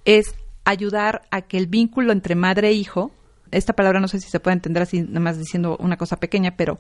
es 0.07 0.35
ayudar 0.65 1.23
a 1.31 1.43
que 1.43 1.59
el 1.59 1.67
vínculo 1.67 2.11
entre 2.13 2.35
madre 2.35 2.69
e 2.69 2.73
hijo, 2.73 3.11
esta 3.51 3.73
palabra 3.73 4.01
no 4.01 4.09
sé 4.09 4.21
si 4.21 4.29
se 4.31 4.41
puede 4.41 4.55
entender 4.55 4.83
así, 4.83 5.03
nada 5.03 5.21
más 5.21 5.39
diciendo 5.39 5.77
una 5.81 5.97
cosa 5.97 6.17
pequeña, 6.19 6.57
pero 6.57 6.79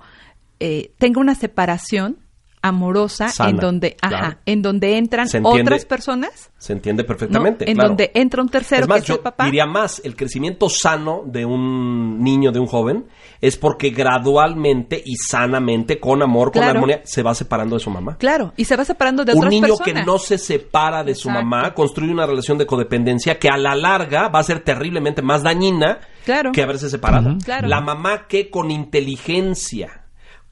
eh, 0.61 0.91
una 1.21 1.35
separación 1.35 2.19
amorosa 2.63 3.29
Sana, 3.29 3.51
en 3.51 3.57
donde, 3.57 3.97
ajá, 4.01 4.39
en 4.47 4.63
donde 4.63 4.99
entran 4.99 5.27
entiende. 5.27 5.61
otras 5.63 5.85
personas, 5.85 6.51
Se 6.59 6.73
entiende 6.73 7.03
¿no? 7.03 7.07
perfectamente. 7.07 7.69
en 7.71 7.75
claro. 7.77 7.89
donde 7.91 8.11
entra 8.15 8.43
un 8.43 8.49
tercero 8.49 8.83
es 8.83 8.89
más, 8.89 8.97
que 8.99 9.03
es 9.03 9.09
yo 9.09 9.15
el 9.15 9.21
papá. 9.21 9.45
diría 9.45 9.67
más, 9.67 10.01
el 10.05 10.17
crecimiento 10.17 10.69
sano 10.69 11.23
de 11.27 11.45
un 11.45 12.23
niño, 12.23 12.51
de 12.53 12.59
un 12.61 12.67
joven, 12.67 13.07
es 13.41 13.57
porque 13.57 13.91
gradualmente 13.91 15.01
y 15.05 15.15
sanamente, 15.17 16.01
con 16.01 16.23
amor, 16.23 16.53
con 16.53 16.63
armonía, 16.65 17.01
se 17.05 17.23
va 17.23 17.35
separando 17.35 17.77
de 17.77 17.81
su 17.81 17.91
mamá. 17.91 18.17
Claro, 18.19 18.53
y 18.57 18.65
se 18.65 18.77
va 18.77 18.85
separando 18.85 19.25
de 19.25 19.33
un 19.33 19.39
otras 19.39 19.51
niño 19.53 19.67
personas. 19.69 20.01
que 20.01 20.05
no 20.07 20.19
se 20.19 20.39
separa 20.39 21.05
de 21.05 21.15
su 21.15 21.29
Exacto. 21.29 21.47
mamá 21.49 21.75
construye 21.75 22.13
una 22.13 22.27
relación 22.27 22.59
de 22.59 22.67
codependencia 22.67 23.39
que 23.39 23.49
a 23.49 23.57
la 23.57 23.75
larga 23.75 24.29
va 24.29 24.41
a 24.41 24.43
ser 24.43 24.61
terriblemente 24.61 25.23
más 25.23 25.43
dañina 25.43 26.01
Claro. 26.25 26.53
que 26.53 26.63
haberse 26.63 26.91
separado. 26.91 27.37
Claro. 27.45 27.69
La 27.69 27.81
mamá 27.81 28.27
que 28.29 28.51
con 28.51 28.71
inteligencia, 28.71 30.03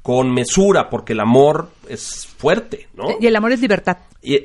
con 0.06 0.32
mesura, 0.32 0.88
porque 0.88 1.14
el 1.14 1.20
amor 1.20 1.68
es 1.88 2.28
fuerte, 2.38 2.86
¿no? 2.94 3.08
Y 3.20 3.26
el 3.26 3.34
amor 3.34 3.50
es 3.50 3.60
libertad. 3.60 3.96
Y- 4.22 4.38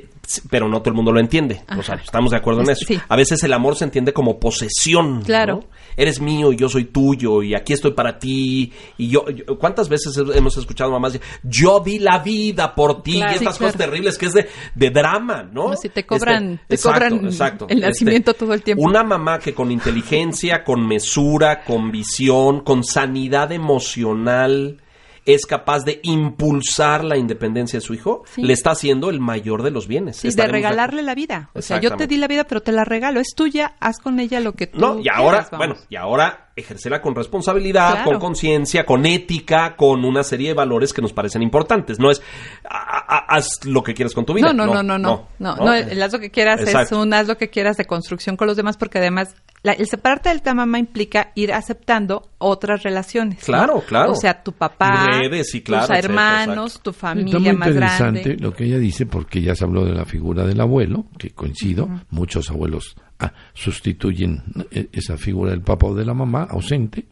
pero 0.50 0.68
no 0.68 0.78
todo 0.80 0.90
el 0.90 0.96
mundo 0.96 1.12
lo 1.12 1.20
entiende. 1.20 1.62
O 1.76 1.82
sea, 1.82 1.96
estamos 1.96 2.30
de 2.30 2.36
acuerdo 2.38 2.62
en 2.62 2.70
Es- 2.70 2.78
eso. 2.78 2.86
sí. 2.88 2.98
A 3.08 3.16
veces 3.16 3.42
el 3.44 3.52
amor 3.52 3.76
se 3.76 3.84
entiende 3.84 4.12
como 4.12 4.38
posesión. 4.40 5.22
Claro. 5.22 5.56
¿no? 5.56 5.64
Eres 5.96 6.20
mío 6.20 6.52
y 6.52 6.56
yo 6.56 6.68
soy 6.68 6.84
tuyo 6.86 7.42
y 7.42 7.54
aquí 7.54 7.74
estoy 7.74 7.92
para 7.92 8.18
ti. 8.18 8.72
Y 8.96 9.08
yo, 9.08 9.28
yo- 9.28 9.58
¿cuántas 9.58 9.88
veces 9.88 10.16
hemos 10.34 10.56
escuchado 10.56 10.90
mamás 10.90 11.12
decir, 11.14 11.26
yo 11.42 11.80
di 11.80 11.98
la 11.98 12.18
vida 12.20 12.74
por 12.74 13.02
ti? 13.02 13.16
Claro. 13.18 13.32
y 13.32 13.34
estas 13.36 13.54
Sí, 13.54 13.58
cosas 13.60 13.76
claro. 13.76 13.90
terribles 13.90 14.16
que 14.18 14.26
es 14.26 14.32
de, 14.32 14.48
de 14.74 14.90
drama, 14.90 15.42
¿no? 15.42 15.62
Como 15.64 15.76
si 15.76 15.88
te 15.90 16.04
cobran- 16.06 16.60
te 16.66 16.74
exacto, 16.76 17.00
cobran 17.10 17.24
exacto. 17.26 17.66
el 17.68 17.80
nacimiento 17.80 18.34
todo 18.34 18.54
el 18.54 18.62
tiempo. 18.62 18.82
Una 18.84 19.02
mamá 19.04 19.38
que 19.38 19.52
con 19.54 19.70
inteligencia, 19.70 20.64
con 20.64 20.86
mesura, 20.86 21.62
con 21.64 21.90
visión, 21.92 22.60
con 22.62 22.82
sanidad 22.84 23.52
emocional 23.52 24.78
es 25.24 25.46
capaz 25.46 25.84
de 25.84 26.00
impulsar 26.02 27.04
la 27.04 27.16
independencia 27.16 27.78
de 27.78 27.84
su 27.84 27.94
hijo, 27.94 28.24
Sí. 28.26 28.42
le 28.42 28.52
está 28.52 28.70
haciendo 28.72 29.10
el 29.10 29.20
mayor 29.20 29.62
de 29.62 29.70
los 29.70 29.86
bienes. 29.86 30.16
Sí, 30.16 30.30
de 30.30 30.46
regalarle 30.46 31.02
la 31.02 31.14
vida. 31.14 31.50
O 31.54 31.62
sea, 31.62 31.80
yo 31.80 31.96
te 31.96 32.06
di 32.06 32.16
la 32.16 32.26
vida, 32.28 32.44
pero 32.44 32.62
te 32.62 32.72
la 32.72 32.84
regalo. 32.84 33.20
Es 33.20 33.34
tuya, 33.36 33.74
haz 33.80 33.98
con 33.98 34.18
ella 34.20 34.40
lo 34.40 34.52
que 34.52 34.66
tú 34.66 34.78
No, 34.78 34.98
y 34.98 35.08
ahora, 35.08 35.42
quieras, 35.44 35.50
bueno, 35.58 35.74
y 35.88 35.96
ahora 35.96 36.51
ejercerla 36.56 37.00
con 37.00 37.14
responsabilidad, 37.14 37.92
Claro. 37.92 38.10
con 38.12 38.20
conciencia, 38.20 38.84
con 38.84 39.06
ética, 39.06 39.76
con 39.76 40.04
una 40.04 40.22
serie 40.22 40.48
de 40.48 40.54
valores 40.54 40.92
que 40.92 41.00
nos 41.02 41.12
parecen 41.12 41.42
importantes. 41.42 41.98
No 41.98 42.10
es 42.10 42.20
a- 42.68 43.16
a- 43.16 43.36
haz 43.36 43.64
lo 43.64 43.82
que 43.82 43.94
quieras 43.94 44.14
con 44.14 44.24
tu 44.24 44.34
vida. 44.34 44.52
No, 44.52 44.66
no, 44.66 44.72
no, 44.74 44.82
no, 44.82 44.98
no. 44.98 45.28
No, 45.38 45.56
no, 45.56 45.74
el 45.74 46.02
haz 46.02 46.12
lo 46.12 46.18
que 46.18 46.30
quieras 46.30 46.60
Exacto. 46.60 46.96
es 46.96 47.00
un 47.02 47.12
haz 47.14 47.26
lo 47.28 47.36
que 47.38 47.48
quieras 47.50 47.76
de 47.76 47.84
construcción 47.86 48.36
con 48.36 48.46
los 48.46 48.56
demás, 48.56 48.76
porque 48.76 48.98
además 48.98 49.34
la- 49.62 49.72
el 49.72 49.86
separarte 49.86 50.28
del 50.28 50.42
la 50.44 50.54
mamá 50.54 50.78
implica 50.78 51.30
ir 51.34 51.52
aceptando 51.52 52.28
otras 52.38 52.82
relaciones. 52.82 53.38
¿no? 53.38 53.44
Claro, 53.44 53.82
claro. 53.86 54.12
O 54.12 54.14
sea, 54.16 54.42
tu 54.42 54.52
papá, 54.52 55.06
Y 55.22 55.28
redes, 55.28 55.50
sí, 55.50 55.62
claro, 55.62 55.86
tus 55.86 55.96
hermanos, 55.96 56.80
tu 56.82 56.90
Está 56.90 57.00
familia 57.08 57.38
muy 57.38 57.52
más 57.56 57.68
interesante 57.68 58.20
grande. 58.22 58.42
lo 58.42 58.52
que 58.52 58.64
ella 58.64 58.78
dice, 58.78 59.06
porque 59.06 59.40
ya 59.40 59.54
se 59.54 59.64
habló 59.64 59.84
de 59.84 59.92
la 59.92 60.04
figura 60.04 60.44
del 60.44 60.60
abuelo, 60.60 61.06
que 61.18 61.30
coincido, 61.30 61.88
muchos 62.10 62.50
abuelos 62.50 62.96
ah, 63.22 63.32
sustituyen 63.54 64.42
eh, 64.70 64.88
esa 64.92 65.16
figura 65.16 65.50
del 65.52 65.62
papá 65.62 65.86
o 65.86 65.94
de 65.94 66.04
la 66.04 66.14
mamá 66.14 66.44
ausente. 66.50 67.04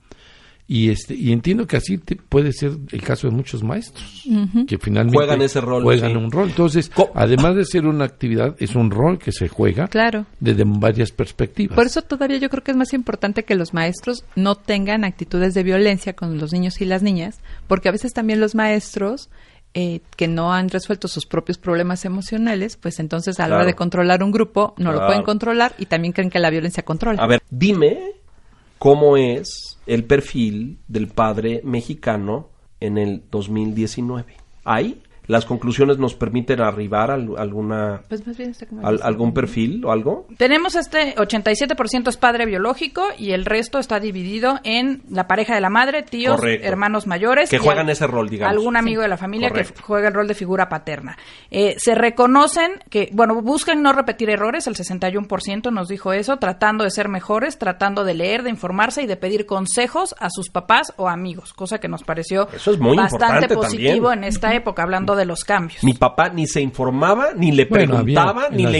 Y 0.73 0.91
este 0.91 1.15
y 1.17 1.33
entiendo 1.33 1.67
que 1.67 1.77
así 1.77 1.99
te- 1.99 2.15
puede 2.15 2.53
ser 2.53 2.71
el 2.93 3.03
caso 3.03 3.27
de 3.29 3.35
muchos 3.35 3.65
maestros 3.65 4.23
que 4.69 4.79
finalmente 4.79 5.17
Juegan 5.17 5.43
ese 5.43 5.61
rol, 5.61 5.83
juegan 5.83 6.13
sí. 6.13 6.17
un 6.17 6.31
rol. 6.31 6.49
Entonces, 6.51 6.89
Co- 6.91 7.11
además 7.13 7.57
de 7.57 7.65
ser 7.65 7.87
una 7.89 8.05
actividad, 8.05 8.55
es 8.61 8.77
un 8.77 8.89
rol 8.93 9.19
que 9.19 9.33
se 9.33 9.49
juega 9.49 9.89
Claro. 9.89 10.27
desde 10.39 10.63
varias 10.65 11.11
perspectivas. 11.11 11.75
Por 11.75 11.87
eso 11.87 12.03
todavía 12.03 12.37
yo 12.39 12.49
creo 12.51 12.63
que 12.63 12.71
es 12.71 12.77
más 12.77 12.93
importante 12.93 13.43
que 13.45 13.57
los 13.57 13.75
maestros 13.75 14.25
no 14.37 14.55
tengan 14.55 15.03
actitudes 15.03 15.55
de 15.55 15.65
violencia 15.65 16.13
con 16.13 16.39
los 16.39 16.53
niños 16.53 16.81
y 16.81 16.85
las 16.85 17.03
niñas, 17.03 17.41
porque 17.67 17.89
a 17.89 17.93
veces 17.93 18.13
también 18.13 18.39
los 18.39 18.55
maestros 18.55 19.29
eh, 19.75 20.01
que 20.17 20.27
no 20.29 20.53
han 20.53 20.69
resuelto 20.69 21.07
sus 21.09 21.27
propios 21.27 21.57
problemas 21.59 22.05
emocionales, 22.05 22.77
pues 22.77 22.99
entonces 22.99 23.39
a 23.39 23.43
la 23.43 23.47
Claro. 23.49 23.61
hora 23.61 23.67
de 23.67 23.75
controlar 23.75 24.23
un 24.25 24.33
grupo 24.33 24.75
no 24.79 24.93
lo 24.93 25.07
pueden 25.07 25.23
controlar 25.23 25.75
y 25.79 25.87
también 25.87 26.13
creen 26.13 26.31
que 26.31 26.39
la 26.41 26.51
violencia 26.51 26.83
controla. 26.85 27.23
A 27.23 27.27
ver, 27.27 27.41
dime 27.51 28.13
cómo 28.79 29.17
es 29.17 29.79
el 29.87 30.05
perfil 30.05 30.79
del 30.89 31.09
padre 31.09 31.61
mexicano 31.65 32.49
en 32.81 32.99
el 32.99 33.23
2019. 33.31 34.35
¿Hay? 34.65 35.03
¿Las 35.31 35.45
conclusiones 35.45 35.99
nos 35.99 36.15
permiten 36.15 36.61
arribar 36.61 37.11
a 37.11 37.15
al- 37.15 37.37
alguna 37.39 38.01
Pues 38.09 38.27
más 38.27 38.37
bien 38.37 38.53
al- 38.83 39.01
algún 39.03 39.33
perfil 39.33 39.85
o 39.85 39.93
algo? 39.93 40.27
Tenemos 40.37 40.75
este 40.75 41.15
87% 41.17 42.09
es 42.11 42.17
padre 42.17 42.47
biológico 42.47 43.03
y 43.17 43.31
el 43.31 43.45
resto 43.45 43.79
está 43.79 44.01
dividido 44.01 44.59
en 44.65 45.03
la 45.09 45.29
pareja 45.29 45.55
de 45.55 45.61
la 45.61 45.71
madre, 45.71 46.03
tíos, 46.03 46.37
Correcto. 46.37 46.67
hermanos 46.67 47.07
mayores. 47.07 47.49
Que 47.49 47.59
juegan 47.59 47.87
al- 47.87 47.93
ese 47.93 48.07
rol, 48.09 48.29
digamos. 48.29 48.53
Algún 48.57 48.77
amigo 48.77 49.03
de 49.03 49.09
la 49.09 49.17
familia 49.17 49.51
Correcto. 49.51 49.75
que 49.75 49.83
juega 49.83 50.09
el 50.09 50.15
rol 50.15 50.27
de 50.27 50.35
figura 50.35 50.69
paterna. 50.69 51.17
Eh, 51.51 51.77
se 51.79 51.95
reconocen 51.95 52.73
que, 52.91 53.09
bueno, 53.13 53.41
buscan 53.41 53.83
no 53.83 53.93
repetir 53.93 54.31
errores, 54.31 54.67
el 54.67 54.75
61% 54.75 55.71
nos 55.71 55.89
dijo 55.89 56.13
eso, 56.13 56.39
tratando 56.39 56.83
de 56.85 56.91
ser 56.91 57.09
mejores, 57.09 57.57
tratando 57.59 58.05
de 58.05 58.15
leer, 58.15 58.43
de 58.43 58.51
informarse 58.51 59.03
y 59.03 59.07
de 59.07 59.17
pedir 59.17 59.47
consejos 59.47 60.15
a 60.19 60.29
sus 60.31 60.51
papás 60.51 60.93
o 60.97 61.09
amigos, 61.09 61.53
cosa 61.53 61.79
que 61.79 61.89
nos 61.89 62.03
pareció 62.03 62.49
Eso 62.53 62.73
es 62.73 62.79
muy 62.81 62.97
bastante 62.97 63.25
importante 63.25 63.55
positivo 63.55 64.09
también. 64.09 64.25
en 64.25 64.29
esta 64.29 64.55
época, 64.55 64.83
hablando 64.83 65.15
de 65.17 65.20
los 65.25 65.45
cambios. 65.45 65.83
Mi 65.85 65.95
papá 65.95 66.29
ni 66.29 66.47
se 66.47 66.61
informaba, 66.61 67.29
ni 67.37 67.53
le 67.53 67.65
Bueno, 67.67 67.99
había- 67.99 68.21
preguntaba, 68.23 68.47
en 68.49 68.57
ni 68.57 68.63
las 68.65 68.73
le 68.73 68.79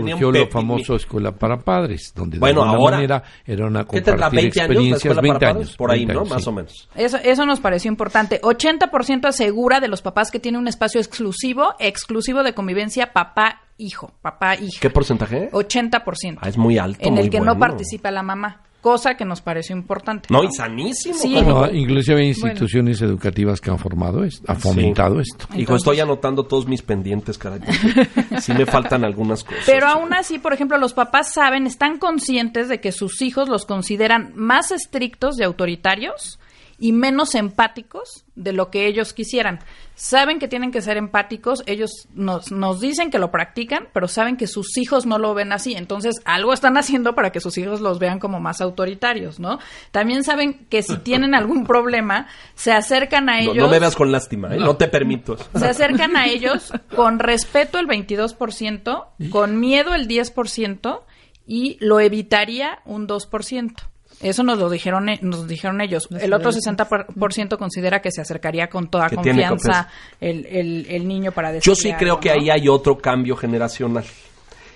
un 0.00 0.08
surgió 0.10 0.30
lo 0.32 0.46
famoso 0.48 0.94
escuela 0.96 1.32
para 1.32 1.58
padres, 1.58 2.12
donde 2.14 2.38
Bueno, 2.38 2.60
de 2.62 2.66
alguna 2.68 2.82
ahora- 2.84 2.96
manera 2.96 3.22
era 3.44 3.66
una 3.66 3.84
¿Qué 3.84 4.00
tendrá, 4.00 4.12
compartir 4.28 4.40
20 4.40 4.60
años 4.60 4.68
la 4.68 4.74
experiencias, 4.74 5.04
escuela 5.04 5.20
20 5.22 5.38
para 5.46 5.50
años? 5.58 5.76
Por 5.76 5.90
ahí, 5.90 5.98
20 6.00 6.14
¿no? 6.14 6.20
años, 6.20 6.30
Más 6.30 6.42
sí. 6.42 6.48
o 6.48 6.52
menos. 6.52 6.88
Eso, 6.94 7.16
eso 7.22 7.46
nos 7.46 7.60
pareció 7.60 7.90
importante. 7.90 8.40
80% 8.42 9.26
asegura 9.28 9.80
de 9.80 9.88
los 9.88 10.02
papás 10.02 10.30
que 10.30 10.38
tiene 10.40 10.58
un 10.58 10.68
espacio 10.68 11.00
exclusivo, 11.00 11.74
exclusivo 11.78 12.42
de 12.42 12.54
convivencia 12.54 13.12
papá-hijo, 13.12 14.12
papá-hija. 14.22 14.78
¿Qué 14.80 14.90
porcentaje? 14.90 15.50
80%. 15.52 16.38
Ah, 16.42 16.48
es 16.48 16.56
muy 16.58 16.78
alto. 16.78 17.00
en 17.06 17.14
muy 17.14 17.22
el 17.22 17.30
que 17.30 17.38
no 17.38 17.54
bueno. 17.54 17.60
participa 17.60 18.10
la 18.10 18.22
mamá, 18.22 18.62
cosa 18.80 19.14
que 19.14 19.24
nos 19.24 19.40
pareció 19.40 19.76
importante. 19.76 20.28
No, 20.30 20.42
y 20.42 20.50
sanísimo. 20.52 21.14
Sí. 21.14 21.36
inclusive 21.72 22.20
hay 22.20 22.28
instituciones 22.28 23.00
educativas 23.02 23.60
que 23.60 23.70
han 23.70 23.78
formado 23.78 24.24
esto, 24.24 24.50
han 24.50 24.60
fomentado 24.60 25.20
esto. 25.20 25.44
Hijo, 25.50 25.58
Entonces- 25.60 25.82
estoy 25.82 26.00
anotando 26.00 26.44
todos 26.44 26.66
mis 26.66 26.82
pendientes, 26.82 27.38
caray. 27.38 27.60
Sí 28.40 28.52
me 28.54 28.66
faltan 28.66 29.04
algunas 29.04 29.44
cosas. 29.44 29.62
Pero 29.66 29.86
aún 29.86 30.14
así, 30.14 30.38
por 30.38 30.52
ejemplo, 30.52 30.78
los 30.78 30.94
papás 30.94 31.32
saben, 31.32 31.66
están 31.66 31.98
conscientes 31.98 32.68
de 32.68 32.80
que 32.80 32.90
sus 32.90 33.20
hijos 33.22 33.48
los 33.48 33.66
consideran 33.66 34.32
más 34.34 34.70
estrictos 34.70 35.38
y 35.38 35.42
autoritarios 35.44 36.39
y 36.80 36.92
menos 36.92 37.34
empáticos 37.34 38.24
de 38.34 38.54
lo 38.54 38.70
que 38.70 38.86
ellos 38.86 39.12
quisieran. 39.12 39.60
Saben 39.94 40.38
que 40.38 40.48
tienen 40.48 40.72
que 40.72 40.80
ser 40.80 40.96
empáticos, 40.96 41.62
ellos 41.66 42.08
nos, 42.14 42.50
nos 42.50 42.80
dicen 42.80 43.10
que 43.10 43.18
lo 43.18 43.30
practican, 43.30 43.88
pero 43.92 44.08
saben 44.08 44.38
que 44.38 44.46
sus 44.46 44.78
hijos 44.78 45.04
no 45.04 45.18
lo 45.18 45.34
ven 45.34 45.52
así. 45.52 45.74
Entonces, 45.74 46.16
algo 46.24 46.54
están 46.54 46.76
haciendo 46.78 47.14
para 47.14 47.30
que 47.30 47.40
sus 47.40 47.58
hijos 47.58 47.82
los 47.82 47.98
vean 47.98 48.18
como 48.18 48.40
más 48.40 48.62
autoritarios, 48.62 49.38
¿no? 49.38 49.58
También 49.90 50.24
saben 50.24 50.66
que 50.70 50.82
si 50.82 50.96
tienen 51.04 51.34
algún 51.34 51.66
problema, 51.66 52.28
se 52.54 52.72
acercan 52.72 53.28
a 53.28 53.34
No, 53.42 53.52
ellos. 53.52 53.56
no 53.66 53.68
me 53.68 53.78
veas 53.78 53.94
con 53.94 54.10
lástima, 54.10 54.54
¿eh? 54.54 54.58
no. 54.58 54.76
te 54.76 54.88
permito. 54.88 55.36
Se 55.54 55.66
acercan 55.66 56.16
a 56.16 56.26
ellos 56.28 56.72
con 56.96 57.18
respeto 57.18 57.78
el 57.78 57.86
22%, 57.86 59.06
con 59.30 59.60
miedo 59.60 59.94
el 59.94 60.08
10% 60.08 61.02
y 61.46 61.76
lo 61.80 62.00
evitaría 62.00 62.78
un 62.86 63.06
2%. 63.06 63.74
Eso 64.20 64.42
nos 64.42 64.58
lo 64.58 64.68
dijeron, 64.68 65.08
e- 65.08 65.18
nos 65.22 65.48
dijeron 65.48 65.80
ellos. 65.80 66.08
El 66.20 66.32
otro 66.34 66.52
60% 66.52 67.56
considera 67.56 68.02
que 68.02 68.10
se 68.12 68.20
acercaría 68.20 68.68
con 68.68 68.88
toda 68.90 69.08
confianza 69.08 69.88
el, 70.20 70.44
el- 70.46 70.86
el 70.90 71.08
niño 71.08 71.32
para 71.32 71.52
decirle 71.52 71.74
Yo 71.74 71.74
sí 71.74 71.92
creo 71.94 72.14
algo, 72.14 72.20
que 72.20 72.28
¿no? 72.28 72.34
ahí 72.34 72.50
hay 72.50 72.68
otro 72.68 72.98
cambio 72.98 73.34
generacional. 73.36 74.04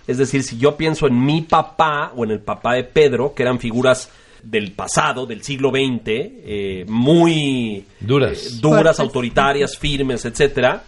Es 0.07 0.19
decir, 0.19 0.43
si 0.43 0.59
yo 0.59 0.77
pienso 0.77 1.07
en 1.07 1.23
mi 1.25 1.43
papá 1.43 2.13
o 2.17 2.25
en 2.25 2.31
el 2.31 2.41
papá 2.41 2.75
de 2.75 2.85
Pedro, 2.85 3.35
que 3.35 3.43
eran 3.43 3.59
figuras 3.59 4.11
del 4.43 4.73
pasado, 4.73 5.25
del 5.27 5.43
siglo 5.43 5.71
XX, 5.71 6.01
eh, 6.07 6.85
muy 6.89 7.85
Duras. 8.01 8.39
eh, 8.47 8.49
duras, 8.61 8.83
Fuertes. 8.97 9.01
autoritarias, 9.01 9.79
firmes, 9.79 10.25
etcétera, 10.27 10.85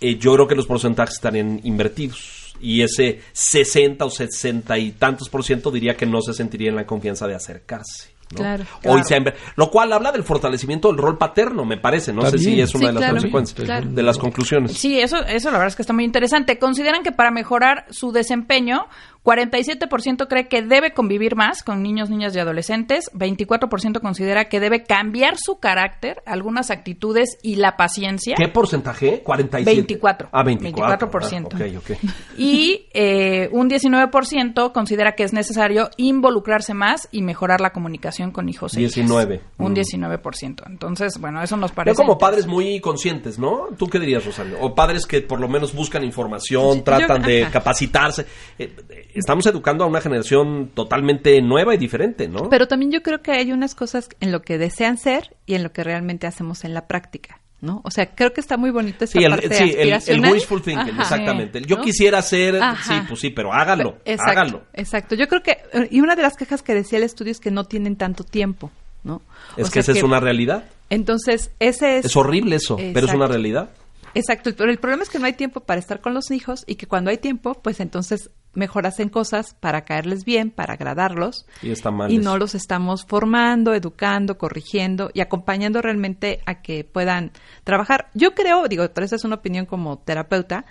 eh, 0.00 0.16
yo 0.18 0.34
creo 0.34 0.46
que 0.48 0.54
los 0.54 0.66
porcentajes 0.66 1.14
estarían 1.16 1.60
invertidos. 1.64 2.45
Y 2.60 2.82
ese 2.82 3.20
60 3.32 4.04
o 4.04 4.10
60 4.10 4.78
y 4.78 4.92
tantos 4.92 5.28
por 5.28 5.44
ciento 5.44 5.70
diría 5.70 5.96
que 5.96 6.06
no 6.06 6.20
se 6.20 6.32
sentiría 6.34 6.70
en 6.70 6.76
la 6.76 6.86
confianza 6.86 7.26
de 7.26 7.34
acercarse. 7.34 8.14
¿no? 8.32 8.38
Claro. 8.38 8.64
Hoy 8.84 9.02
Claro. 9.02 9.04
se 9.04 9.34
lo 9.54 9.70
cual 9.70 9.92
habla 9.92 10.10
del 10.10 10.24
fortalecimiento 10.24 10.88
del 10.88 10.98
rol 10.98 11.16
paterno, 11.16 11.64
me 11.64 11.76
parece. 11.76 12.12
No 12.12 12.28
sé 12.28 12.38
si 12.38 12.60
es 12.60 12.74
una 12.74 12.80
Sí, 12.80 12.86
de 12.88 12.92
las 12.92 13.00
claro, 13.00 13.14
consecuencias 13.14 13.64
claro. 13.64 13.88
de 13.88 14.02
las 14.02 14.18
conclusiones. 14.18 14.72
Sí, 14.76 14.98
eso, 14.98 15.18
eso 15.24 15.48
la 15.50 15.58
verdad 15.58 15.68
es 15.68 15.76
que 15.76 15.82
está 15.82 15.92
muy 15.92 16.04
interesante. 16.04 16.58
Consideran 16.58 17.02
que 17.04 17.12
para 17.12 17.30
mejorar 17.30 17.86
su 17.90 18.10
desempeño, 18.10 18.86
47% 19.26 20.28
cree 20.28 20.46
que 20.46 20.62
debe 20.62 20.92
convivir 20.92 21.34
más 21.34 21.64
con 21.64 21.82
niños, 21.82 22.10
niñas 22.10 22.34
y 22.36 22.38
adolescentes, 22.38 23.10
24% 23.12 24.00
considera 24.00 24.44
que 24.48 24.60
debe 24.60 24.84
cambiar 24.84 25.34
su 25.36 25.58
carácter, 25.58 26.22
algunas 26.26 26.70
actitudes 26.70 27.36
y 27.42 27.56
la 27.56 27.76
paciencia. 27.76 28.36
¿Qué 28.38 28.46
porcentaje? 28.48 29.22
47. 29.24 29.76
24. 29.80 30.28
Ah, 30.30 30.44
24. 30.44 31.08
24%. 31.10 31.48
Ah, 31.54 31.78
ok, 31.78 31.90
ok. 31.90 31.98
Y 32.38 32.86
eh, 32.94 33.48
un 33.52 33.68
19% 33.68 34.72
considera 34.72 35.12
que 35.16 35.24
es 35.24 35.32
necesario 35.32 35.90
involucrarse 35.96 36.74
más 36.74 37.08
y 37.10 37.22
mejorar 37.22 37.60
la 37.60 37.70
comunicación 37.72 38.30
con 38.30 38.48
hijos 38.48 38.76
e 38.76 38.82
hijas. 38.82 38.94
19. 38.94 39.40
Un 39.58 39.72
Mm. 39.72 39.74
19%. 39.74 40.62
Entonces, 40.66 41.18
bueno, 41.18 41.42
eso 41.42 41.56
nos 41.56 41.72
parece. 41.72 41.96
como 41.96 42.16
padres 42.18 42.46
muy 42.46 42.80
conscientes, 42.80 43.38
¿no? 43.38 43.68
¿Tú 43.76 43.88
qué 43.88 43.98
dirías, 43.98 44.24
Rosario? 44.24 44.56
O 44.60 44.74
padres 44.74 45.04
que 45.06 45.20
por 45.22 45.40
lo 45.40 45.48
menos 45.48 45.74
buscan 45.74 46.04
información, 46.04 46.76
Yo- 46.78 46.82
tratan 46.84 47.22
de 47.22 47.48
capacitarse. 47.50 48.22
Eh, 48.58 48.72
eh, 48.88 49.08
estamos 49.18 49.46
educando 49.46 49.84
a 49.84 49.86
una 49.86 50.00
generación 50.00 50.70
totalmente 50.74 51.40
nueva 51.42 51.74
y 51.74 51.78
diferente, 51.78 52.28
¿no? 52.28 52.48
Pero 52.48 52.68
también 52.68 52.92
yo 52.92 53.02
creo 53.02 53.22
que 53.22 53.32
hay 53.32 53.52
unas 53.52 53.74
cosas 53.74 54.08
en 54.20 54.32
lo 54.32 54.42
que 54.42 54.58
desean 54.58 54.98
ser 54.98 55.36
y 55.46 55.54
en 55.54 55.62
lo 55.62 55.72
que 55.72 55.82
realmente 55.84 56.26
hacemos 56.26 56.64
en 56.64 56.74
la 56.74 56.86
práctica, 56.86 57.40
¿no? 57.60 57.80
O 57.84 57.90
sea, 57.90 58.14
creo 58.14 58.32
que 58.32 58.40
está 58.40 58.56
muy 58.56 58.70
bonita 58.70 59.04
esa 59.04 59.18
sí, 59.18 59.24
el, 59.24 59.30
parte 59.30 59.54
sí, 59.54 59.74
el- 60.08 60.20
wishful 60.32 60.62
thinking, 60.62 60.94
Ajá. 60.94 61.02
exactamente. 61.02 61.62
Yo 61.62 61.76
¿No? 61.76 61.82
quisiera 61.82 62.20
ser, 62.22 62.62
Ajá. 62.62 62.94
sí, 63.00 63.06
pues 63.08 63.20
sí, 63.20 63.30
pero 63.30 63.52
háganlo, 63.52 63.98
Exacto, 64.04 64.30
háganlo. 64.30 64.62
Exacto. 64.74 65.14
Yo 65.14 65.28
creo 65.28 65.42
que 65.42 65.58
y 65.90 66.00
una 66.00 66.14
de 66.16 66.22
las 66.22 66.36
quejas 66.36 66.62
que 66.62 66.74
decía 66.74 66.98
el 66.98 67.04
estudio 67.04 67.32
es 67.32 67.40
que 67.40 67.50
no 67.50 67.64
tienen 67.64 67.96
tanto 67.96 68.24
tiempo, 68.24 68.70
¿no? 69.04 69.22
O 69.56 69.60
Es 69.60 69.70
que 69.70 69.80
esa 69.80 69.92
es 69.92 70.02
una 70.02 70.20
realidad. 70.20 70.64
Entonces, 70.90 71.50
ese 71.58 71.98
es 71.98 72.04
Es 72.06 72.16
horrible 72.16 72.56
eso, 72.56 72.76
pero 72.94 73.06
es 73.06 73.12
una 73.14 73.26
realidad. 73.26 73.70
Exacto, 74.14 74.50
pero 74.56 74.70
el 74.70 74.78
problema 74.78 75.02
es 75.02 75.10
que 75.10 75.18
no 75.18 75.26
hay 75.26 75.34
tiempo 75.34 75.60
para 75.60 75.78
estar 75.78 76.00
con 76.00 76.14
los 76.14 76.30
hijos 76.30 76.64
y 76.66 76.76
que 76.76 76.86
cuando 76.86 77.10
hay 77.10 77.18
tiempo, 77.18 77.52
pues 77.62 77.80
entonces 77.80 78.30
mejor 78.56 78.86
hacen 78.86 79.08
cosas 79.08 79.54
para 79.60 79.84
caerles 79.84 80.24
bien, 80.24 80.50
para 80.50 80.74
agradarlos. 80.74 81.46
Y 81.62 81.70
está 81.70 81.90
mal 81.90 82.10
Y 82.10 82.16
eso. 82.16 82.24
no 82.24 82.38
los 82.38 82.54
estamos 82.54 83.04
formando, 83.06 83.74
educando, 83.74 84.38
corrigiendo 84.38 85.10
y 85.14 85.20
acompañando 85.20 85.80
realmente 85.82 86.40
a 86.46 86.62
que 86.62 86.82
puedan 86.84 87.30
trabajar. 87.64 88.08
Yo 88.14 88.34
creo, 88.34 88.66
digo, 88.68 88.84
pero 88.92 89.04
esa 89.04 89.16
es 89.16 89.24
una 89.24 89.36
opinión 89.36 89.66
como 89.66 89.98
terapeuta, 89.98 90.64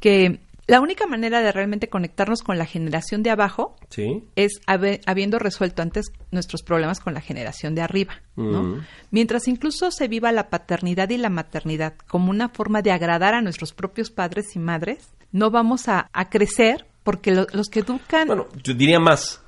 que 0.00 0.40
la 0.66 0.82
única 0.82 1.06
manera 1.06 1.40
de 1.40 1.50
realmente 1.50 1.88
conectarnos 1.88 2.42
con 2.42 2.58
la 2.58 2.66
generación 2.66 3.22
de 3.22 3.30
abajo 3.30 3.74
Sí. 3.88 4.22
es 4.36 4.60
habiendo 4.66 5.38
resuelto 5.38 5.80
antes 5.80 6.06
nuestros 6.30 6.62
problemas 6.62 7.00
con 7.00 7.14
la 7.14 7.22
generación 7.22 7.74
de 7.74 7.80
arriba, 7.80 8.20
¿no? 8.36 8.62
Mm. 8.62 8.84
Mientras 9.10 9.48
incluso 9.48 9.90
se 9.90 10.08
viva 10.08 10.30
la 10.30 10.50
paternidad 10.50 11.08
y 11.08 11.16
la 11.16 11.30
maternidad 11.30 11.94
como 12.06 12.28
una 12.30 12.50
forma 12.50 12.82
de 12.82 12.92
agradar 12.92 13.32
a 13.32 13.40
nuestros 13.40 13.72
propios 13.72 14.10
padres 14.10 14.54
y 14.56 14.58
madres, 14.58 15.08
no 15.32 15.50
vamos 15.50 15.88
a, 15.88 16.10
a 16.12 16.28
crecer 16.28 16.84
porque 17.08 17.30
lo- 17.32 17.46
los 17.54 17.70
que 17.70 17.80
educan... 17.80 18.26
Bueno, 18.26 18.48
yo 18.62 18.74
diría 18.74 19.00
más 19.00 19.42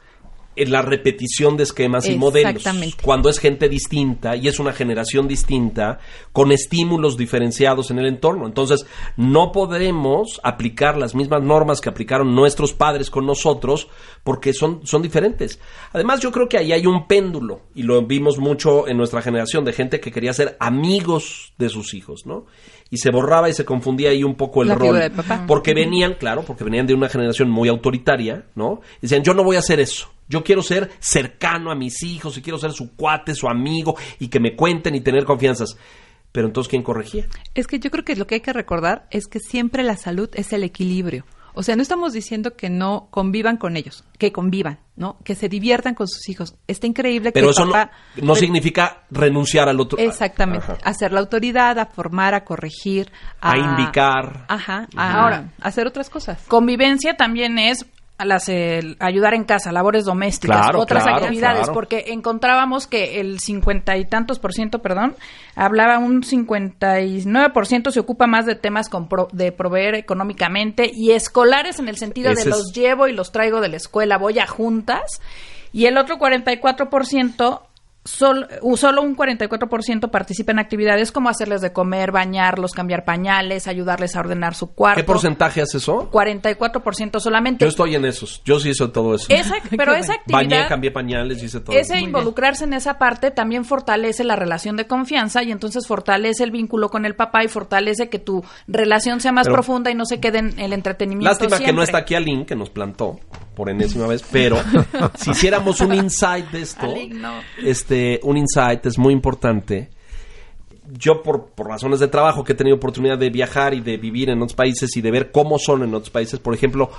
en 0.57 0.73
la 0.73 0.81
repetición 0.83 1.57
de 1.59 1.63
esquemas 1.65 2.07
y 2.09 2.17
modelos. 2.17 2.57
Exactamente. 2.57 2.97
Cuando 3.03 3.29
es 3.29 3.39
gente 3.39 3.69
distinta 3.69 4.35
y 4.35 4.49
es 4.49 4.59
una 4.59 4.73
generación 4.73 5.29
distinta 5.29 6.01
con 6.33 6.53
estímulos 6.53 7.17
diferenciados 7.19 7.91
en 7.91 7.99
el 7.99 8.07
entorno. 8.07 8.47
Entonces, 8.47 8.85
no 9.17 9.53
podremos 9.53 10.41
aplicar 10.43 10.97
las 10.97 11.15
mismas 11.15 11.43
normas 11.43 11.81
que 11.83 11.89
aplicaron 11.91 12.35
nuestros 12.35 12.73
padres 12.73 13.11
con 13.11 13.27
nosotros 13.27 13.89
porque 14.25 14.53
son, 14.55 14.81
son 14.87 15.03
diferentes. 15.03 15.61
Además, 15.93 16.21
yo 16.21 16.33
creo 16.33 16.49
que 16.49 16.57
ahí 16.59 16.73
hay 16.73 16.87
un 16.87 17.07
péndulo 17.07 17.61
y 17.75 17.83
lo 17.85 18.03
vimos 18.07 18.39
mucho 18.39 18.89
en 18.89 18.97
nuestra 18.97 19.21
generación 19.23 19.65
de 19.67 19.73
gente 19.75 20.01
que 20.01 20.11
quería 20.11 20.33
ser 20.33 20.57
amigos 20.61 21.53
de 21.59 21.69
sus 21.69 21.93
hijos, 21.95 22.23
¿no? 22.27 22.47
Y 22.91 22.97
se 22.99 23.11
borraba 23.11 23.49
y 23.49 23.53
se 23.53 23.65
confundía 23.65 24.11
ahí 24.11 24.25
un 24.25 24.35
poco 24.35 24.63
el 24.63 24.69
La 24.69 24.75
rol. 24.75 24.99
del 24.99 25.13
papá. 25.13 25.45
Porque 25.47 25.75
venían, 25.75 26.15
claro, 26.15 26.43
porque 26.43 26.65
venían 26.65 26.87
de 26.89 26.95
una 26.95 27.09
generación 27.09 27.49
muy 27.49 27.69
autoritaria, 27.69 28.47
¿no? 28.57 28.81
Y 28.99 29.03
decían, 29.03 29.23
yo 29.23 29.33
no 29.33 29.45
voy 29.45 29.57
a 29.57 29.61
hacer 29.61 29.79
eso. 29.79 30.11
Yo 30.29 30.43
quiero 30.43 30.63
ser 30.63 30.91
cercano 30.99 31.71
a 31.71 31.75
mis 31.75 32.03
hijos 32.03 32.37
y 32.37 32.43
quiero 32.43 32.59
ser 32.59 32.73
su 32.73 32.95
cuate, 32.97 33.35
su 33.35 33.49
amigo 33.49 33.97
y 34.19 34.29
que 34.29 34.41
me 34.41 34.57
cuenten 34.57 34.95
y 34.95 35.01
tener 35.01 35.25
confianzas. 35.25 35.77
Pero 36.33 36.47
entonces, 36.47 36.69
¿quién 36.71 36.83
corregía? 36.83 37.27
Es 37.55 37.67
que 37.67 37.79
yo 37.81 37.91
creo 37.91 38.05
que 38.05 38.15
lo 38.17 38.27
que 38.27 38.37
hay 38.37 38.41
que 38.41 38.53
recordar 38.53 39.07
es 39.11 39.27
que 39.27 39.41
siempre 39.41 39.83
la 39.83 39.97
salud 39.97 40.29
es 40.35 40.53
el 40.53 40.63
equilibrio. 40.63 41.25
O 41.55 41.63
sea, 41.63 41.77
no 41.77 41.83
estamos 41.83 42.13
diciendo 42.13 42.57
que 42.57 42.71
no 42.71 43.09
convivan 43.11 43.57
con 43.57 43.77
ellos, 43.77 44.05
que 44.19 44.33
convivan, 44.33 44.79
¿no? 44.97 45.19
Que 45.25 45.35
se 45.35 45.49
diviertan 45.49 45.95
con 45.95 46.07
sus 46.09 46.29
hijos. 46.29 46.55
Está 46.67 46.87
increíble 46.87 47.31
que 47.31 47.41
Pero 47.41 47.51
eso 47.51 47.65
no, 47.65 47.73
papá 47.73 47.91
no 48.23 48.35
re- 48.35 48.41
significa 48.41 49.05
renunciar 49.11 49.69
al 49.69 49.81
otro. 49.81 49.99
Exactamente. 49.99 50.65
Ajá. 50.73 50.79
A 50.85 50.95
ser 50.95 51.13
la 51.13 51.21
autoridad, 51.21 51.79
a 51.79 51.87
formar, 51.87 52.35
a 52.35 52.45
corregir, 52.45 53.11
A 53.41 53.57
indicar. 53.59 54.45
Ajá. 54.49 54.89
A, 54.97 55.21
Ahora. 55.23 55.51
a 55.61 55.69
hacer 55.69 55.87
otras 55.87 56.09
cosas. 56.11 56.43
Convivencia 56.49 57.17
también 57.17 57.59
es 57.59 57.85
a 57.85 57.87
las, 58.25 58.49
el 58.49 58.97
ayudar 59.01 59.35
en 59.35 59.45
casa, 59.45 59.73
labores 59.73 60.05
domésticas, 60.05 60.59
Claro, 60.63 60.81
otras 60.81 61.05
claro, 61.05 61.25
actividades, 61.25 61.59
claro. 61.61 61.73
porque 61.73 62.05
encontrábamos 62.09 62.87
que 62.87 63.21
el 63.21 63.41
cincuenta 63.41 63.97
y 63.97 64.05
tantos 64.05 64.39
por 64.39 64.53
ciento, 64.53 64.81
perdón, 64.81 65.15
hablaba 65.57 65.99
un 65.99 66.23
59 66.23 67.51
por 67.51 67.67
ciento 67.67 67.91
se 67.91 68.01
ocupa 68.01 68.27
más 68.27 68.47
de 68.47 68.55
temas 68.55 68.89
con 68.89 69.09
pro- 69.09 69.29
de 69.33 69.53
proveer 69.53 69.95
económicamente 69.95 70.91
y 70.93 71.13
escolares 71.13 71.79
en 71.79 71.89
el 71.89 71.97
sentido 71.97 72.31
Ese 72.31 72.45
de 72.45 72.51
es- 72.51 72.57
los 72.57 72.73
llevo 72.73 73.09
y 73.09 73.13
los 73.13 73.33
traigo 73.33 73.61
de 73.61 73.69
la 73.69 73.77
escuela, 73.77 74.19
voy 74.19 74.39
a 74.39 74.47
juntas, 74.47 75.21
y 75.73 75.87
el 75.87 75.97
otro 75.99 76.19
44 76.19 76.91
por 76.91 77.07
ciento 77.07 77.63
sol- 78.05 78.49
solo 78.77 79.03
un 79.03 79.15
44% 79.17 80.11
participa 80.11 80.53
en 80.53 80.59
actividades 80.59 81.13
como 81.13 81.29
hacerles 81.29 81.61
de 81.61 81.73
comer, 81.73 82.13
bañarlos, 82.13 82.73
cambiar 82.73 83.05
pañales, 83.05 83.67
ayudarles 83.69 84.17
a 84.17 84.21
ordenar 84.21 84.55
su 84.55 84.75
cuarto. 84.75 85.01
¿Qué 85.01 85.05
porcentaje 85.05 85.61
hace 85.63 85.79
eso? 85.79 86.11
44% 86.11 87.21
solamente. 87.21 87.65
Yo 87.65 87.69
estoy 87.69 87.95
en 87.95 88.05
esos. 88.05 88.43
Yo 88.45 88.59
sí 88.61 88.71
hice 88.71 88.89
todo 88.89 89.15
eso. 89.15 89.27
Esa- 89.29 89.55
pero 89.77 89.95
esa 89.95 90.15
actividad 90.15 90.41
Bañé, 90.41 90.69
cambié 90.69 90.91
pañales, 90.91 91.43
hice 91.43 91.61
todo. 91.61 91.77
ese 91.77 91.99
involucrarse 92.01 92.65
en 92.65 92.73
esa 92.73 92.99
parte 92.99 93.31
también 93.31 93.65
fortalece 93.65 94.25
la 94.25 94.37
relación 94.37 94.77
de 94.77 94.87
confianza 94.87 95.43
y 95.43 95.53
entonces 95.53 95.87
fortalece 95.87 96.45
el 96.45 96.51
vínculo 96.51 96.89
con 96.89 97.05
el 97.05 97.15
papá 97.15 97.45
y 97.45 97.49
fortalece 97.49 98.09
que 98.09 98.19
tu 98.19 98.45
relación 98.67 99.21
sea 99.21 99.33
más 99.33 99.47
Pero- 99.47 99.55
profunda 99.55 99.91
y 99.91 99.95
no 99.95 100.05
se 100.07 100.21
quede 100.21 100.39
en 100.39 100.59
el 100.59 100.73
entretenimiento. 100.73 101.29
Lástima 101.31 101.59
que 101.59 101.65
no 101.65 101.67
siempre. 101.67 101.85
está 101.85 101.99
aquí 101.99 102.15
Alin, 102.15 102.45
que 102.47 102.57
nos 102.57 102.71
plantó 102.71 103.21
por 103.55 103.69
enésima 103.69 104.07
vez, 104.07 104.25
pero 104.31 104.57
si 105.15 105.31
hiciéramos 105.31 105.81
un 105.81 105.95
insight 105.95 106.51
de 106.51 106.63
esto, 106.63 106.95
este, 107.63 108.21
un 108.23 108.37
insight 108.37 108.87
es 108.87 108.99
muy 108.99 109.13
importante. 109.13 109.91
Yo 110.93 111.23
por, 111.23 111.51
por 111.51 111.69
razones 111.69 112.01
de 112.01 112.09
trabajo 112.09 112.43
que 112.43 112.53
he 112.53 112.57
tenido 112.57 112.77
oportunidad 112.77 113.19
de 113.19 113.31
viajar 113.31 113.75
y 113.75 113.81
de 113.81 113.97
vivir 113.97 114.31
en 114.31 114.39
otros 114.39 114.55
países 114.55 114.97
y 114.97 115.01
de 115.01 115.11
ver 115.11 115.31
cómo 115.31 115.59
son 115.59 115.83
en 115.83 115.95
otros 115.95 116.11
países, 116.11 116.41
por 116.41 116.55
ejemplo, 116.55 116.91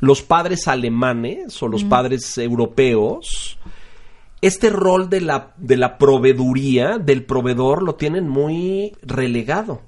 los 0.00 0.22
padres 0.22 0.68
alemanes 0.68 1.62
o 1.62 1.68
los 1.68 1.84
padres 1.84 2.38
europeos, 2.38 3.58
este 4.40 4.70
rol 4.70 5.08
de 5.08 5.20
la, 5.20 5.54
de 5.56 5.76
la 5.76 5.98
proveeduría, 5.98 6.98
del 6.98 7.24
proveedor, 7.24 7.82
lo 7.82 7.96
tienen 7.96 8.28
muy 8.28 8.92
relegado. 9.02 9.82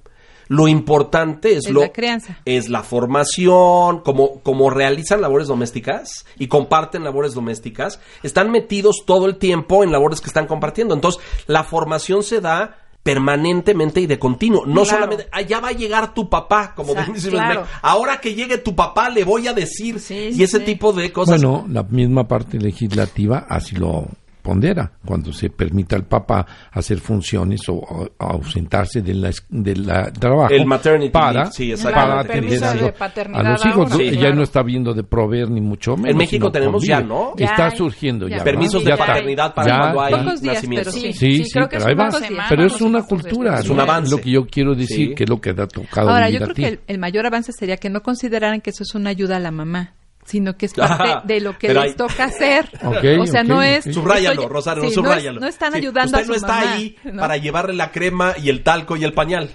Lo 0.53 0.67
importante 0.67 1.53
es, 1.53 1.67
Es 1.67 1.71
lo, 1.73 1.83
la 1.83 1.93
crianza. 1.93 2.39
es 2.45 2.69
la 2.69 2.83
formación, 2.83 4.01
como, 4.01 4.41
como 4.41 4.69
realizan 4.69 5.21
labores 5.21 5.47
domésticas 5.47 6.27
y 6.41 6.49
comparten 6.49 7.05
labores 7.05 7.35
domésticas, 7.35 8.01
están 8.25 8.51
metidos 8.51 9.05
todo 9.07 9.27
el 9.27 9.37
tiempo 9.37 9.85
en 9.85 9.93
labores 9.93 10.21
que 10.21 10.27
están 10.27 10.49
compartiendo. 10.49 10.93
Entonces, 10.93 11.23
la 11.47 11.63
formación 11.63 12.25
se 12.25 12.41
da 12.41 12.77
permanentemente 13.03 14.01
y 14.01 14.07
de 14.07 14.19
continuo. 14.19 14.67
No 14.67 14.83
Claro. 14.83 14.87
solamente, 14.99 15.27
"Ah, 15.33 15.41
ya 15.41 15.61
va 15.61 15.69
a 15.69 15.73
llegar 15.73 16.13
tu 16.15 16.29
papá, 16.29 16.75
como 16.75 16.93
O 16.93 16.95
sea, 16.95 17.31
claro. 17.31 17.65
ahora 17.81 18.21
que 18.21 18.35
llegue 18.35 18.59
tu 18.59 18.75
papá 18.75 19.09
le 19.09 19.25
voy 19.25 19.47
a 19.49 19.53
decir. 19.55 20.01
Sí, 20.01 20.15
y 20.31 20.35
sí, 20.35 20.43
ese 20.43 20.59
sí. 20.59 20.65
tipo 20.65 20.93
de 20.93 21.13
cosas. 21.13 21.41
Bueno, 21.43 21.65
la 21.69 21.83
misma 21.85 22.27
parte 22.29 22.59
legislativa 22.59 23.47
así 23.49 23.77
lo 23.77 24.07
pondera, 24.41 24.93
cuando 25.05 25.33
se 25.33 25.51
permita 25.51 25.97
al 25.97 26.05
papá 26.05 26.47
hacer 26.73 26.99
funciones 26.99 27.69
o, 27.69 27.75
o 27.75 28.09
ausentarse 28.19 29.03
de 29.03 29.15
la, 29.15 29.31
de 29.49 29.77
la 29.77 30.13
trabajo 30.13 30.53
El 30.53 30.67
maternity 30.67 31.11
para, 31.11 31.51
sí, 31.51 31.73
para 31.83 32.21
atender 32.21 32.63
a, 32.65 32.71
a 32.71 33.43
los 33.53 33.67
hijos. 33.67 33.93
sí, 33.93 34.11
claro. 34.17 34.35
no 34.37 34.43
está 34.43 34.63
viendo 34.63 34.93
de 34.95 35.03
proveer 35.05 35.51
ni 35.51 35.61
mucho 35.61 35.97
menos. 35.97 36.17
México 36.17 36.47
sino 36.47 36.53
tenemos 36.53 36.85
ya. 36.85 37.01
¿no? 37.01 37.35
Ya 37.37 37.47
está 37.47 37.67
hay. 37.69 37.77
surgiendo 37.77 38.29
Ya. 38.29 38.39
ya. 38.39 38.45
Permisos 38.45 38.85
de 38.85 38.91
Ya 38.91 38.97
paternidad 38.97 39.55
para 39.55 39.69
Ya 39.69 39.79
cuando 39.81 40.01
hay 40.03 40.15
Pocos 40.15 40.41
días, 40.43 40.55
nacimientos. 40.57 40.95
pero 40.95 41.13
Sí, 41.13 41.13
Sí, 41.13 41.43
que 41.69 41.79
pero 41.79 42.11
semana, 42.13 42.47
Pero 42.49 42.65
es 42.67 42.81
una 42.81 43.03
cultura. 43.03 43.51
pero 43.53 43.63
Es 43.65 43.71
un 43.71 43.81
avance. 43.81 44.11
Lo 44.11 44.19
que 44.21 44.31
yo 44.31 44.47
quiero 44.47 44.75
decir, 44.75 45.09
Sí. 45.11 45.15
que 45.15 45.25
es 45.25 45.31
lo 45.31 45.41
que 45.41 45.51
ha 45.51 45.67
tocado 45.67 46.11
Ahora, 46.11 46.29
yo 46.31 46.41
creo 46.41 46.55
que 46.55 46.67
el, 46.69 46.81
el 46.87 46.99
mayor 46.99 47.27
avance 47.27 47.53
sería 47.53 47.77
que 47.77 47.91
no 47.91 48.03
consideraran 48.03 48.61
que 48.61 48.71
eso 48.71 48.83
es 48.83 48.95
una 48.95 49.11
ayuda 49.11 49.37
a 49.37 49.41
la 49.41 49.51
mamá, 49.51 49.95
sino 50.31 50.57
que 50.57 50.67
es 50.67 50.75
parte 50.75 51.27
de 51.27 51.41
lo 51.41 51.59
que 51.59 51.69
les 51.69 51.77
hay- 51.77 51.95
toca 51.95 52.25
hacer. 52.25 52.69
Ok, 52.85 53.05
o 53.21 53.27
sea, 53.27 53.43
no 53.43 53.63
es... 53.63 53.85
Subráyalo, 53.85 54.43
estoy- 54.43 54.53
Rosario, 54.53 54.83
sí, 54.83 54.87
no 54.87 54.91
es- 54.91 54.95
subráyalo. 54.95 55.41
No, 55.41 55.47
están 55.47 55.73
Sí, 55.73 55.79
ayudando 55.79 56.17
Usted 56.19 56.25
a 56.25 56.29
no 56.29 56.35
está 56.35 56.47
mamá, 56.47 56.73
ahí 56.73 56.97
¿no? 57.05 57.21
para 57.21 57.37
llevarle 57.37 57.75
la 57.75 57.91
crema 57.91 58.35
y 58.43 58.49
el 58.49 58.63
talco 58.63 58.97
y 58.97 59.05
el 59.05 59.13
pañal. 59.13 59.51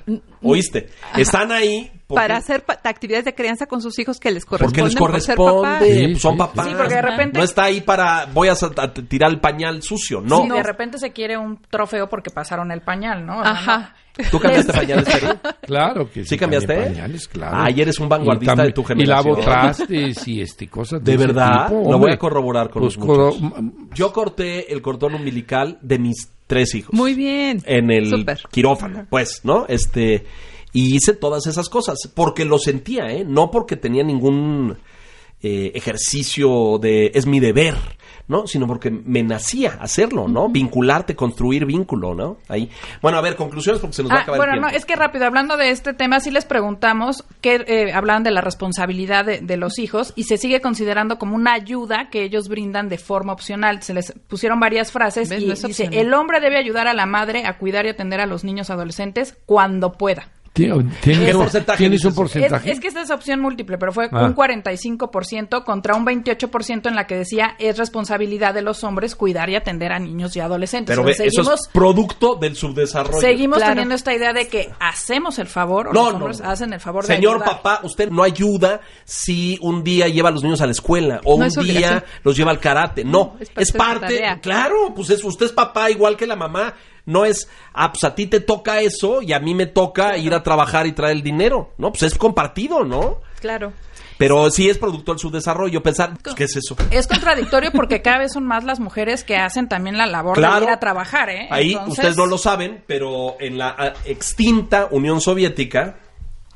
¿Oíste? 0.51 0.89
Están 1.17 1.51
ahí 1.51 1.91
porque, 2.07 2.21
Para 2.21 2.37
hacer 2.37 2.63
pa- 2.63 2.79
actividades 2.83 3.25
de 3.25 3.33
crianza 3.33 3.65
con 3.65 3.81
sus 3.81 3.97
hijos 3.97 4.19
que 4.19 4.29
les 4.31 4.45
porque 4.45 4.65
corresponden 4.65 4.85
les 4.85 4.95
por 4.95 5.21
ser 5.21 5.35
papás. 5.35 5.53
corresponde. 5.53 5.95
Sí, 5.99 6.07
pues 6.07 6.21
son 6.21 6.37
papás. 6.37 6.67
sí, 6.67 6.73
porque 6.77 6.93
de 6.93 7.01
repente- 7.01 7.37
No 7.39 7.43
está 7.43 7.63
ahí 7.63 7.81
para 7.81 8.25
voy 8.31 8.47
a, 8.49 8.55
tirar 9.09 9.31
el 9.31 9.39
pañal 9.39 9.81
sucio. 9.81 10.21
No. 10.21 10.43
Sí, 10.43 10.49
de 10.49 10.63
repente 10.63 10.99
se 10.99 11.11
quiere 11.11 11.35
un 11.37 11.59
trofeo 11.69 12.07
porque 12.07 12.29
pasaron 12.29 12.71
el 12.71 12.81
pañal, 12.81 13.25
¿no? 13.25 13.39
O 13.39 13.43
sea, 13.43 13.51
Ajá. 13.51 13.95
¿Tú 14.31 14.39
cambiaste 14.39 14.71
pañales, 14.71 15.03
Peri? 15.09 15.27
Claro 15.63 16.09
que 16.09 16.21
sí. 16.23 16.29
¿Sí 16.29 16.37
cambiaste? 16.37 16.73
pañales, 16.83 17.27
claro. 17.27 17.57
Ay, 17.59 17.81
eres 17.81 17.99
un 17.99 18.07
vanguardista 18.07 18.53
Y 18.53 18.55
también- 18.55 18.67
de 18.67 18.73
tu 18.73 18.81
Y 18.81 18.85
generación. 18.85 19.33
lavo 19.33 19.41
trastes 19.43 20.27
y 20.27 20.41
este, 20.41 20.67
cosas 20.69 21.03
de 21.03 21.11
¿De 21.11 21.17
ese 21.17 21.27
verdad? 21.27 21.67
tipo, 21.69 21.91
Lo 21.91 21.97
voy 21.99 22.11
a 22.13 22.17
corroborar 22.17 22.69
con 22.69 22.83
Pues 22.83 22.95
los 22.97 23.05
muchachos. 23.05 23.41
corro- 23.51 23.71
Yo 23.95 24.13
corté 24.13 24.71
el 24.71 24.81
cordón 24.81 25.15
umbilical 25.15 25.79
de 25.81 25.99
mis 25.99 26.31
tres 26.47 26.75
hijos. 26.75 26.93
Muy 26.93 27.13
bien. 27.13 27.61
En 27.65 27.91
el 27.91 28.25
quirófano, 28.51 29.07
pues, 29.09 29.41
¿no? 29.43 29.65
Este, 29.67 30.25
y 30.73 30.95
hice 30.95 31.13
todas 31.13 31.47
esas 31.47 31.69
cosas 31.69 31.97
porque 32.13 32.45
lo 32.45 32.59
sentía, 32.59 33.07
¿eh? 33.11 33.23
No 33.25 33.51
porque 33.51 33.75
tenía 33.75 34.03
ningún 34.03 34.77
eh, 35.41 35.71
ejercicio 35.75 36.77
de 36.79 37.11
es 37.13 37.25
mi 37.25 37.39
deber, 37.39 37.75
¿no? 38.27 38.47
Sino 38.47 38.67
porque 38.67 38.89
me 38.91 39.23
nacía 39.23 39.77
hacerlo, 39.79 40.27
¿no? 40.27 40.49
Vincularte, 40.49 41.15
construir 41.15 41.65
vínculo, 41.65 42.13
¿no? 42.15 42.37
Ahí. 42.49 42.69
Bueno, 43.01 43.17
a 43.17 43.21
ver, 43.21 43.35
conclusiones 43.35 43.79
porque 43.81 43.95
se 43.95 44.03
nos 44.03 44.11
va 44.11 44.15
a 44.15 44.19
Ah, 44.19 44.21
acabar 44.23 44.39
bueno, 44.39 44.53
el 44.53 44.61
no, 44.61 44.67
tiempo. 44.67 44.77
es 44.79 44.85
que 44.85 44.95
rápido, 44.95 45.25
hablando 45.25 45.57
de 45.57 45.69
este 45.69 45.93
tema, 45.93 46.19
sí 46.19 46.31
les 46.31 46.45
preguntamos 46.45 47.23
que 47.41 47.63
eh, 47.67 47.93
hablaban 47.93 48.23
de 48.23 48.31
la 48.31 48.41
responsabilidad 48.41 49.25
de, 49.25 49.39
de 49.41 49.57
los 49.57 49.77
hijos 49.79 50.13
y 50.15 50.23
se 50.23 50.37
sigue 50.37 50.61
considerando 50.61 51.17
como 51.19 51.35
una 51.35 51.53
ayuda 51.53 52.09
que 52.09 52.23
ellos 52.23 52.49
brindan 52.49 52.89
de 52.89 52.97
forma 52.97 53.33
opcional. 53.33 53.81
Se 53.83 53.93
les 53.93 54.11
pusieron 54.27 54.59
varias 54.59 54.91
frases 54.91 55.29
¿Ves? 55.29 55.41
y 55.41 55.49
dice, 55.49 55.67
opcional. 55.67 55.93
el 55.99 56.13
hombre 56.13 56.39
debe 56.39 56.57
ayudar 56.57 56.87
a 56.87 56.93
la 56.93 57.05
madre 57.05 57.45
a 57.45 57.57
cuidar 57.57 57.85
y 57.85 57.89
atender 57.89 58.19
a 58.21 58.25
los 58.25 58.43
niños 58.43 58.69
adolescentes 58.69 59.37
cuando 59.45 59.91
pueda. 59.93 60.29
Tie- 60.55 60.71
¿Qué 61.01 61.11
¿Tienes, 61.13 61.35
un- 61.35 61.41
porcentaje 61.41 61.77
¿tienes 61.77 61.91
dices 62.01 62.05
un? 62.05 62.11
Es, 62.11 62.15
porcentaje? 62.15 62.71
es 62.71 62.79
que 62.79 62.87
esta 62.87 63.01
es 63.01 63.11
opción 63.11 63.41
múltiple, 63.41 63.77
pero 63.77 63.91
fue 63.91 64.07
Ah. 64.11 64.23
un 64.25 64.33
45% 64.33 65.63
contra 65.65 65.95
un 65.95 66.05
28% 66.05 66.87
en 66.87 66.95
la 66.95 67.05
que 67.07 67.15
decía 67.17 67.55
es 67.59 67.77
responsabilidad 67.77 68.53
de 68.53 68.61
los 68.61 68.83
hombres 68.85 69.15
cuidar 69.15 69.49
y 69.49 69.55
atender 69.55 69.91
a 69.91 69.99
niños 69.99 70.35
y 70.35 70.39
adolescentes. 70.39 70.93
Pero 70.93 71.01
O 71.01 71.05
ve, 71.05 71.13
sea, 71.13 71.25
eso 71.25 71.43
seguimos, 71.43 71.59
es 71.61 71.67
producto 71.73 72.35
del 72.35 72.55
subdesarrollo. 72.55 73.19
seguimos 73.19 73.57
Claro. 73.57 73.71
teniendo 73.73 73.95
esta 73.95 74.13
idea 74.13 74.31
de 74.33 74.47
que 74.47 74.71
hacemos 74.79 75.39
el 75.39 75.47
favor 75.47 75.89
o 75.89 75.93
No, 75.93 76.03
los 76.05 76.13
no, 76.13 76.17
hombres 76.19 76.41
no. 76.41 76.49
hacen 76.49 76.71
el 76.73 76.79
favor 76.79 77.05
de 77.05 77.15
Señor 77.15 77.35
ayudar. 77.35 77.61
papá, 77.61 77.79
usted 77.83 78.09
no 78.09 78.23
ayuda 78.23 78.79
si 79.03 79.57
un 79.61 79.83
día 79.83 80.07
lleva 80.07 80.29
a 80.29 80.31
los 80.31 80.43
niños 80.43 80.61
a 80.61 80.65
la 80.65 80.71
escuela 80.71 81.19
o 81.25 81.31
No 81.37 81.41
un 81.41 81.43
es 81.47 81.55
día 81.55 82.03
los 82.23 82.35
lleva 82.37 82.51
al 82.51 82.59
karate. 82.59 83.03
No, 83.03 83.35
Es 83.39 83.51
es, 83.57 83.71
parte 83.73 84.05
de 84.13 84.17
su 84.19 84.23
parte. 84.25 84.41
Claro, 84.41 84.93
pues 84.95 85.09
es, 85.09 85.23
usted 85.23 85.47
es 85.47 85.51
papá 85.51 85.91
igual 85.91 86.15
que 86.15 86.25
la 86.27 86.35
mamá. 86.35 86.73
No 87.05 87.25
es, 87.25 87.47
ah, 87.73 87.91
pues 87.91 88.03
a 88.03 88.15
ti 88.15 88.27
te 88.27 88.39
toca 88.39 88.81
eso 88.81 89.21
y 89.21 89.33
a 89.33 89.39
mí 89.39 89.53
me 89.53 89.67
toca 89.67 90.17
ir 90.17 90.33
a 90.33 90.41
trabajar 90.43 90.87
y 90.87 90.91
traer 90.93 91.17
el 91.17 91.23
dinero. 91.23 91.71
No, 91.77 91.91
pues 91.91 92.03
es 92.03 92.17
compartido, 92.17 92.83
¿no? 92.83 93.21
Claro. 93.39 93.73
Pero 94.17 94.49
sí 94.49 94.69
es 94.69 94.77
producto 94.77 95.11
del 95.11 95.19
subdesarrollo. 95.19 95.83
Pensar, 95.83 96.13
pues, 96.23 96.35
¿qué 96.35 96.45
es 96.45 96.55
eso? 96.55 96.75
Es 96.89 97.05
contradictorio 97.05 97.71
porque 97.71 98.01
cada 98.01 98.19
vez 98.19 98.33
son 98.33 98.45
más 98.45 98.63
las 98.63 98.79
mujeres 98.79 99.23
que 99.23 99.35
hacen 99.35 99.67
también 99.67 99.97
la 99.97 100.05
labor 100.07 100.35
Claro. 100.37 100.61
de 100.61 100.65
ir 100.65 100.69
a 100.71 100.79
trabajar, 100.79 101.29
¿eh? 101.29 101.47
Ahí 101.51 101.73
Entonces, 101.73 101.93
ustedes 101.99 102.17
no 102.17 102.25
lo 102.25 102.37
saben, 102.37 102.83
pero 102.87 103.35
en 103.39 103.57
la 103.57 103.75
ah, 103.77 103.93
extinta 104.05 104.87
Unión 104.89 105.19
Soviética, 105.19 105.97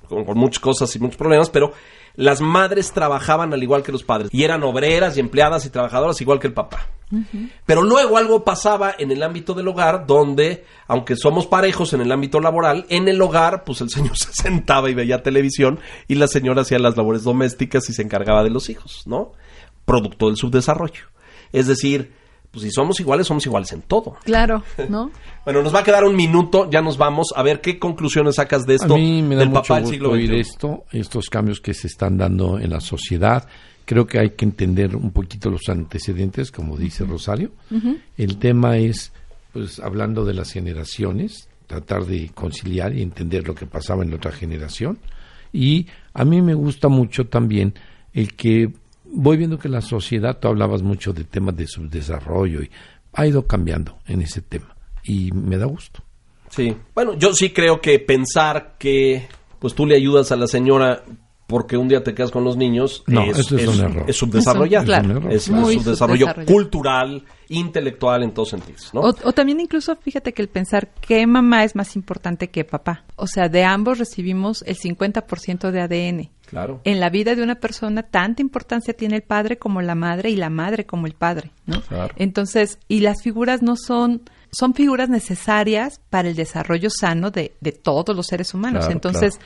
con, 0.07 0.23
con 0.23 0.37
muchas 0.37 0.59
cosas 0.59 0.95
y 0.95 0.99
muchos 0.99 1.17
problemas, 1.17 1.49
pero 1.49 1.73
las 2.15 2.41
madres 2.41 2.91
trabajaban 2.91 3.53
al 3.53 3.63
igual 3.63 3.83
que 3.83 3.91
los 3.91 4.03
padres. 4.03 4.29
Y 4.31 4.43
eran 4.43 4.63
obreras 4.63 5.17
y 5.17 5.19
empleadas 5.19 5.65
y 5.65 5.69
trabajadoras 5.69 6.19
igual 6.21 6.39
que 6.39 6.47
el 6.47 6.53
papá. 6.53 6.87
Pero 7.65 7.81
luego 7.81 8.17
algo 8.17 8.43
pasaba 8.43 8.93
en 8.97 9.11
el 9.11 9.23
ámbito 9.23 9.55
del 9.55 9.67
hogar 9.67 10.05
donde, 10.05 10.65
aunque 10.87 11.15
somos 11.15 11.47
parejos 11.47 11.93
en 11.93 12.01
el 12.01 12.11
ámbito 12.11 12.39
laboral, 12.39 12.85
en 12.89 13.07
el 13.07 13.19
hogar, 13.21 13.63
pues 13.63 13.81
el 13.81 13.89
señor 13.89 14.15
se 14.17 14.31
sentaba 14.31 14.89
y 14.89 14.93
veía 14.93 15.23
televisión 15.23 15.79
y 16.07 16.15
la 16.15 16.27
señora 16.27 16.61
hacía 16.61 16.77
las 16.77 16.97
labores 16.97 17.23
domésticas 17.23 17.89
y 17.89 17.93
se 17.93 18.03
encargaba 18.03 18.43
de 18.43 18.51
los 18.51 18.69
hijos, 18.69 19.03
¿no? 19.07 19.31
Producto 19.85 20.27
del 20.27 20.35
subdesarrollo. 20.35 21.05
Es 21.51 21.65
decir, 21.65 22.13
pues 22.51 22.63
si 22.63 22.71
somos 22.71 22.99
iguales, 22.99 23.27
somos 23.27 23.45
iguales 23.45 23.71
en 23.73 23.81
todo. 23.83 24.15
Claro, 24.23 24.63
¿no? 24.89 25.11
Bueno, 25.45 25.61
nos 25.61 25.73
va 25.73 25.79
a 25.79 25.83
quedar 25.83 26.03
un 26.03 26.15
minuto, 26.15 26.69
ya 26.69 26.81
nos 26.81 26.97
vamos. 26.97 27.27
A 27.35 27.43
ver 27.43 27.61
qué 27.61 27.77
conclusiones 27.77 28.35
sacas 28.35 28.65
de 28.65 28.75
esto 28.75 28.95
A 28.95 28.97
mí 28.97 29.21
me 29.21 29.35
da 29.35 29.41
del 29.41 29.49
mucho 29.49 29.61
papá 29.61 29.75
del 29.75 29.83
gusto 29.83 29.93
siglo 29.93 30.11
oír 30.11 30.33
esto, 30.33 30.85
estos 30.91 31.29
cambios 31.29 31.59
que 31.59 31.73
se 31.73 31.87
están 31.87 32.17
dando 32.17 32.59
en 32.59 32.71
la 32.71 32.81
sociedad. 32.81 33.47
Creo 33.85 34.05
que 34.05 34.19
hay 34.19 34.31
que 34.31 34.45
entender 34.45 34.95
un 34.95 35.11
poquito 35.11 35.49
los 35.49 35.67
antecedentes, 35.67 36.51
como 36.51 36.77
dice 36.77 37.05
Rosario. 37.05 37.51
El 38.17 38.37
tema 38.37 38.77
es, 38.77 39.11
pues, 39.51 39.79
hablando 39.79 40.25
de 40.25 40.35
las 40.35 40.51
generaciones, 40.51 41.49
tratar 41.65 42.05
de 42.05 42.29
conciliar 42.33 42.95
y 42.95 43.01
entender 43.01 43.47
lo 43.47 43.55
que 43.55 43.65
pasaba 43.65 44.03
en 44.03 44.11
la 44.11 44.17
otra 44.17 44.31
generación. 44.31 44.99
Y 45.51 45.87
a 46.13 46.23
mí 46.23 46.41
me 46.41 46.53
gusta 46.53 46.87
mucho 46.87 47.27
también 47.27 47.73
el 48.13 48.35
que 48.35 48.71
voy 49.11 49.37
viendo 49.37 49.57
que 49.59 49.69
la 49.69 49.81
sociedad, 49.81 50.37
tú 50.39 50.47
hablabas 50.47 50.81
mucho 50.81 51.13
de 51.13 51.23
temas 51.23 51.55
de 51.55 51.67
subdesarrollo 51.67 52.61
y 52.63 52.69
ha 53.13 53.25
ido 53.27 53.45
cambiando 53.47 53.97
en 54.07 54.21
ese 54.21 54.41
tema. 54.41 54.75
Y 55.03 55.31
me 55.31 55.57
da 55.57 55.65
gusto. 55.65 56.03
Sí. 56.49 56.75
Bueno, 56.95 57.13
yo 57.15 57.33
sí 57.33 57.51
creo 57.51 57.79
que 57.81 57.99
pensar 57.99 58.75
que 58.79 59.27
pues 59.59 59.75
tú 59.75 59.85
le 59.85 59.95
ayudas 59.95 60.31
a 60.31 60.35
la 60.35 60.47
señora 60.47 61.03
porque 61.47 61.77
un 61.77 61.87
día 61.87 62.03
te 62.03 62.13
quedas 62.13 62.29
con 62.29 62.43
los 62.43 62.57
niños 62.57 63.03
No, 63.07 63.23
es, 63.23 63.39
eso 63.39 63.57
es 63.57 63.67
un 63.67 63.79
error. 63.83 64.05
es 64.07 64.15
subdesarrollar. 64.17 64.83
Es 64.83 64.89
un- 64.89 65.03
claro, 65.11 65.29
es 65.29 65.35
es 65.35 65.49
un 65.49 65.55
subdesarrollo 65.65 65.79
subdesarrollado. 66.27 66.45
cultural, 66.45 67.23
intelectual 67.49 68.21
en 68.23 68.31
todos 68.31 68.49
sentidos, 68.49 68.91
¿no? 68.93 69.01
O, 69.01 69.07
o 69.23 69.33
también 69.33 69.59
incluso 69.59 69.95
fíjate 69.95 70.31
que 70.33 70.43
el 70.43 70.47
pensar 70.47 70.89
que 71.01 71.25
mamá 71.25 71.63
es 71.63 71.75
más 71.75 71.95
importante 71.95 72.49
que 72.49 72.63
papá. 72.65 73.03
O 73.15 73.25
sea, 73.25 73.49
de 73.49 73.63
ambos 73.63 73.97
recibimos 73.97 74.63
el 74.67 74.77
50% 74.77 75.71
de 75.71 75.81
ADN. 75.81 76.29
Claro. 76.49 76.81
En 76.83 76.99
la 76.99 77.09
vida 77.09 77.35
de 77.35 77.43
una 77.43 77.55
persona 77.55 78.03
tanta 78.03 78.41
importancia 78.41 78.93
tiene 78.93 79.17
el 79.17 79.23
padre 79.23 79.57
como 79.57 79.81
la 79.81 79.95
madre 79.95 80.29
y 80.29 80.35
la 80.35 80.49
madre 80.49 80.85
como 80.85 81.07
el 81.07 81.13
padre, 81.13 81.51
¿no? 81.65 81.81
Claro. 81.81 82.13
Entonces, 82.17 82.79
y 82.87 83.01
las 83.01 83.21
figuras 83.21 83.61
no 83.61 83.75
son 83.75 84.23
son 84.51 84.73
figuras 84.73 85.09
necesarias 85.09 86.01
para 86.09 86.27
el 86.27 86.35
desarrollo 86.35 86.89
sano 86.89 87.29
de, 87.31 87.55
de 87.61 87.71
todos 87.71 88.15
los 88.15 88.27
seres 88.27 88.53
humanos. 88.53 88.85
Claro, 88.85 88.93
Entonces, 88.93 89.39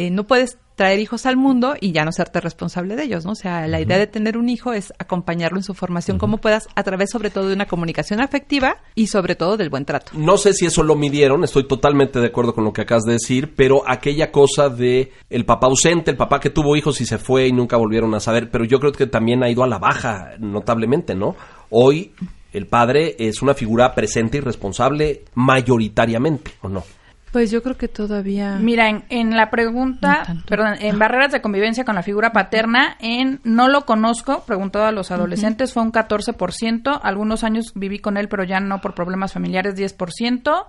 eh, 0.00 0.10
no 0.10 0.26
puedes 0.26 0.56
traer 0.76 0.98
hijos 0.98 1.26
al 1.26 1.36
mundo 1.36 1.74
y 1.78 1.92
ya 1.92 2.06
no 2.06 2.12
serte 2.12 2.40
responsable 2.40 2.96
de 2.96 3.02
ellos, 3.02 3.26
¿no? 3.26 3.32
O 3.32 3.34
sea, 3.34 3.68
la 3.68 3.82
idea 3.82 3.98
de 3.98 4.06
tener 4.06 4.38
un 4.38 4.48
hijo 4.48 4.72
es 4.72 4.94
acompañarlo 4.98 5.58
en 5.58 5.62
su 5.62 5.74
formación 5.74 6.16
como 6.16 6.38
puedas 6.38 6.68
a 6.74 6.82
través 6.82 7.10
sobre 7.10 7.28
todo 7.28 7.48
de 7.48 7.54
una 7.54 7.66
comunicación 7.66 8.22
afectiva 8.22 8.78
y 8.94 9.08
sobre 9.08 9.34
todo 9.34 9.58
del 9.58 9.68
buen 9.68 9.84
trato. 9.84 10.12
No 10.14 10.38
sé 10.38 10.54
si 10.54 10.64
eso 10.64 10.82
lo 10.82 10.96
midieron, 10.96 11.44
estoy 11.44 11.68
totalmente 11.68 12.18
de 12.18 12.28
acuerdo 12.28 12.54
con 12.54 12.64
lo 12.64 12.72
que 12.72 12.80
acabas 12.80 13.04
de 13.04 13.12
decir, 13.12 13.54
pero 13.54 13.82
aquella 13.86 14.32
cosa 14.32 14.70
de 14.70 15.12
el 15.28 15.44
papá 15.44 15.66
ausente, 15.66 16.10
el 16.10 16.16
papá 16.16 16.40
que 16.40 16.48
tuvo 16.48 16.74
hijos 16.76 16.98
y 17.02 17.04
se 17.04 17.18
fue 17.18 17.46
y 17.46 17.52
nunca 17.52 17.76
volvieron 17.76 18.14
a 18.14 18.20
saber, 18.20 18.50
pero 18.50 18.64
yo 18.64 18.80
creo 18.80 18.92
que 18.92 19.06
también 19.06 19.42
ha 19.42 19.50
ido 19.50 19.62
a 19.62 19.68
la 19.68 19.78
baja 19.78 20.30
notablemente, 20.38 21.14
¿no? 21.14 21.36
Hoy 21.68 22.12
el 22.54 22.66
padre 22.66 23.16
es 23.18 23.42
una 23.42 23.52
figura 23.52 23.94
presente 23.94 24.38
y 24.38 24.40
responsable 24.40 25.24
mayoritariamente, 25.34 26.52
¿o 26.62 26.70
no? 26.70 26.84
Pues 27.32 27.50
yo 27.50 27.62
creo 27.62 27.76
que 27.76 27.86
todavía... 27.86 28.56
Mira, 28.56 28.88
en, 28.88 29.04
en 29.08 29.36
la 29.36 29.50
pregunta, 29.50 30.24
perdón, 30.48 30.74
en 30.80 30.98
barreras 30.98 31.30
de 31.30 31.40
convivencia 31.40 31.84
con 31.84 31.94
la 31.94 32.02
figura 32.02 32.32
paterna, 32.32 32.96
en 32.98 33.40
no 33.44 33.68
lo 33.68 33.86
conozco, 33.86 34.44
preguntado 34.44 34.86
a 34.86 34.92
los 34.92 35.12
adolescentes, 35.12 35.72
fue 35.72 35.82
un 35.82 35.92
14%. 35.92 37.00
Algunos 37.02 37.44
años 37.44 37.72
viví 37.74 38.00
con 38.00 38.16
él, 38.16 38.28
pero 38.28 38.42
ya 38.42 38.58
no 38.58 38.80
por 38.80 38.94
problemas 38.94 39.32
familiares, 39.32 39.76
10%. 39.76 40.66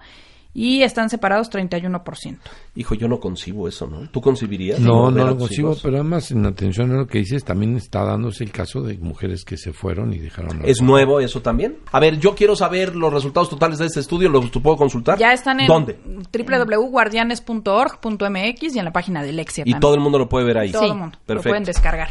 Y 0.53 0.83
están 0.83 1.09
separados 1.09 1.49
31%. 1.49 2.37
Hijo, 2.75 2.95
yo 2.95 3.07
no 3.07 3.19
concibo 3.19 3.67
eso, 3.67 3.87
¿no? 3.87 4.09
¿Tú 4.09 4.21
concibirías? 4.21 4.79
No, 4.79 5.11
no 5.11 5.27
lo 5.27 5.47
hijos? 5.49 5.81
pero 5.81 5.95
además 5.95 6.29
en 6.31 6.45
atención 6.45 6.91
a 6.91 6.95
lo 6.95 7.07
que 7.07 7.17
dices, 7.19 7.43
también 7.43 7.75
está 7.77 8.03
dándose 8.03 8.43
el 8.43 8.51
caso 8.51 8.81
de 8.81 8.97
mujeres 8.97 9.45
que 9.45 9.57
se 9.57 9.73
fueron 9.73 10.13
y 10.13 10.19
dejaron 10.19 10.61
¿Es 10.65 10.81
nuevo 10.81 11.19
eso 11.19 11.41
también? 11.41 11.77
A 11.91 11.99
ver, 11.99 12.19
yo 12.19 12.35
quiero 12.35 12.55
saber 12.55 12.95
los 12.95 13.11
resultados 13.13 13.49
totales 13.49 13.79
de 13.79 13.87
este 13.87 13.99
estudio, 14.01 14.29
¿los 14.29 14.49
puedo 14.49 14.77
consultar? 14.77 15.17
Ya 15.17 15.33
están 15.33 15.59
en 15.59 15.67
¿Dónde? 15.67 15.97
www.guardianes.org.mx 16.31 18.75
y 18.75 18.79
en 18.79 18.85
la 18.85 18.91
página 18.91 19.23
de 19.23 19.33
Lexia 19.33 19.63
Y 19.63 19.71
también. 19.71 19.79
todo 19.79 19.95
el 19.95 20.01
mundo 20.01 20.19
lo 20.19 20.29
puede 20.29 20.45
ver 20.45 20.57
ahí. 20.57 20.71
Todo 20.71 20.85
el 20.85 20.95
mundo. 20.95 21.17
Lo 21.27 21.41
pueden 21.41 21.63
descargar. 21.63 22.09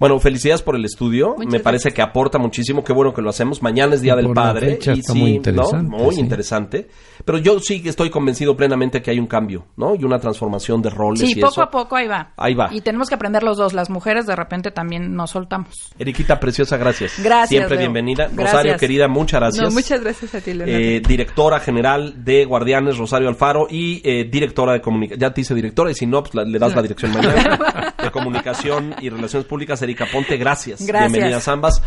Bueno, 0.00 0.18
felicidades 0.18 0.62
por 0.62 0.74
el 0.76 0.84
estudio. 0.86 1.34
Muchas 1.36 1.52
Me 1.52 1.60
parece 1.60 1.92
que 1.92 2.00
aporta 2.02 2.38
muchísimo. 2.38 2.82
Qué 2.82 2.92
bueno 2.94 3.12
que 3.12 3.20
lo 3.20 3.28
hacemos. 3.30 3.62
Mañana 3.62 3.94
es 3.94 4.00
Día 4.00 4.14
Y 4.14 4.16
del 4.16 4.32
Padre. 4.32 4.70
fecha 4.70 4.94
y 4.94 5.00
está 5.00 5.12
sí, 5.12 5.18
muy 5.18 5.30
¿no? 5.30 5.36
interesante, 5.36 5.96
Muy 5.96 6.14
sí. 6.14 6.20
interesante. 6.22 6.88
Pero 7.24 7.36
yo 7.36 7.60
sí 7.60 7.82
que 7.82 7.90
estoy 7.90 8.08
convencido 8.08 8.56
plenamente 8.56 9.02
que 9.02 9.10
hay 9.10 9.18
un 9.18 9.26
cambio, 9.26 9.66
¿no? 9.76 9.94
Y 9.94 10.02
una 10.04 10.18
transformación 10.18 10.80
de 10.80 10.88
roles 10.88 11.20
Sí, 11.20 11.32
y 11.32 11.40
poco 11.42 11.52
eso. 11.52 11.62
a 11.62 11.70
poco 11.70 11.96
ahí 11.96 12.08
va. 12.08 12.32
Ahí 12.38 12.54
va. 12.54 12.70
Y 12.72 12.80
tenemos 12.80 13.10
que 13.10 13.14
aprender 13.14 13.42
los 13.42 13.58
dos. 13.58 13.74
Las 13.74 13.90
mujeres 13.90 14.26
de 14.26 14.34
repente 14.34 14.70
también 14.70 15.14
nos 15.14 15.32
soltamos. 15.32 15.74
Eriquita 15.98 16.40
Preciosa, 16.40 16.78
gracias. 16.78 17.22
Gracias, 17.22 17.50
Siempre 17.50 17.76
Leo. 17.76 17.80
bienvenida. 17.92 18.24
Gracias. 18.32 18.52
Rosario, 18.52 18.76
querida, 18.78 19.06
muchas 19.06 19.38
gracias. 19.40 19.68
No, 19.68 19.70
muchas 19.70 20.00
gracias 20.00 20.34
a 20.34 20.40
ti, 20.40 20.54
Leonardo. 20.54 20.80
Eh, 20.80 21.02
directora 21.06 21.60
general 21.60 22.24
de 22.24 22.46
Guardianes, 22.46 22.96
Rosario 22.96 23.28
Alfaro, 23.28 23.66
y 23.70 24.00
eh, 24.02 24.24
directora 24.32 24.72
de 24.72 24.80
comunicación. 24.80 25.20
Ya 25.20 25.34
te 25.34 25.42
hice 25.42 25.54
directora, 25.54 25.90
y 25.90 25.94
si 25.94 26.06
no, 26.06 26.22
pues 26.22 26.34
la- 26.34 26.44
le 26.44 26.58
das 26.58 26.74
la 26.74 26.80
dirección 26.80 27.12
mañana. 27.12 27.94
de 28.02 28.10
comunicación 28.10 28.94
y 29.02 29.10
relaciones 29.10 29.46
públicas, 29.46 29.82
Erika 29.90 30.06
Ponte, 30.10 30.36
gracias. 30.36 30.86
Gracias. 30.86 31.12
Bienvenidas 31.12 31.48
ambas. 31.48 31.82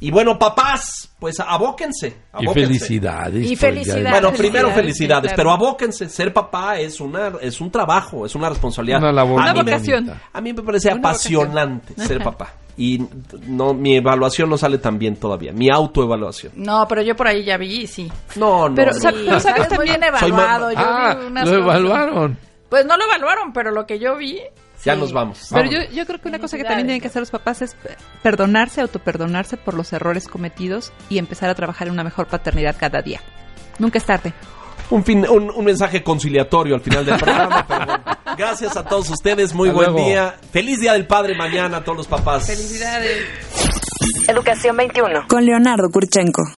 Y 0.00 0.12
bueno, 0.12 0.38
papás, 0.38 1.10
pues 1.18 1.40
abóquense. 1.40 2.16
Y 2.38 2.46
felicidades. 2.46 3.44
Y 3.44 3.48
Día 3.48 3.56
felicidades. 3.58 4.02
Bueno, 4.04 4.28
Felicidades, 4.28 4.38
primero 4.38 4.68
sí, 4.68 4.74
felicidades, 4.74 5.32
claro. 5.32 5.36
pero 5.36 5.50
abóquense. 5.50 6.08
Ser 6.08 6.32
papá 6.32 6.78
es 6.78 7.00
una 7.00 7.32
es 7.40 7.60
un 7.60 7.68
trabajo, 7.72 8.24
es 8.24 8.34
una 8.36 8.48
responsabilidad. 8.48 9.00
Una 9.00 9.10
labor 9.10 9.40
a, 9.40 9.42
Una 9.42 9.52
mí 9.54 9.58
me, 9.64 9.72
vocación. 9.72 10.12
a 10.32 10.40
mí 10.40 10.52
me 10.52 10.62
parece 10.62 10.90
Una 10.92 10.98
apasionante 11.00 11.94
ser 12.00 12.22
papá. 12.22 12.52
Y 12.76 13.04
no 13.48 13.74
mi 13.74 13.96
evaluación 13.96 14.48
no 14.48 14.56
sale 14.56 14.78
tan 14.78 15.00
bien 15.00 15.16
todavía. 15.16 15.52
Mi 15.52 15.68
autoevaluación. 15.68 16.52
No, 16.54 16.86
pero 16.88 17.02
yo 17.02 17.16
por 17.16 17.26
ahí 17.26 17.44
ya 17.44 17.56
vi 17.56 17.88
sí. 17.88 18.08
No, 18.36 18.68
no. 18.68 18.74
Pero, 18.76 18.92
no. 18.92 18.98
sab- 19.00 19.24
pero 19.26 19.40
sabes 19.40 19.68
también... 19.68 20.00
evaluado. 20.00 20.70
yo 20.70 20.78
Ah, 20.78 21.16
vi 21.18 21.26
unas 21.26 21.48
lo 21.48 21.50
cosas. 21.56 21.64
evaluaron. 21.80 22.38
Pues 22.68 22.86
no 22.86 22.96
lo 22.96 23.04
evaluaron, 23.04 23.52
pero 23.52 23.72
lo 23.72 23.84
que 23.84 23.98
yo 23.98 24.16
vi. 24.16 24.38
Ya 24.84 24.94
sí. 24.94 25.00
nos 25.00 25.12
vamos. 25.12 25.48
Pero 25.52 25.70
yo, 25.70 25.78
yo 25.92 26.06
creo 26.06 26.20
que 26.20 26.28
una 26.28 26.38
cosa 26.38 26.56
que 26.56 26.62
también 26.64 26.86
tienen 26.86 27.00
que 27.00 27.08
hacer 27.08 27.20
los 27.20 27.30
papás 27.30 27.62
es 27.62 27.76
perdonarse, 28.22 28.80
autoperdonarse 28.80 29.56
por 29.56 29.74
los 29.74 29.92
errores 29.92 30.28
cometidos 30.28 30.92
y 31.08 31.18
empezar 31.18 31.50
a 31.50 31.54
trabajar 31.54 31.88
en 31.88 31.94
una 31.94 32.04
mejor 32.04 32.26
paternidad 32.28 32.76
cada 32.78 33.00
día. 33.02 33.20
Nunca 33.78 33.98
es 33.98 34.04
tarde. 34.04 34.32
un, 34.90 35.04
fin, 35.04 35.26
un, 35.28 35.50
un 35.50 35.64
mensaje 35.64 36.02
conciliatorio 36.02 36.74
al 36.76 36.80
final 36.80 37.04
del 37.06 37.16
programa. 37.18 37.64
pero 37.66 37.84
bueno. 37.86 38.02
Gracias 38.36 38.76
a 38.76 38.84
todos 38.84 39.10
ustedes, 39.10 39.52
muy 39.54 39.68
Hasta 39.70 39.80
buen 39.80 39.92
luego. 39.92 40.08
día. 40.08 40.36
Feliz 40.52 40.80
Día 40.80 40.92
del 40.92 41.06
Padre 41.06 41.34
mañana 41.36 41.78
a 41.78 41.84
todos 41.84 41.98
los 41.98 42.06
papás. 42.06 42.46
Felicidades. 42.46 43.26
Educación 44.28 44.76
21. 44.76 45.26
Con 45.28 45.44
Leonardo 45.44 45.88
Kurchenko. 45.92 46.42